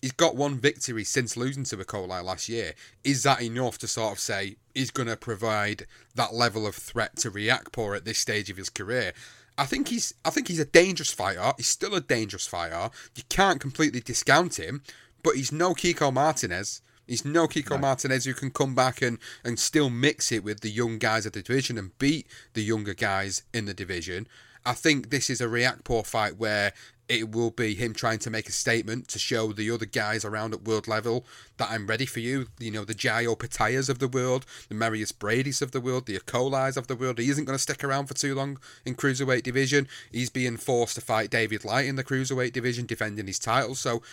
he's 0.02 0.12
got 0.12 0.36
one 0.36 0.58
victory 0.58 1.04
since 1.04 1.38
losing 1.38 1.64
to 1.66 1.78
Okolie 1.78 2.24
last 2.24 2.50
year. 2.50 2.74
Is 3.04 3.24
that 3.24 3.42
enough 3.42 3.78
to 3.80 3.88
sort 3.88 4.14
of 4.14 4.20
say 4.20 4.56
he's 4.74 4.92
going 4.92 5.10
to 5.10 5.18
provide 5.18 5.86
that 6.16 6.34
level 6.34 6.66
of 6.66 6.76
threat 6.76 7.18
to 7.18 7.32
Riakporhe 7.32 7.98
at 7.98 8.06
this 8.06 8.20
stage 8.20 8.50
of 8.50 8.58
his 8.58 8.70
career? 8.70 9.14
I 9.58 9.66
think 9.66 9.90
he's 9.90 10.14
I 10.24 10.30
think 10.30 10.48
he's 10.48 10.60
a 10.60 10.66
dangerous 10.66 11.12
fighter. 11.12 11.52
He's 11.58 11.68
still 11.68 11.94
a 11.94 12.02
dangerous 12.02 12.48
fighter. 12.48 12.90
You 13.16 13.24
can't 13.28 13.60
completely 13.60 14.00
discount 14.00 14.58
him, 14.58 14.84
but 15.22 15.36
he's 15.36 15.52
no 15.52 15.74
Kiko 15.74 16.14
Martinez. 16.14 16.82
He's 17.08 17.26
no 17.26 17.48
Kiko 17.48 17.72
no. 17.72 17.80
Martinez 17.80 18.26
who 18.26 18.34
can 18.34 18.52
come 18.52 18.74
back 18.74 19.02
and, 19.02 19.18
and 19.44 19.60
still 19.60 19.90
mix 19.90 20.32
it 20.32 20.44
with 20.44 20.62
the 20.62 20.70
young 20.70 20.98
guys 20.98 21.26
of 21.26 21.34
the 21.34 21.42
division 21.42 21.78
and 21.78 21.98
beat 21.98 22.28
the 22.54 22.64
younger 22.64 22.94
guys 22.94 23.44
in 23.54 23.66
the 23.66 23.74
division. 23.74 24.28
I 24.66 24.74
think 24.74 25.10
this 25.10 25.30
is 25.30 25.42
a 25.42 25.48
Riakporhe 25.48 26.06
fight 26.06 26.38
where 26.38 26.74
it 27.10 27.32
will 27.32 27.50
be 27.50 27.74
him 27.74 27.94
trying 27.94 28.20
to 28.20 28.30
make 28.30 28.48
a 28.48 28.52
statement 28.52 29.08
to 29.08 29.18
show 29.18 29.52
the 29.52 29.72
other 29.72 29.88
guys 29.88 30.24
around 30.24 30.54
at 30.54 30.64
world 30.64 30.88
level 30.88 31.26
that 31.58 31.72
I'm 31.72 31.88
ready 31.88 32.06
for 32.06 32.20
you. 32.20 32.48
You 32.60 32.70
know, 32.70 32.86
the 32.86 32.94
Jai 32.94 33.26
Opetaias 33.26 33.90
of 33.90 33.98
the 33.98 34.08
world, 34.08 34.46
the 34.70 34.76
Mairis 34.76 35.12
Briedis 35.12 35.64
of 35.64 35.72
the 35.72 35.82
world, 35.82 36.06
the 36.06 36.20
Okolies 36.20 36.78
of 36.78 36.86
the 36.86 36.96
world. 36.96 37.18
He 37.18 37.32
isn't 37.32 37.46
going 37.46 37.58
to 37.58 37.62
stick 37.62 37.84
around 37.84 38.06
for 38.06 38.14
too 38.14 38.36
long 38.36 38.60
in 38.86 38.94
cruiserweight 38.94 39.42
division. 39.42 39.88
He's 40.12 40.30
being 40.30 40.58
forced 40.58 40.96
to 40.96 41.02
fight 41.02 41.32
David 41.32 41.66
Light 41.66 41.88
in 41.88 41.96
the 41.96 42.04
cruiserweight 42.04 42.54
division, 42.54 42.86
defending 42.86 43.26
his 43.26 43.40
title. 43.40 43.74
So, 43.74 44.04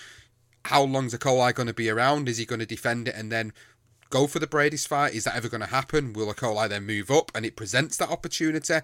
how 0.65 0.83
long's 0.83 1.15
Okolie 1.15 1.55
going 1.55 1.69
to 1.69 1.75
be 1.75 1.91
around? 1.91 2.31
Is 2.31 2.39
he 2.39 2.47
going 2.47 2.61
to 2.61 2.67
defend 2.67 3.09
it 3.09 3.15
and 3.15 3.31
then 3.31 3.53
go 4.09 4.27
for 4.27 4.39
the 4.39 4.47
Briedis 4.47 4.89
fight? 4.89 5.15
Is 5.15 5.25
that 5.25 5.37
ever 5.37 5.51
going 5.51 5.61
to 5.61 5.67
happen? 5.67 6.15
Will 6.15 6.33
Okolie 6.33 6.69
then 6.71 6.87
move 6.87 7.11
up 7.11 7.31
and 7.35 7.45
it 7.45 7.57
presents 7.57 7.99
that 7.99 8.11
opportunity? 8.11 8.79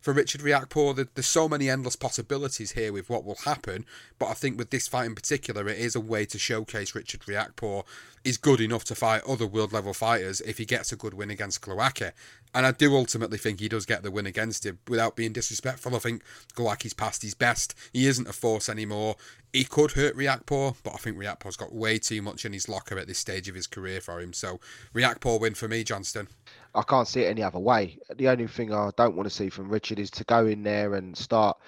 For 0.00 0.12
Richard 0.12 0.40
Riakporhe. 0.40 1.08
There's 1.14 1.26
so 1.26 1.48
many 1.48 1.68
endless 1.68 1.96
possibilities 1.96 2.72
here 2.72 2.92
with 2.92 3.08
what 3.08 3.24
will 3.24 3.38
happen, 3.44 3.84
but 4.18 4.26
I 4.26 4.34
think 4.34 4.58
with 4.58 4.70
this 4.70 4.88
fight 4.88 5.06
in 5.06 5.14
particular, 5.14 5.68
it 5.68 5.78
is 5.78 5.94
a 5.94 6.00
way 6.00 6.24
to 6.26 6.38
showcase 6.38 6.94
Richard 6.94 7.20
Riakporhe 7.22 7.84
is 8.24 8.36
good 8.36 8.60
enough 8.60 8.84
to 8.84 8.94
fight 8.94 9.22
other 9.26 9.46
world 9.46 9.72
level 9.72 9.94
fighters 9.94 10.40
if 10.42 10.58
he 10.58 10.64
gets 10.64 10.92
a 10.92 10.96
good 10.96 11.14
win 11.14 11.30
against 11.30 11.62
Glowacki. 11.62 12.12
And 12.54 12.66
I 12.66 12.72
do 12.72 12.96
ultimately 12.96 13.38
think 13.38 13.60
he 13.60 13.68
does 13.68 13.86
get 13.86 14.02
the 14.02 14.10
win 14.10 14.26
against 14.26 14.64
him 14.64 14.78
without 14.88 15.16
being 15.16 15.32
disrespectful. 15.32 15.94
I 15.94 15.98
think 15.98 16.22
Glowacki's 16.54 16.94
past 16.94 17.22
his 17.22 17.34
best. 17.34 17.74
He 17.92 18.06
isn't 18.06 18.28
a 18.28 18.32
force 18.32 18.68
anymore. 18.68 19.16
He 19.52 19.64
could 19.64 19.92
hurt 19.92 20.16
Riakporhe, 20.16 20.76
but 20.82 20.94
I 20.94 20.96
think 20.96 21.16
Riakporhe's 21.16 21.56
got 21.56 21.74
way 21.74 21.98
too 21.98 22.22
much 22.22 22.44
in 22.44 22.52
his 22.52 22.68
locker 22.68 22.98
at 22.98 23.06
this 23.06 23.18
stage 23.18 23.48
of 23.48 23.54
his 23.54 23.66
career 23.66 24.00
for 24.00 24.20
him. 24.20 24.32
So 24.32 24.60
Riakporhe 24.94 25.40
win 25.40 25.54
for 25.54 25.68
me, 25.68 25.84
Johnston. 25.84 26.28
I 26.74 26.82
can't 26.82 27.08
see 27.08 27.22
it 27.22 27.30
any 27.30 27.42
other 27.42 27.58
way. 27.58 27.98
The 28.16 28.28
only 28.28 28.46
thing 28.46 28.72
I 28.72 28.90
don't 28.96 29.16
want 29.16 29.28
to 29.28 29.34
see 29.34 29.48
from 29.48 29.68
Richard 29.68 29.98
is 29.98 30.10
to 30.12 30.24
go 30.24 30.46
in 30.46 30.62
there 30.62 30.94
and 30.94 31.16
start 31.16 31.58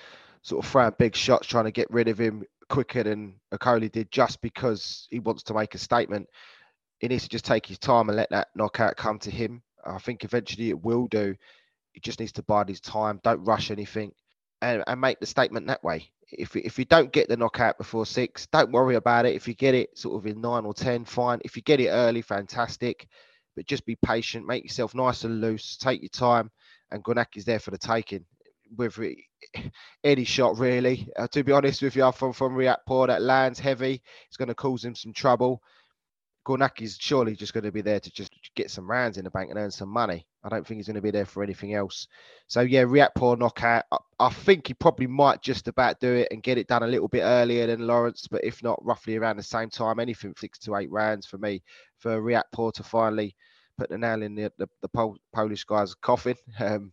sort 0.43 0.65
of 0.65 0.71
throwing 0.71 0.95
big 0.99 1.15
shots, 1.15 1.47
trying 1.47 1.65
to 1.65 1.71
get 1.71 1.91
rid 1.91 2.09
of 2.09 2.19
him 2.19 2.45
quicker 2.71 3.03
than 3.03 3.35
Okolie 3.53 3.93
did, 3.93 4.11
just 4.11 4.41
because 4.41 5.07
he 5.11 5.19
wants 5.19 5.43
to 5.45 5.55
make 5.55 5.75
a 5.75 5.79
statement. 5.79 6.29
He 6.99 7.09
needs 7.09 7.25
to 7.25 7.29
just 7.29 7.45
take 7.45 7.67
his 7.67 7.79
time 7.79 8.09
and 8.09 8.17
let 8.17 8.31
that 8.31 8.49
knockout 8.55 8.97
come 8.97 9.19
to 9.21 9.31
him. 9.31 9.63
I 9.85 9.99
think 9.99 10.25
eventually 10.25 10.71
it 10.71 10.83
will 10.83 11.07
do. 11.07 11.35
He 11.93 12.01
just 12.01 12.21
needs 12.21 12.33
to 12.33 12.43
bide 12.43 12.69
his 12.69 12.81
time. 12.81 13.21
Don't 13.23 13.45
rush 13.45 13.71
anything, 13.71 14.13
and, 14.63 14.83
and 14.87 15.01
make 15.01 15.21
the 15.21 15.27
statement 15.27 15.67
that 15.67 15.85
way. 15.85 16.11
If 16.33 16.57
if 16.57 16.79
you 16.79 16.85
don't 16.87 17.13
get 17.13 17.29
the 17.29 17.37
knockout 17.37 17.77
before 17.77 18.07
six, 18.07 18.47
don't 18.47 18.73
worry 18.73 18.95
about 18.95 19.27
it. 19.27 19.35
If 19.35 19.49
you 19.49 19.55
get 19.55 19.75
it 19.75 19.99
sort 19.99 20.17
of 20.17 20.31
in 20.31 20.41
nine 20.41 20.65
or 20.65 20.73
ten, 20.73 21.05
fine. 21.05 21.41
If 21.45 21.57
you 21.57 21.63
get 21.63 21.81
it 21.81 21.89
early, 21.89 22.23
fantastic 22.23 23.09
but 23.57 23.67
just 23.67 23.85
be 23.85 23.97
patient, 23.97 24.47
make 24.47 24.65
yourself 24.65 24.95
nice 24.95 25.25
and 25.25 25.41
loose, 25.41 25.77
take 25.77 26.01
your 26.01 26.09
time, 26.09 26.51
and 26.91 27.05
is 27.35 27.45
there 27.45 27.59
for 27.59 27.71
the 27.71 27.79
taking. 27.79 28.25
With 28.77 28.99
any 30.05 30.25
shot, 30.25 30.59
really, 30.59 31.09
uh, 31.17 31.27
to 31.29 31.43
be 31.43 31.53
honest 31.53 31.83
with 31.83 31.97
you, 31.97 32.11
from 32.13 32.33
from 32.33 32.55
Riakporhe 32.55 33.09
that 33.09 33.23
lands 33.23 33.59
heavy, 33.59 34.03
it's 34.29 34.37
going 34.37 34.49
to 34.49 34.55
cause 34.55 34.85
him 34.85 34.95
some 34.95 35.13
trouble. 35.13 35.63
is 36.79 36.97
surely 37.01 37.35
just 37.35 37.53
going 37.53 37.65
to 37.65 37.73
be 37.73 37.81
there 37.81 38.01
to 38.01 38.11
just 38.11 38.33
get 38.55 38.71
some 38.71 38.89
rounds 38.89 39.19
in 39.19 39.25
the 39.25 39.31
bank 39.31 39.51
and 39.51 39.59
earn 39.59 39.71
some 39.71 39.89
money. 39.89 40.27
I 40.45 40.49
don't 40.49 40.67
think 40.67 40.79
he's 40.79 40.87
going 40.87 40.97
to 40.97 41.03
be 41.03 41.11
there 41.11 41.27
for 41.27 41.43
anything 41.43 41.75
else. 41.75 42.07
So 42.47 42.61
yeah, 42.61 42.85
Riakporhe 42.85 43.39
knockout. 43.39 43.85
I, 43.91 43.99
I, 44.19 44.31
think 44.31 44.69
he 44.69 44.75
probably 44.75 45.07
might 45.07 45.43
just 45.43 45.69
about 45.69 46.01
do 46.01 46.15
it 46.15 46.29
and 46.31 46.43
get 46.43 46.59
it 46.59 46.69
done 46.69 46.83
a 46.83 46.89
little 46.89 47.09
bit 47.09 47.23
earlier 47.23 47.67
than 47.67 47.87
Lawrence, 47.87 48.27
but 48.31 48.45
if 48.45 48.63
not, 48.63 48.85
roughly 48.85 49.17
around 49.17 49.37
the 49.37 49.43
same 49.43 49.69
time. 49.69 50.01
Anything 50.01 50.35
six 50.39 50.59
to 50.61 50.77
eight 50.77 50.91
rounds 50.91 51.27
for 51.27 51.39
me 51.39 51.63
for 51.99 52.23
Riakporhe 52.23 52.73
to 52.75 52.83
finally 52.83 53.37
put 53.77 53.91
the 53.91 53.99
nail 53.99 54.23
in 54.23 54.35
the 54.35 54.53
the, 54.59 54.69
the 54.81 54.89
Pol- 54.89 55.19
Polish 55.33 55.65
guy's 55.65 55.95
coffin. 55.95 56.37
Um, 56.61 56.93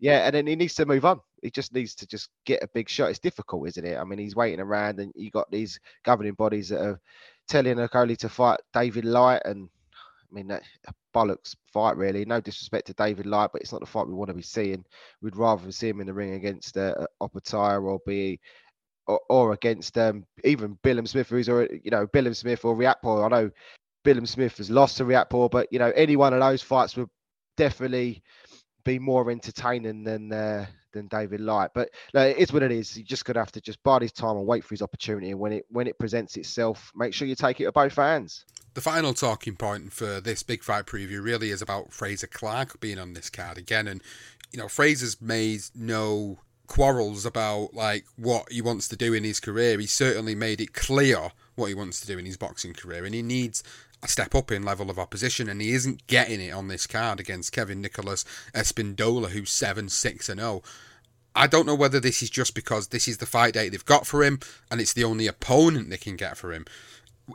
yeah, 0.00 0.26
and 0.26 0.34
then 0.34 0.46
he 0.46 0.56
needs 0.56 0.74
to 0.74 0.86
move 0.86 1.04
on. 1.04 1.20
He 1.42 1.50
just 1.50 1.72
needs 1.72 1.94
to 1.96 2.06
just 2.06 2.28
get 2.44 2.62
a 2.62 2.68
big 2.74 2.88
shot. 2.88 3.10
It's 3.10 3.18
difficult, 3.18 3.68
isn't 3.68 3.86
it? 3.86 3.98
I 3.98 4.04
mean, 4.04 4.18
he's 4.18 4.36
waiting 4.36 4.60
around, 4.60 5.00
and 5.00 5.12
you 5.16 5.30
got 5.30 5.50
these 5.50 5.78
governing 6.04 6.34
bodies 6.34 6.68
that 6.68 6.80
are 6.80 7.00
telling 7.48 7.76
Okolie 7.76 8.16
to 8.18 8.28
fight 8.28 8.60
David 8.72 9.04
Light, 9.04 9.42
and 9.44 9.68
I 9.94 10.34
mean, 10.34 10.48
that 10.48 10.62
bollocks 11.14 11.54
fight 11.72 11.96
really. 11.96 12.24
No 12.24 12.40
disrespect 12.40 12.86
to 12.88 12.94
David 12.94 13.26
Light, 13.26 13.50
but 13.52 13.62
it's 13.62 13.72
not 13.72 13.80
the 13.80 13.86
fight 13.86 14.06
we 14.06 14.14
want 14.14 14.28
to 14.28 14.34
be 14.34 14.42
seeing. 14.42 14.84
We'd 15.22 15.36
rather 15.36 15.72
see 15.72 15.88
him 15.88 16.00
in 16.00 16.06
the 16.06 16.14
ring 16.14 16.34
against 16.34 16.76
uh, 16.76 17.06
Opetaia 17.20 17.82
or 17.82 18.00
be 18.06 18.40
or, 19.06 19.20
or 19.30 19.52
against 19.52 19.96
um, 19.96 20.24
even 20.44 20.78
Billam-Smith, 20.84 21.30
who's 21.30 21.48
already, 21.48 21.80
you 21.82 21.90
know, 21.90 22.06
Billam-Smith 22.06 22.64
or 22.64 22.76
Riakporhe. 22.76 23.24
I 23.24 23.28
know 23.28 23.50
Billam-Smith 24.04 24.58
has 24.58 24.70
lost 24.70 24.98
to 24.98 25.04
Riakporhe, 25.04 25.50
but 25.50 25.66
you 25.70 25.78
know 25.78 25.92
any 25.96 26.16
one 26.16 26.34
of 26.34 26.40
those 26.40 26.62
fights 26.62 26.96
would 26.96 27.08
definitely 27.56 28.22
be 28.88 28.98
more 28.98 29.30
entertaining 29.30 30.02
than 30.02 30.32
uh, 30.32 30.64
than 30.92 31.06
David 31.08 31.40
Light. 31.40 31.70
But 31.74 31.90
no, 32.14 32.22
it 32.22 32.38
is 32.38 32.52
what 32.52 32.62
it 32.62 32.72
is. 32.72 32.96
You 32.96 33.04
just 33.04 33.26
gonna 33.26 33.38
have 33.38 33.52
to 33.52 33.60
just 33.60 33.82
bide 33.82 34.00
his 34.00 34.12
time 34.12 34.36
and 34.36 34.46
wait 34.46 34.64
for 34.64 34.70
his 34.70 34.80
opportunity. 34.80 35.30
And 35.30 35.38
when 35.38 35.52
it 35.52 35.66
when 35.68 35.86
it 35.86 35.98
presents 35.98 36.36
itself, 36.36 36.90
make 36.96 37.12
sure 37.12 37.28
you 37.28 37.34
take 37.34 37.60
it 37.60 37.64
to 37.64 37.72
both 37.72 37.94
hands. 37.96 38.46
The 38.72 38.80
final 38.80 39.12
talking 39.12 39.56
point 39.56 39.92
for 39.92 40.20
this 40.20 40.42
big 40.42 40.62
fight 40.62 40.86
preview 40.86 41.22
really 41.22 41.50
is 41.50 41.60
about 41.60 41.92
Fraser 41.92 42.26
Clark 42.26 42.80
being 42.80 42.98
on 42.98 43.12
this 43.12 43.28
card 43.28 43.58
again, 43.58 43.86
and 43.86 44.02
you 44.52 44.58
know 44.58 44.68
Fraser's 44.68 45.20
made 45.20 45.60
no 45.74 46.38
quarrels 46.66 47.26
about 47.26 47.74
like 47.74 48.06
what 48.16 48.50
he 48.50 48.62
wants 48.62 48.88
to 48.88 48.96
do 48.96 49.12
in 49.12 49.22
his 49.22 49.38
career. 49.38 49.78
He 49.78 49.86
certainly 49.86 50.34
made 50.34 50.62
it 50.62 50.72
clear 50.72 51.32
what 51.58 51.68
he 51.68 51.74
wants 51.74 52.00
to 52.00 52.06
do 52.06 52.18
in 52.18 52.26
his 52.26 52.36
boxing 52.36 52.72
career, 52.72 53.04
and 53.04 53.14
he 53.14 53.22
needs 53.22 53.62
a 54.02 54.08
step 54.08 54.34
up 54.34 54.50
in 54.50 54.62
level 54.62 54.90
of 54.90 54.98
opposition, 54.98 55.48
and 55.48 55.60
he 55.60 55.72
isn't 55.72 56.06
getting 56.06 56.40
it 56.40 56.52
on 56.52 56.68
this 56.68 56.86
card 56.86 57.20
against 57.20 57.52
Kevin 57.52 57.80
Nicholas 57.80 58.24
Espindola, 58.54 59.30
who's 59.30 59.50
7 59.50 59.88
6 59.88 60.28
and 60.28 60.40
0. 60.40 60.62
I 61.34 61.46
don't 61.46 61.66
know 61.66 61.74
whether 61.74 62.00
this 62.00 62.22
is 62.22 62.30
just 62.30 62.54
because 62.54 62.88
this 62.88 63.06
is 63.06 63.18
the 63.18 63.26
fight 63.26 63.54
date 63.54 63.68
they've 63.68 63.84
got 63.84 64.06
for 64.08 64.24
him 64.24 64.40
and 64.70 64.80
it's 64.80 64.92
the 64.92 65.04
only 65.04 65.28
opponent 65.28 65.88
they 65.88 65.96
can 65.96 66.16
get 66.16 66.36
for 66.36 66.52
him. 66.52 66.64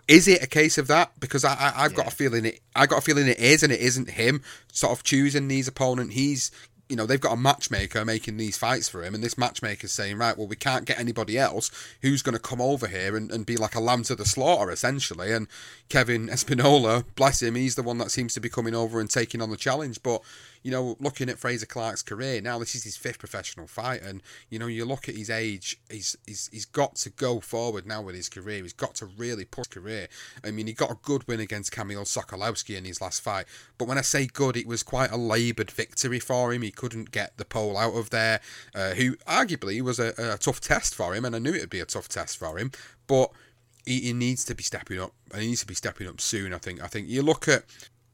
Is 0.09 0.27
it 0.27 0.43
a 0.43 0.47
case 0.47 0.77
of 0.77 0.87
that? 0.87 1.11
Because 1.19 1.45
I, 1.45 1.53
I 1.53 1.83
have 1.83 1.91
yeah. 1.91 1.97
got 1.97 2.07
a 2.07 2.15
feeling 2.15 2.45
it. 2.45 2.59
I 2.75 2.85
got 2.85 2.97
a 2.97 3.01
feeling 3.01 3.27
it 3.27 3.39
is, 3.39 3.61
and 3.61 3.71
it 3.71 3.79
isn't 3.79 4.09
him 4.09 4.41
sort 4.71 4.91
of 4.91 5.03
choosing 5.03 5.47
these 5.47 5.67
opponent. 5.67 6.13
He's 6.13 6.49
you 6.89 6.95
know, 6.95 7.05
they've 7.05 7.19
got 7.19 7.33
a 7.33 7.37
matchmaker 7.37 8.03
making 8.03 8.37
these 8.37 8.57
fights 8.57 8.89
for 8.89 9.03
him, 9.03 9.15
and 9.15 9.23
this 9.23 9.37
matchmaker's 9.37 9.91
saying, 9.91 10.17
right, 10.17 10.37
well, 10.37 10.47
we 10.47 10.55
can't 10.55 10.85
get 10.85 10.99
anybody 10.99 11.37
else 11.37 11.71
who's 12.01 12.21
going 12.21 12.33
to 12.33 12.41
come 12.41 12.61
over 12.61 12.87
here 12.87 13.15
and, 13.15 13.31
and 13.31 13.45
be 13.45 13.57
like 13.57 13.75
a 13.75 13.79
lamb 13.79 14.03
to 14.03 14.15
the 14.15 14.25
slaughter, 14.25 14.69
essentially. 14.69 15.31
And 15.31 15.47
Kevin 15.89 16.27
Espindola, 16.27 17.05
bless 17.15 17.41
him, 17.41 17.55
he's 17.55 17.75
the 17.75 17.83
one 17.83 17.97
that 17.99 18.11
seems 18.11 18.33
to 18.33 18.41
be 18.41 18.49
coming 18.49 18.75
over 18.75 18.99
and 18.99 19.09
taking 19.09 19.41
on 19.41 19.49
the 19.49 19.57
challenge. 19.57 20.03
But 20.03 20.21
you 20.63 20.71
know, 20.71 20.95
looking 20.99 21.29
at 21.29 21.37
Fraser 21.37 21.65
Clark's 21.65 22.01
career 22.01 22.41
now, 22.41 22.57
this 22.57 22.73
is 22.73 22.83
his 22.83 22.95
fifth 22.95 23.19
professional 23.19 23.67
fight, 23.67 24.01
and 24.01 24.23
you 24.49 24.57
know, 24.57 24.67
you 24.67 24.85
look 24.85 25.09
at 25.09 25.15
his 25.15 25.29
age, 25.29 25.79
he's 25.89 26.15
he's 26.25 26.49
he's 26.51 26.65
got 26.65 26.95
to 26.95 27.09
go 27.09 27.41
forward 27.41 27.85
now 27.85 28.01
with 28.01 28.15
his 28.15 28.29
career. 28.29 28.63
He's 28.63 28.73
got 28.73 28.95
to 28.95 29.05
really 29.05 29.45
push 29.45 29.67
his 29.67 29.81
career. 29.81 30.07
I 30.43 30.51
mean, 30.51 30.67
he 30.67 30.73
got 30.73 30.91
a 30.91 30.97
good 31.01 31.27
win 31.27 31.41
against 31.41 31.71
Kamil 31.73 32.03
Sokolowski 32.03 32.77
in 32.77 32.85
his 32.85 33.01
last 33.01 33.21
fight, 33.21 33.45
but 33.77 33.87
when 33.87 33.97
I 33.97 34.01
say 34.01 34.25
good, 34.25 34.55
it 34.55 34.67
was 34.67 34.83
quite 34.83 35.11
a 35.11 35.17
laboured 35.17 35.69
victory 35.69 36.19
for 36.19 36.53
him. 36.53 36.61
He 36.61 36.71
couldn't 36.71 37.11
get 37.11 37.37
the 37.37 37.45
pole 37.45 37.77
out 37.77 37.95
of 37.95 38.09
there, 38.09 38.39
uh, 38.73 38.91
who 38.91 39.17
arguably 39.27 39.81
was 39.81 39.99
a, 39.99 40.13
a 40.17 40.37
tough 40.37 40.61
test 40.61 40.95
for 40.95 41.13
him, 41.13 41.25
and 41.25 41.35
I 41.35 41.39
knew 41.39 41.53
it'd 41.53 41.69
be 41.69 41.81
a 41.81 41.85
tough 41.85 42.07
test 42.07 42.37
for 42.37 42.57
him, 42.57 42.71
but. 43.07 43.29
He, 43.85 43.99
he 43.99 44.13
needs 44.13 44.45
to 44.45 44.55
be 44.55 44.63
stepping 44.63 44.97
up, 44.97 45.11
and 45.33 45.41
he 45.41 45.49
needs 45.49 45.59
to 45.59 45.67
be 45.67 45.73
stepping 45.73 46.07
up 46.07 46.21
soon. 46.21 46.53
I 46.53 46.57
think. 46.57 46.81
I 46.81 46.87
think 46.87 47.09
you 47.09 47.21
look 47.21 47.49
at 47.49 47.65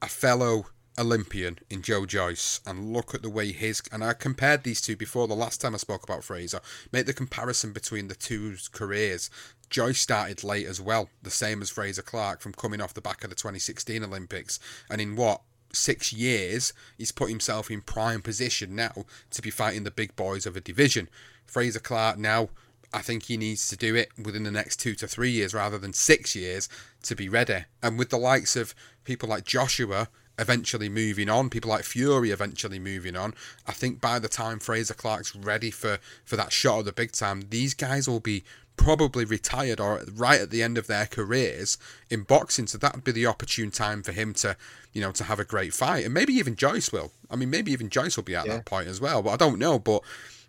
a 0.01 0.07
fellow 0.07 0.65
Olympian 0.97 1.59
in 1.69 1.81
Joe 1.81 2.05
Joyce 2.05 2.61
and 2.65 2.93
look 2.93 3.13
at 3.13 3.21
the 3.21 3.29
way 3.29 3.51
his 3.51 3.81
and 3.91 4.03
I 4.03 4.13
compared 4.13 4.63
these 4.63 4.81
two 4.81 4.95
before 4.95 5.27
the 5.27 5.35
last 5.35 5.61
time 5.61 5.73
I 5.73 5.77
spoke 5.77 6.03
about 6.03 6.23
Fraser. 6.23 6.61
Make 6.91 7.05
the 7.05 7.13
comparison 7.13 7.73
between 7.73 8.07
the 8.07 8.15
two 8.15 8.55
careers. 8.71 9.29
Joyce 9.69 9.99
started 9.99 10.43
late 10.43 10.65
as 10.65 10.81
well, 10.81 11.09
the 11.21 11.29
same 11.29 11.61
as 11.61 11.69
Fraser 11.69 12.01
Clark 12.01 12.41
from 12.41 12.53
coming 12.53 12.81
off 12.81 12.93
the 12.93 13.01
back 13.01 13.23
of 13.23 13.29
the 13.29 13.35
2016 13.35 14.03
Olympics, 14.03 14.59
and 14.89 14.99
in 14.99 15.15
what 15.15 15.41
six 15.71 16.11
years 16.11 16.73
he's 16.97 17.11
put 17.11 17.29
himself 17.29 17.69
in 17.69 17.81
prime 17.81 18.21
position 18.21 18.75
now 18.75 19.05
to 19.29 19.41
be 19.41 19.51
fighting 19.51 19.83
the 19.83 19.91
big 19.91 20.15
boys 20.15 20.45
of 20.45 20.55
a 20.55 20.61
division. 20.61 21.07
Fraser 21.45 21.79
Clark 21.79 22.17
now 22.17 22.49
I 22.91 23.01
think 23.01 23.23
he 23.23 23.37
needs 23.37 23.67
to 23.69 23.77
do 23.77 23.95
it 23.95 24.09
within 24.17 24.43
the 24.43 24.51
next 24.51 24.77
two 24.77 24.95
to 24.95 25.07
three 25.07 25.29
years 25.29 25.53
rather 25.53 25.77
than 25.77 25.93
six 25.93 26.35
years 26.35 26.67
to 27.03 27.15
be 27.15 27.29
ready. 27.29 27.65
And 27.83 27.99
with 27.99 28.09
the 28.09 28.17
likes 28.17 28.55
of 28.55 28.73
people 29.03 29.29
like 29.29 29.43
Joshua 29.45 30.09
eventually 30.39 30.89
moving 30.89 31.29
on, 31.29 31.49
people 31.49 31.69
like 31.69 31.83
Fury 31.83 32.31
eventually 32.31 32.79
moving 32.79 33.15
on. 33.15 33.33
I 33.67 33.73
think 33.73 34.01
by 34.01 34.19
the 34.19 34.29
time 34.29 34.59
Fraser 34.59 34.93
Clark's 34.93 35.35
ready 35.35 35.69
for, 35.69 35.99
for 36.25 36.35
that 36.37 36.51
shot 36.51 36.79
of 36.79 36.85
the 36.85 36.91
big 36.91 37.11
time, 37.11 37.43
these 37.49 37.73
guys 37.73 38.07
will 38.07 38.19
be 38.19 38.43
probably 38.77 39.25
retired 39.25 39.79
or 39.79 40.01
right 40.15 40.39
at 40.39 40.51
the 40.51 40.63
end 40.63 40.77
of 40.77 40.87
their 40.87 41.05
careers 41.05 41.77
in 42.09 42.23
boxing. 42.23 42.65
So 42.65 42.77
that 42.77 42.95
would 42.95 43.03
be 43.03 43.11
the 43.11 43.25
opportune 43.25 43.71
time 43.71 44.01
for 44.03 44.13
him 44.13 44.33
to, 44.35 44.55
you 44.93 45.01
know, 45.01 45.11
to 45.11 45.25
have 45.25 45.39
a 45.39 45.45
great 45.45 45.73
fight. 45.73 46.05
And 46.05 46.13
maybe 46.13 46.33
even 46.33 46.55
Joyce 46.55 46.91
will. 46.91 47.11
I 47.29 47.35
mean, 47.35 47.49
maybe 47.49 47.73
even 47.73 47.89
Joyce 47.89 48.15
will 48.15 48.23
be 48.23 48.35
at 48.35 48.47
yeah. 48.47 48.55
that 48.55 48.65
point 48.65 48.87
as 48.87 49.01
well. 49.01 49.21
But 49.21 49.31
I 49.31 49.35
don't 49.35 49.59
know. 49.59 49.77
But 49.77 50.01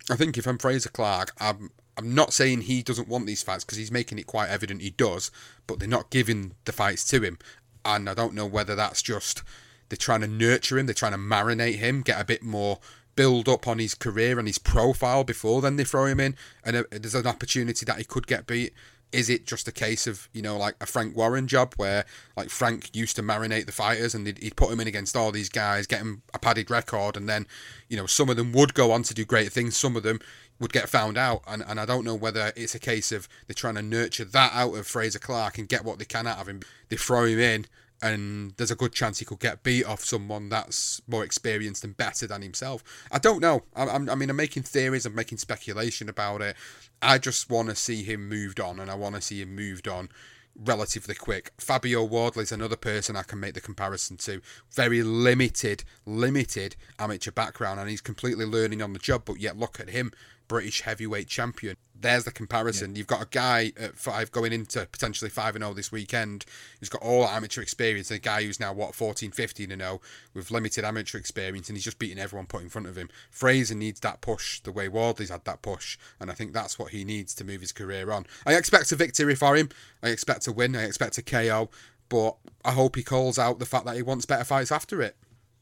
I 0.09 0.15
think 0.15 0.39
if 0.39 0.47
I'm 0.47 0.59
Fraser 0.59 0.91
Clark, 0.91 1.33
I'm 1.41 1.71
I'm 1.99 2.15
not 2.15 2.33
saying 2.33 2.63
he 2.63 2.83
doesn't 2.83 3.09
want 3.09 3.27
these 3.27 3.43
fights 3.43 3.65
because 3.65 3.77
he's 3.77 3.91
making 3.93 4.19
it 4.19 4.27
quite 4.27 4.49
evident 4.49 4.81
he 4.81 4.91
does, 4.91 5.31
but 5.67 5.79
they're 5.79 5.89
not 5.89 6.09
giving 6.11 6.55
the 6.65 6.73
fights 6.73 7.07
to 7.09 7.21
him. 7.21 7.37
And 7.85 8.09
I 8.09 8.15
don't 8.15 8.33
know 8.33 8.47
whether 8.47 8.75
that's 8.75 9.03
just 9.03 9.43
they're 9.91 9.97
trying 9.97 10.23
to 10.23 10.27
nurture 10.27 10.79
him. 10.79 10.87
They're 10.87 10.95
trying 10.95 11.13
to 11.13 11.19
marinate 11.19 11.77
him, 11.77 12.01
get 12.01 12.21
a 12.21 12.25
bit 12.25 12.43
more 12.43 12.79
build 13.17 13.51
up 13.51 13.69
on 13.69 13.79
his 13.79 13.95
career 13.95 14.39
and 14.39 14.49
his 14.49 14.59
profile 14.59 15.25
before 15.25 15.61
then 15.61 15.77
they 15.77 15.85
throw 15.85 16.07
him 16.07 16.21
in. 16.21 16.35
And 16.65 16.77
uh, 16.77 16.85
there's 16.91 17.15
an 17.15 17.27
opportunity 17.27 17.85
that 17.85 17.99
he 17.99 18.05
could 18.05 18.27
get 18.27 18.47
beat. 18.47 18.73
Is 19.13 19.29
it 19.29 19.45
just 19.45 19.67
a 19.67 19.73
case 19.73 20.07
of 20.07 20.29
you 20.33 20.41
know 20.41 20.57
like 20.57 20.77
a 20.81 20.87
Frank 20.87 21.17
Warren 21.17 21.49
job 21.49 21.75
where 21.77 22.07
like 22.37 22.49
Frank 22.49 22.95
used 22.95 23.17
to 23.17 23.23
marinate 23.23 23.67
the 23.67 23.73
fighters 23.73 24.15
and 24.15 24.27
he'd, 24.27 24.57
put 24.57 24.71
him 24.71 24.79
in 24.79 24.87
against 24.87 25.17
all 25.17 25.33
these 25.33 25.49
guys, 25.49 25.89
get 25.89 26.01
him 26.01 26.23
a 26.33 26.39
padded 26.39 26.71
record, 26.71 27.17
and 27.17 27.29
then 27.29 27.47
you 27.89 27.97
know 27.97 28.07
some 28.07 28.31
of 28.31 28.37
them 28.37 28.53
would 28.53 28.73
go 28.73 28.93
on 28.93 29.03
to 29.03 29.13
do 29.13 29.25
great 29.25 29.53
things, 29.53 29.77
some 29.77 29.97
of 29.97 30.05
them 30.05 30.21
would 30.61 30.73
get 30.73 30.89
found 30.89 31.19
out, 31.19 31.43
and, 31.49 31.65
and 31.67 31.81
I 31.81 31.87
don't 31.87 32.05
know 32.05 32.15
whether 32.15 32.53
it's 32.55 32.77
a 32.77 32.79
case 32.79 33.11
of 33.11 33.29
they're 33.49 33.55
trying 33.55 33.75
to 33.75 33.83
nurture 33.83 34.27
that 34.27 34.53
out 34.55 34.77
of 34.77 34.87
Fraser 34.87 35.19
Clark 35.19 35.59
and 35.59 35.69
get 35.69 35.85
what 35.85 35.99
they 35.99 36.05
can 36.05 36.29
out 36.29 36.39
of 36.39 36.49
him. 36.49 36.61
They 36.89 36.97
throw 36.97 37.25
him 37.25 37.41
in 37.41 37.67
and 38.03 38.53
there's 38.57 38.71
a 38.71 38.77
good 38.77 38.93
chance 38.93 39.19
he 39.19 39.25
could 39.25 39.41
get 39.41 39.63
beat 39.63 39.85
off 39.85 40.05
someone 40.05 40.49
that's 40.49 41.03
more 41.07 41.25
experienced 41.25 41.85
and 41.85 41.97
better 41.97 42.27
than 42.27 42.43
himself. 42.43 42.83
I 43.11 43.19
don't 43.19 43.41
know. 43.41 43.65
I, 43.77 43.87
I'm, 43.87 44.09
I 44.09 44.15
mean, 44.15 44.31
I'm 44.31 44.37
making 44.37 44.63
theories, 44.63 45.07
I'm 45.07 45.15
making 45.15 45.39
speculation 45.39 46.09
about 46.09 46.41
it. 46.41 46.57
I 47.03 47.19
just 47.19 47.51
want 47.51 47.69
to 47.69 47.77
see 47.77 48.03
him 48.03 48.29
moved 48.29 48.61
on, 48.61 48.79
and 48.81 48.91
I 48.91 48.95
want 48.95 49.15
to 49.15 49.21
see 49.21 49.43
him 49.43 49.55
moved 49.55 49.89
on 49.89 50.09
relatively 50.57 51.15
quick. 51.15 51.53
Fabio 51.59 52.05
Wardley 52.05 52.43
is 52.43 52.53
another 52.53 52.77
person 52.77 53.17
I 53.17 53.23
can 53.23 53.41
make 53.41 53.55
the 53.55 53.61
comparison 53.61 54.17
to. 54.19 54.41
Very 54.73 55.03
limited, 55.03 55.85
limited 56.07 56.77
amateur 56.99 57.31
background, 57.31 57.81
and 57.81 57.89
he's 57.89 58.01
completely 58.01 58.45
learning 58.45 58.83
on 58.83 58.93
the 58.93 58.99
job. 58.99 59.23
But 59.25 59.41
yet, 59.41 59.57
look 59.57 59.81
at 59.81 59.91
him, 59.91 60.13
British 60.51 60.81
heavyweight 60.81 61.29
champion 61.29 61.77
there's 62.01 62.25
the 62.25 62.31
comparison. 62.31 62.93
Yeah. 62.93 62.99
You've 62.99 63.07
got 63.07 63.23
a 63.23 63.29
guy 63.31 63.73
at 63.79 63.97
five 63.97 64.33
going 64.33 64.53
into 64.53 64.87
potentially 64.87 65.31
five 65.31 65.55
and 65.55 65.63
zero 65.63 65.73
oh 65.73 65.75
this 65.75 65.93
weekend 65.93 66.45
who's 66.79 66.89
got 66.89 67.03
all 67.03 67.27
amateur 67.27 67.61
experience, 67.61 68.11
and 68.11 68.19
a 68.19 68.21
guy 68.21 68.43
who's 68.43 68.59
now 68.61 68.73
what 68.73 68.95
14, 68.95 69.31
15 69.31 69.71
and 69.71 69.83
0 69.83 70.01
with 70.35 70.51
limited 70.51 70.85
amateur 70.85 71.19
experience, 71.19 71.69
and 71.69 71.77
he's 71.77 71.85
just 71.85 71.99
beating 71.99 72.19
everyone 72.19 72.47
put 72.47 72.63
in 72.63 72.69
front 72.69 72.89
of 72.89 72.97
him. 72.97 73.11
Fraser 73.31 73.75
needs 73.75 74.01
that 74.01 74.21
push 74.21 74.61
the 74.61 74.73
way 74.73 74.89
Wardley's 74.89 75.31
had 75.31 75.45
that 75.45 75.63
push, 75.63 75.99
and 76.19 76.31
I 76.31 76.35
think 76.35 76.53
that's 76.53 76.79
what 76.79 76.91
he 76.91 77.05
needs 77.05 77.35
to 77.37 77.45
move 77.45 77.61
his 77.61 77.73
career 77.73 78.11
on. 78.11 78.27
I 78.47 78.55
expect 78.55 78.93
a 78.93 78.97
victory 78.97 79.35
for 79.35 79.57
him. 79.57 79.69
I 80.03 80.09
expect 80.09 80.47
a 80.47 80.53
win. 80.53 80.75
I 80.75 80.85
expect 80.85 81.19
a 81.19 81.23
KO, 81.23 81.69
but 82.09 82.37
I 82.65 82.73
hope 82.73 82.97
he 82.97 83.03
calls 83.03 83.39
out 83.39 83.59
the 83.59 83.67
fact 83.67 83.85
that 83.87 83.97
he 83.97 84.03
wants 84.03 84.27
better 84.27 84.45
fights 84.45 84.73
after 84.73 85.03
it. 85.03 85.17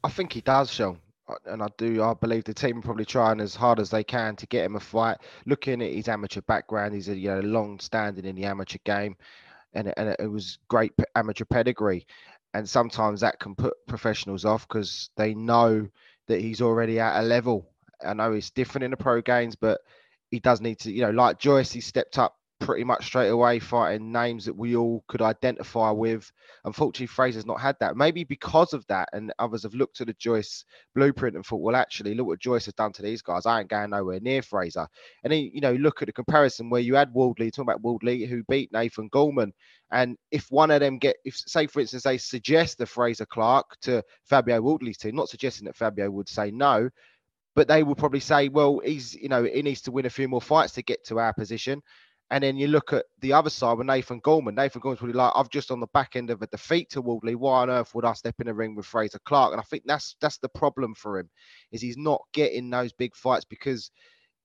I 0.04 0.10
think 0.10 0.32
he 0.32 0.40
does, 0.40 0.72
Sean 0.72 1.00
and 1.46 1.62
I 1.62 1.68
do, 1.76 2.02
I 2.02 2.14
believe 2.14 2.44
the 2.44 2.54
team 2.54 2.78
are 2.78 2.82
probably 2.82 3.04
trying 3.04 3.40
as 3.40 3.54
hard 3.54 3.80
as 3.80 3.90
they 3.90 4.04
can 4.04 4.36
to 4.36 4.46
get 4.46 4.64
him 4.64 4.76
a 4.76 4.80
fight. 4.80 5.18
Looking 5.46 5.82
at 5.82 5.92
his 5.92 6.08
amateur 6.08 6.40
background, 6.42 6.94
he's 6.94 7.08
a 7.08 7.16
you 7.16 7.28
know 7.28 7.40
long 7.40 7.78
standing 7.80 8.24
in 8.24 8.36
the 8.36 8.44
amateur 8.44 8.78
game, 8.84 9.16
and 9.74 9.92
and 9.96 10.16
it 10.18 10.30
was 10.30 10.58
great 10.68 10.92
amateur 11.14 11.44
pedigree. 11.44 12.06
And 12.54 12.68
sometimes 12.68 13.20
that 13.20 13.40
can 13.40 13.54
put 13.54 13.74
professionals 13.86 14.44
off 14.44 14.66
because 14.66 15.10
they 15.16 15.34
know 15.34 15.86
that 16.28 16.40
he's 16.40 16.62
already 16.62 16.98
at 16.98 17.20
a 17.20 17.22
level. 17.22 17.68
I 18.04 18.14
know 18.14 18.32
it's 18.32 18.50
different 18.50 18.84
in 18.84 18.90
the 18.90 18.96
pro 18.96 19.20
games, 19.20 19.54
but 19.54 19.80
he 20.30 20.40
does 20.40 20.60
need 20.60 20.78
to, 20.80 20.92
you 20.92 21.02
know, 21.02 21.10
like 21.10 21.38
Joyce, 21.38 21.72
he 21.72 21.80
stepped 21.80 22.18
up 22.18 22.37
pretty 22.60 22.84
much 22.84 23.06
straight 23.06 23.28
away 23.28 23.58
fighting 23.58 24.12
names 24.12 24.44
that 24.44 24.56
we 24.56 24.76
all 24.76 25.04
could 25.08 25.22
identify 25.22 25.90
with. 25.90 26.30
Unfortunately, 26.64 27.06
Fraser's 27.06 27.46
not 27.46 27.60
had 27.60 27.76
that. 27.80 27.96
Maybe 27.96 28.24
because 28.24 28.72
of 28.72 28.86
that, 28.88 29.08
and 29.12 29.32
others 29.38 29.62
have 29.62 29.74
looked 29.74 30.00
at 30.00 30.06
the 30.06 30.14
Joyce 30.14 30.64
blueprint 30.94 31.36
and 31.36 31.44
thought, 31.44 31.60
well, 31.60 31.76
actually, 31.76 32.14
look 32.14 32.26
what 32.26 32.40
Joyce 32.40 32.66
has 32.66 32.74
done 32.74 32.92
to 32.92 33.02
these 33.02 33.22
guys. 33.22 33.46
I 33.46 33.60
ain't 33.60 33.70
going 33.70 33.90
nowhere 33.90 34.20
near 34.20 34.42
Fraser. 34.42 34.86
And 35.24 35.32
then, 35.32 35.50
you 35.52 35.60
know, 35.60 35.74
look 35.74 36.02
at 36.02 36.06
the 36.06 36.12
comparison 36.12 36.70
where 36.70 36.80
you 36.80 36.94
had 36.94 37.12
Wardley, 37.12 37.50
talking 37.50 37.68
about 37.68 37.82
Wardley, 37.82 38.24
who 38.24 38.42
beat 38.44 38.72
Nathan 38.72 39.08
Gorman. 39.08 39.52
And 39.90 40.16
if 40.30 40.50
one 40.50 40.70
of 40.70 40.80
them 40.80 40.98
get, 40.98 41.16
if 41.24 41.36
say 41.36 41.66
for 41.66 41.80
instance 41.80 42.02
they 42.02 42.18
suggest 42.18 42.78
the 42.78 42.86
Fraser 42.86 43.26
Clark 43.26 43.78
to 43.82 44.02
Fabio 44.24 44.60
Wardley's 44.60 44.98
team, 44.98 45.16
not 45.16 45.28
suggesting 45.28 45.66
that 45.66 45.76
Fabio 45.76 46.10
would 46.10 46.28
say 46.28 46.50
no, 46.50 46.90
but 47.54 47.66
they 47.66 47.82
would 47.82 47.98
probably 47.98 48.20
say, 48.20 48.48
well, 48.48 48.80
he's 48.84 49.14
you 49.14 49.28
know 49.28 49.42
he 49.42 49.62
needs 49.62 49.80
to 49.82 49.90
win 49.90 50.06
a 50.06 50.10
few 50.10 50.28
more 50.28 50.40
fights 50.40 50.74
to 50.74 50.82
get 50.82 51.04
to 51.06 51.18
our 51.18 51.32
position. 51.32 51.82
And 52.30 52.44
then 52.44 52.58
you 52.58 52.68
look 52.68 52.92
at 52.92 53.06
the 53.20 53.32
other 53.32 53.48
side 53.48 53.78
with 53.78 53.86
Nathan 53.86 54.20
Gorman. 54.20 54.54
Nathan 54.54 54.80
Gorman's 54.80 54.98
probably 54.98 55.14
like, 55.14 55.32
I've 55.34 55.48
just 55.48 55.70
on 55.70 55.80
the 55.80 55.86
back 55.94 56.14
end 56.14 56.28
of 56.28 56.42
a 56.42 56.46
defeat 56.48 56.90
to 56.90 57.00
Wardley. 57.00 57.34
Why 57.34 57.62
on 57.62 57.70
earth 57.70 57.94
would 57.94 58.04
I 58.04 58.12
step 58.12 58.34
in 58.38 58.46
the 58.46 58.54
ring 58.54 58.74
with 58.74 58.84
Fraser 58.84 59.18
Clark? 59.24 59.52
And 59.52 59.60
I 59.60 59.64
think 59.64 59.84
that's 59.86 60.14
that's 60.20 60.36
the 60.38 60.50
problem 60.50 60.94
for 60.94 61.18
him, 61.18 61.30
is 61.72 61.80
he's 61.80 61.96
not 61.96 62.20
getting 62.34 62.68
those 62.68 62.92
big 62.92 63.16
fights 63.16 63.46
because 63.46 63.90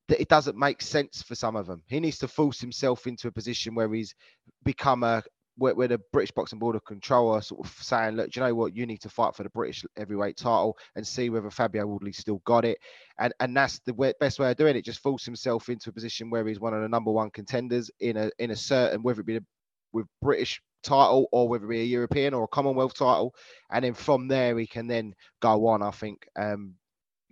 it 0.09 0.29
doesn't 0.29 0.57
make 0.57 0.81
sense 0.81 1.21
for 1.23 1.35
some 1.35 1.55
of 1.55 1.67
them. 1.67 1.81
He 1.87 1.99
needs 1.99 2.19
to 2.19 2.27
force 2.27 2.59
himself 2.59 3.07
into 3.07 3.27
a 3.27 3.31
position 3.31 3.75
where 3.75 3.93
he's 3.93 4.15
become 4.63 5.03
a, 5.03 5.23
where, 5.57 5.75
where, 5.75 5.87
the 5.87 6.01
British 6.11 6.31
Boxing 6.31 6.59
Board 6.59 6.75
of 6.75 6.83
Control 6.85 7.31
are 7.31 7.41
sort 7.41 7.65
of 7.65 7.71
saying, 7.81 8.15
look, 8.15 8.31
do 8.31 8.39
you 8.39 8.45
know 8.45 8.55
what? 8.55 8.75
You 8.75 8.85
need 8.85 9.01
to 9.01 9.09
fight 9.09 9.35
for 9.35 9.43
the 9.43 9.49
British 9.49 9.85
heavyweight 9.97 10.37
title 10.37 10.77
and 10.95 11.05
see 11.05 11.29
whether 11.29 11.49
Fabio 11.49 11.85
Wardley 11.85 12.11
still 12.11 12.41
got 12.45 12.65
it. 12.65 12.77
And 13.19 13.33
and 13.39 13.55
that's 13.55 13.79
the 13.85 13.93
way, 13.93 14.13
best 14.19 14.39
way 14.39 14.49
of 14.49 14.57
doing 14.57 14.75
it. 14.75 14.85
Just 14.85 15.01
force 15.01 15.25
himself 15.25 15.69
into 15.69 15.89
a 15.89 15.93
position 15.93 16.29
where 16.29 16.45
he's 16.45 16.59
one 16.59 16.73
of 16.73 16.81
the 16.81 16.89
number 16.89 17.11
one 17.11 17.29
contenders 17.31 17.91
in 17.99 18.17
a 18.17 18.31
in 18.39 18.51
a 18.51 18.55
certain, 18.55 19.03
whether 19.03 19.21
it 19.21 19.27
be 19.27 19.39
with 19.91 20.07
British 20.21 20.61
title 20.83 21.27
or 21.31 21.47
whether 21.47 21.65
it 21.65 21.69
be 21.69 21.81
a 21.81 21.85
European 21.85 22.33
or 22.33 22.43
a 22.43 22.47
Commonwealth 22.47 22.93
title. 22.93 23.33
And 23.71 23.85
then 23.85 23.93
from 23.93 24.27
there, 24.27 24.57
he 24.57 24.67
can 24.67 24.87
then 24.87 25.13
go 25.41 25.67
on, 25.67 25.81
I 25.81 25.91
think, 25.91 26.27
um, 26.35 26.75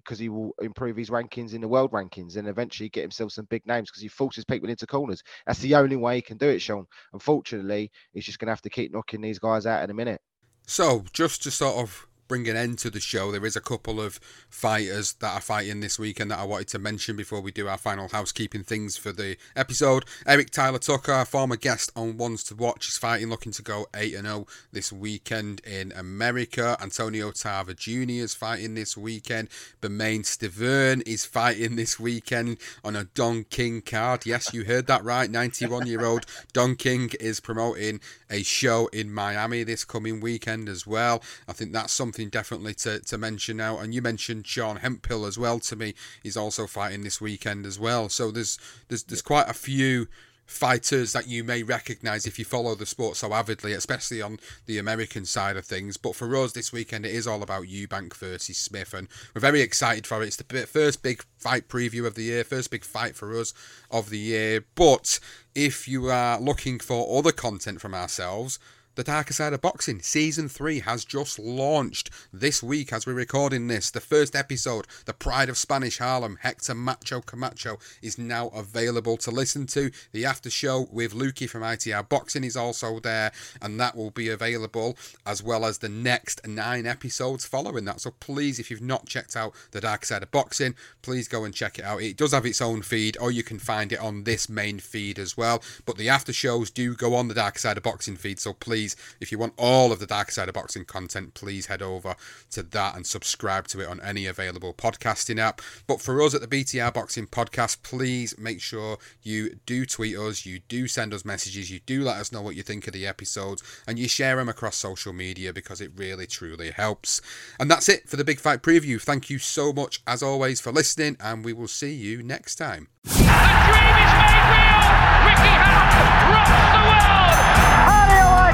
because 0.03 0.19
he 0.19 0.29
will 0.29 0.51
improve 0.61 0.95
his 0.95 1.09
rankings 1.09 1.53
in 1.53 1.61
the 1.61 1.67
world 1.67 1.91
rankings 1.91 2.37
and 2.37 2.47
eventually 2.47 2.89
get 2.89 3.01
himself 3.01 3.31
some 3.31 3.45
big 3.49 3.65
names 3.65 3.89
because 3.89 4.01
he 4.01 4.07
forces 4.07 4.45
people 4.45 4.69
into 4.69 4.87
corners. 4.87 5.23
That's 5.45 5.59
the 5.59 5.75
only 5.75 5.95
way 5.95 6.15
he 6.15 6.21
can 6.21 6.37
do 6.37 6.49
it, 6.49 6.59
Sean. 6.59 6.85
Unfortunately, 7.13 7.91
he's 8.13 8.25
just 8.25 8.39
going 8.39 8.47
to 8.47 8.51
have 8.51 8.61
to 8.61 8.69
keep 8.69 8.93
knocking 8.93 9.21
these 9.21 9.39
guys 9.39 9.65
out 9.65 9.83
in 9.83 9.89
a 9.89 9.93
minute. 9.93 10.21
So, 10.67 11.03
just 11.11 11.43
to 11.43 11.51
sort 11.51 11.77
of 11.77 12.07
bring 12.31 12.47
an 12.47 12.55
end 12.55 12.79
to 12.79 12.89
the 12.89 13.01
show, 13.01 13.29
there 13.29 13.45
is 13.45 13.57
a 13.57 13.59
couple 13.61 13.99
of 13.99 14.17
fighters 14.49 15.11
that 15.19 15.35
are 15.35 15.41
fighting 15.41 15.81
this 15.81 15.99
weekend 15.99 16.31
that 16.31 16.39
I 16.39 16.45
wanted 16.45 16.69
to 16.69 16.79
mention 16.79 17.17
before 17.17 17.41
we 17.41 17.51
do 17.51 17.67
our 17.67 17.77
final 17.77 18.07
housekeeping 18.07 18.63
things 18.63 18.95
for 18.95 19.11
the 19.11 19.35
episode. 19.53 20.05
Eric 20.25 20.49
Tyler 20.49 20.79
Tucker, 20.79 21.25
former 21.25 21.57
guest 21.57 21.91
on 21.93 22.15
Ones 22.15 22.45
to 22.45 22.55
Watch, 22.55 22.87
is 22.87 22.97
fighting, 22.97 23.29
looking 23.29 23.51
to 23.51 23.61
go 23.61 23.87
8 23.93 24.11
0 24.13 24.47
this 24.71 24.93
weekend 24.93 25.59
in 25.65 25.91
America. 25.91 26.77
Antonio 26.81 27.31
Tarver 27.31 27.73
Jr. 27.73 28.23
is 28.23 28.33
fighting 28.33 28.75
this 28.75 28.95
weekend. 28.95 29.49
Bermane 29.81 30.23
Stiverne 30.23 31.05
is 31.05 31.25
fighting 31.25 31.75
this 31.75 31.99
weekend 31.99 32.59
on 32.81 32.95
a 32.95 33.03
Don 33.03 33.43
King 33.43 33.81
card. 33.81 34.25
Yes, 34.25 34.53
you 34.53 34.63
heard 34.63 34.87
that 34.87 35.03
right. 35.03 35.29
91 35.29 35.85
year 35.85 36.05
old 36.05 36.25
Don 36.53 36.77
King 36.77 37.09
is 37.19 37.41
promoting 37.41 37.99
a 38.29 38.41
show 38.41 38.87
in 38.93 39.13
Miami 39.13 39.63
this 39.63 39.83
coming 39.83 40.21
weekend 40.21 40.69
as 40.69 40.87
well. 40.87 41.21
I 41.45 41.51
think 41.51 41.73
that's 41.73 41.91
something 41.91 42.20
definitely 42.29 42.73
to, 42.75 42.99
to 42.99 43.17
mention 43.17 43.57
now. 43.57 43.79
And 43.79 43.93
you 43.93 44.01
mentioned 44.01 44.47
Sean 44.47 44.77
Hemphill 44.77 45.25
as 45.25 45.37
well 45.37 45.59
to 45.61 45.75
me. 45.75 45.93
He's 46.21 46.37
also 46.37 46.67
fighting 46.67 47.03
this 47.03 47.21
weekend 47.21 47.65
as 47.65 47.79
well. 47.79 48.09
So 48.09 48.31
there's 48.31 48.57
there's 48.87 49.03
there's 49.03 49.21
quite 49.21 49.49
a 49.49 49.53
few 49.53 50.07
fighters 50.51 51.13
that 51.13 51.27
you 51.27 51.43
may 51.43 51.63
recognize 51.63 52.25
if 52.25 52.37
you 52.37 52.43
follow 52.43 52.75
the 52.75 52.85
sport 52.85 53.15
so 53.15 53.33
avidly, 53.33 53.71
especially 53.73 54.21
on 54.21 54.37
the 54.65 54.77
American 54.77 55.25
side 55.25 55.55
of 55.55 55.65
things. 55.65 55.97
But 55.97 56.15
for 56.15 56.35
us 56.35 56.51
this 56.51 56.73
weekend, 56.73 57.05
it 57.05 57.15
is 57.15 57.25
all 57.25 57.41
about 57.41 57.63
Eubank 57.63 58.13
versus 58.15 58.57
Smith, 58.57 58.93
and 58.93 59.07
we're 59.33 59.41
very 59.41 59.61
excited 59.61 60.05
for 60.05 60.21
it. 60.21 60.27
It's 60.27 60.35
the 60.35 60.67
first 60.67 61.01
big 61.01 61.23
fight 61.37 61.69
preview 61.69 62.05
of 62.05 62.15
the 62.15 62.23
year, 62.23 62.43
first 62.43 62.69
big 62.69 62.83
fight 62.83 63.15
for 63.15 63.37
us 63.37 63.53
of 63.89 64.09
the 64.09 64.19
year. 64.19 64.65
But 64.75 65.19
if 65.55 65.87
you 65.87 66.09
are 66.09 66.39
looking 66.39 66.79
for 66.79 67.17
other 67.17 67.31
content 67.31 67.79
from 67.81 67.95
ourselves, 67.95 68.59
the 69.01 69.05
Darker 69.11 69.33
Side 69.33 69.51
of 69.51 69.61
Boxing 69.61 69.99
Season 69.99 70.47
3 70.47 70.81
has 70.81 71.03
just 71.05 71.39
launched 71.39 72.11
this 72.31 72.61
week 72.61 72.93
as 72.93 73.07
we're 73.07 73.15
recording 73.15 73.65
this. 73.65 73.89
The 73.89 73.99
first 73.99 74.35
episode, 74.35 74.85
The 75.05 75.13
Pride 75.13 75.49
of 75.49 75.57
Spanish 75.57 75.97
Harlem, 75.97 76.37
Hector 76.41 76.75
Macho 76.75 77.19
Camacho, 77.19 77.79
is 78.03 78.19
now 78.19 78.49
available 78.49 79.17
to 79.17 79.31
listen 79.31 79.65
to. 79.65 79.89
The 80.11 80.23
after 80.23 80.51
show 80.51 80.87
with 80.91 81.15
Lukey 81.15 81.49
from 81.49 81.63
ITR 81.63 82.07
Boxing 82.09 82.43
is 82.43 82.55
also 82.55 82.99
there, 82.99 83.31
and 83.59 83.79
that 83.79 83.95
will 83.95 84.11
be 84.11 84.29
available 84.29 84.95
as 85.25 85.41
well 85.41 85.65
as 85.65 85.79
the 85.79 85.89
next 85.89 86.47
nine 86.47 86.85
episodes 86.85 87.43
following 87.43 87.85
that. 87.85 88.01
So 88.01 88.11
please, 88.11 88.59
if 88.59 88.69
you've 88.69 88.81
not 88.83 89.07
checked 89.07 89.35
out 89.35 89.55
The 89.71 89.81
Darker 89.81 90.05
Side 90.05 90.21
of 90.21 90.29
Boxing, 90.29 90.75
please 91.01 91.27
go 91.27 91.43
and 91.43 91.55
check 91.55 91.79
it 91.79 91.85
out. 91.85 92.03
It 92.03 92.17
does 92.17 92.33
have 92.33 92.45
its 92.45 92.61
own 92.61 92.83
feed, 92.83 93.17
or 93.19 93.31
you 93.31 93.41
can 93.41 93.57
find 93.57 93.91
it 93.91 93.99
on 93.99 94.25
this 94.25 94.47
main 94.47 94.77
feed 94.77 95.17
as 95.17 95.35
well. 95.35 95.63
But 95.87 95.97
the 95.97 96.09
after 96.09 96.31
shows 96.31 96.69
do 96.69 96.93
go 96.93 97.15
on 97.15 97.29
the 97.29 97.33
Darker 97.33 97.57
Side 97.57 97.77
of 97.77 97.83
Boxing 97.83 98.15
feed, 98.15 98.39
so 98.39 98.53
please 98.53 98.90
please, 98.91 99.15
if 99.19 99.31
you 99.31 99.37
want 99.37 99.53
all 99.57 99.91
of 99.91 99.99
the 99.99 100.05
Dark 100.05 100.31
Side 100.31 100.47
of 100.47 100.55
Boxing 100.55 100.85
content, 100.85 101.33
please 101.33 101.67
head 101.67 101.81
over 101.81 102.15
to 102.51 102.63
that 102.63 102.95
and 102.95 103.05
subscribe 103.05 103.67
to 103.69 103.81
it 103.81 103.87
on 103.87 104.01
any 104.01 104.25
available 104.25 104.73
podcasting 104.73 105.39
app. 105.39 105.61
But 105.87 106.01
for 106.01 106.21
us 106.21 106.33
at 106.33 106.41
the 106.41 106.47
BTR 106.47 106.93
Boxing 106.93 107.27
Podcast, 107.27 107.83
please 107.83 108.37
make 108.37 108.61
sure 108.61 108.97
you 109.21 109.55
do 109.65 109.85
tweet 109.85 110.17
us, 110.17 110.45
you 110.45 110.59
do 110.67 110.87
send 110.87 111.13
us 111.13 111.25
messages, 111.25 111.71
you 111.71 111.79
do 111.85 112.03
let 112.03 112.17
us 112.17 112.31
know 112.31 112.41
what 112.41 112.55
you 112.55 112.63
think 112.63 112.87
of 112.87 112.93
the 112.93 113.07
episodes, 113.07 113.63
and 113.87 113.99
you 113.99 114.07
share 114.07 114.37
them 114.37 114.49
across 114.49 114.75
social 114.75 115.13
media 115.13 115.53
because 115.53 115.81
it 115.81 115.91
really 115.95 116.27
truly 116.27 116.71
helps. 116.71 117.21
And 117.59 117.69
that's 117.69 117.89
it 117.89 118.09
for 118.09 118.17
the 118.17 118.23
Big 118.23 118.39
Fight 118.39 118.61
Preview. 118.61 119.01
Thank 119.01 119.29
you 119.29 119.39
so 119.39 119.73
much, 119.73 120.01
as 120.07 120.23
always, 120.23 120.59
for 120.59 120.71
listening, 120.71 121.17
and 121.19 121.45
we 121.45 121.53
will 121.53 121.67
see 121.67 121.93
you 121.93 122.23
next 122.23 122.55
time. 122.55 122.87
Dream 123.05 123.19
is 123.19 123.27
made 123.27 124.45
real! 124.51 124.81
Ricky 125.25 125.53
Hatton 125.61 126.31
rocks 126.31 126.49
the 126.49 127.37
world! 127.37 127.40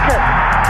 How 0.07 0.15
do 0.15 0.15
you 0.15 0.15
like 0.15 0.15
it? 0.15 0.21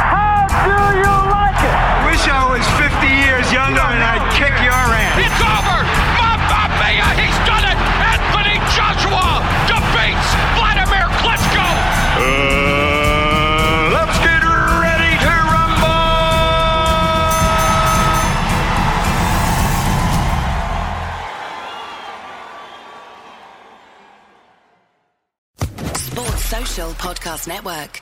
How 0.10 0.90
do 0.92 0.98
you 0.98 1.16
like 1.30 1.62
it? 1.62 1.78
Wish 2.10 2.26
I 2.28 2.42
was 2.50 2.66
50 2.82 3.06
years 3.06 3.46
younger 3.54 3.86
and 3.86 4.02
I'd 4.02 4.26
kick 4.34 4.54
your 4.66 4.74
ass. 4.74 5.18
It's 5.22 5.42
over! 5.42 5.80
Mamma 6.18 6.74
Mia! 6.82 7.08
He's 7.22 7.38
done 7.46 7.66
it! 7.70 7.78
Anthony 7.78 8.58
Joshua 8.74 9.46
defeats 9.70 10.30
Vladimir 10.58 11.06
Klitschko! 11.22 11.68
Uh, 12.18 13.94
let's 13.94 14.18
get 14.26 14.42
ready 14.42 15.14
to 15.22 15.34
rumble! 15.54 16.02
Sports 25.94 26.46
Social 26.46 26.90
Podcast 26.94 27.48
Network. 27.48 28.02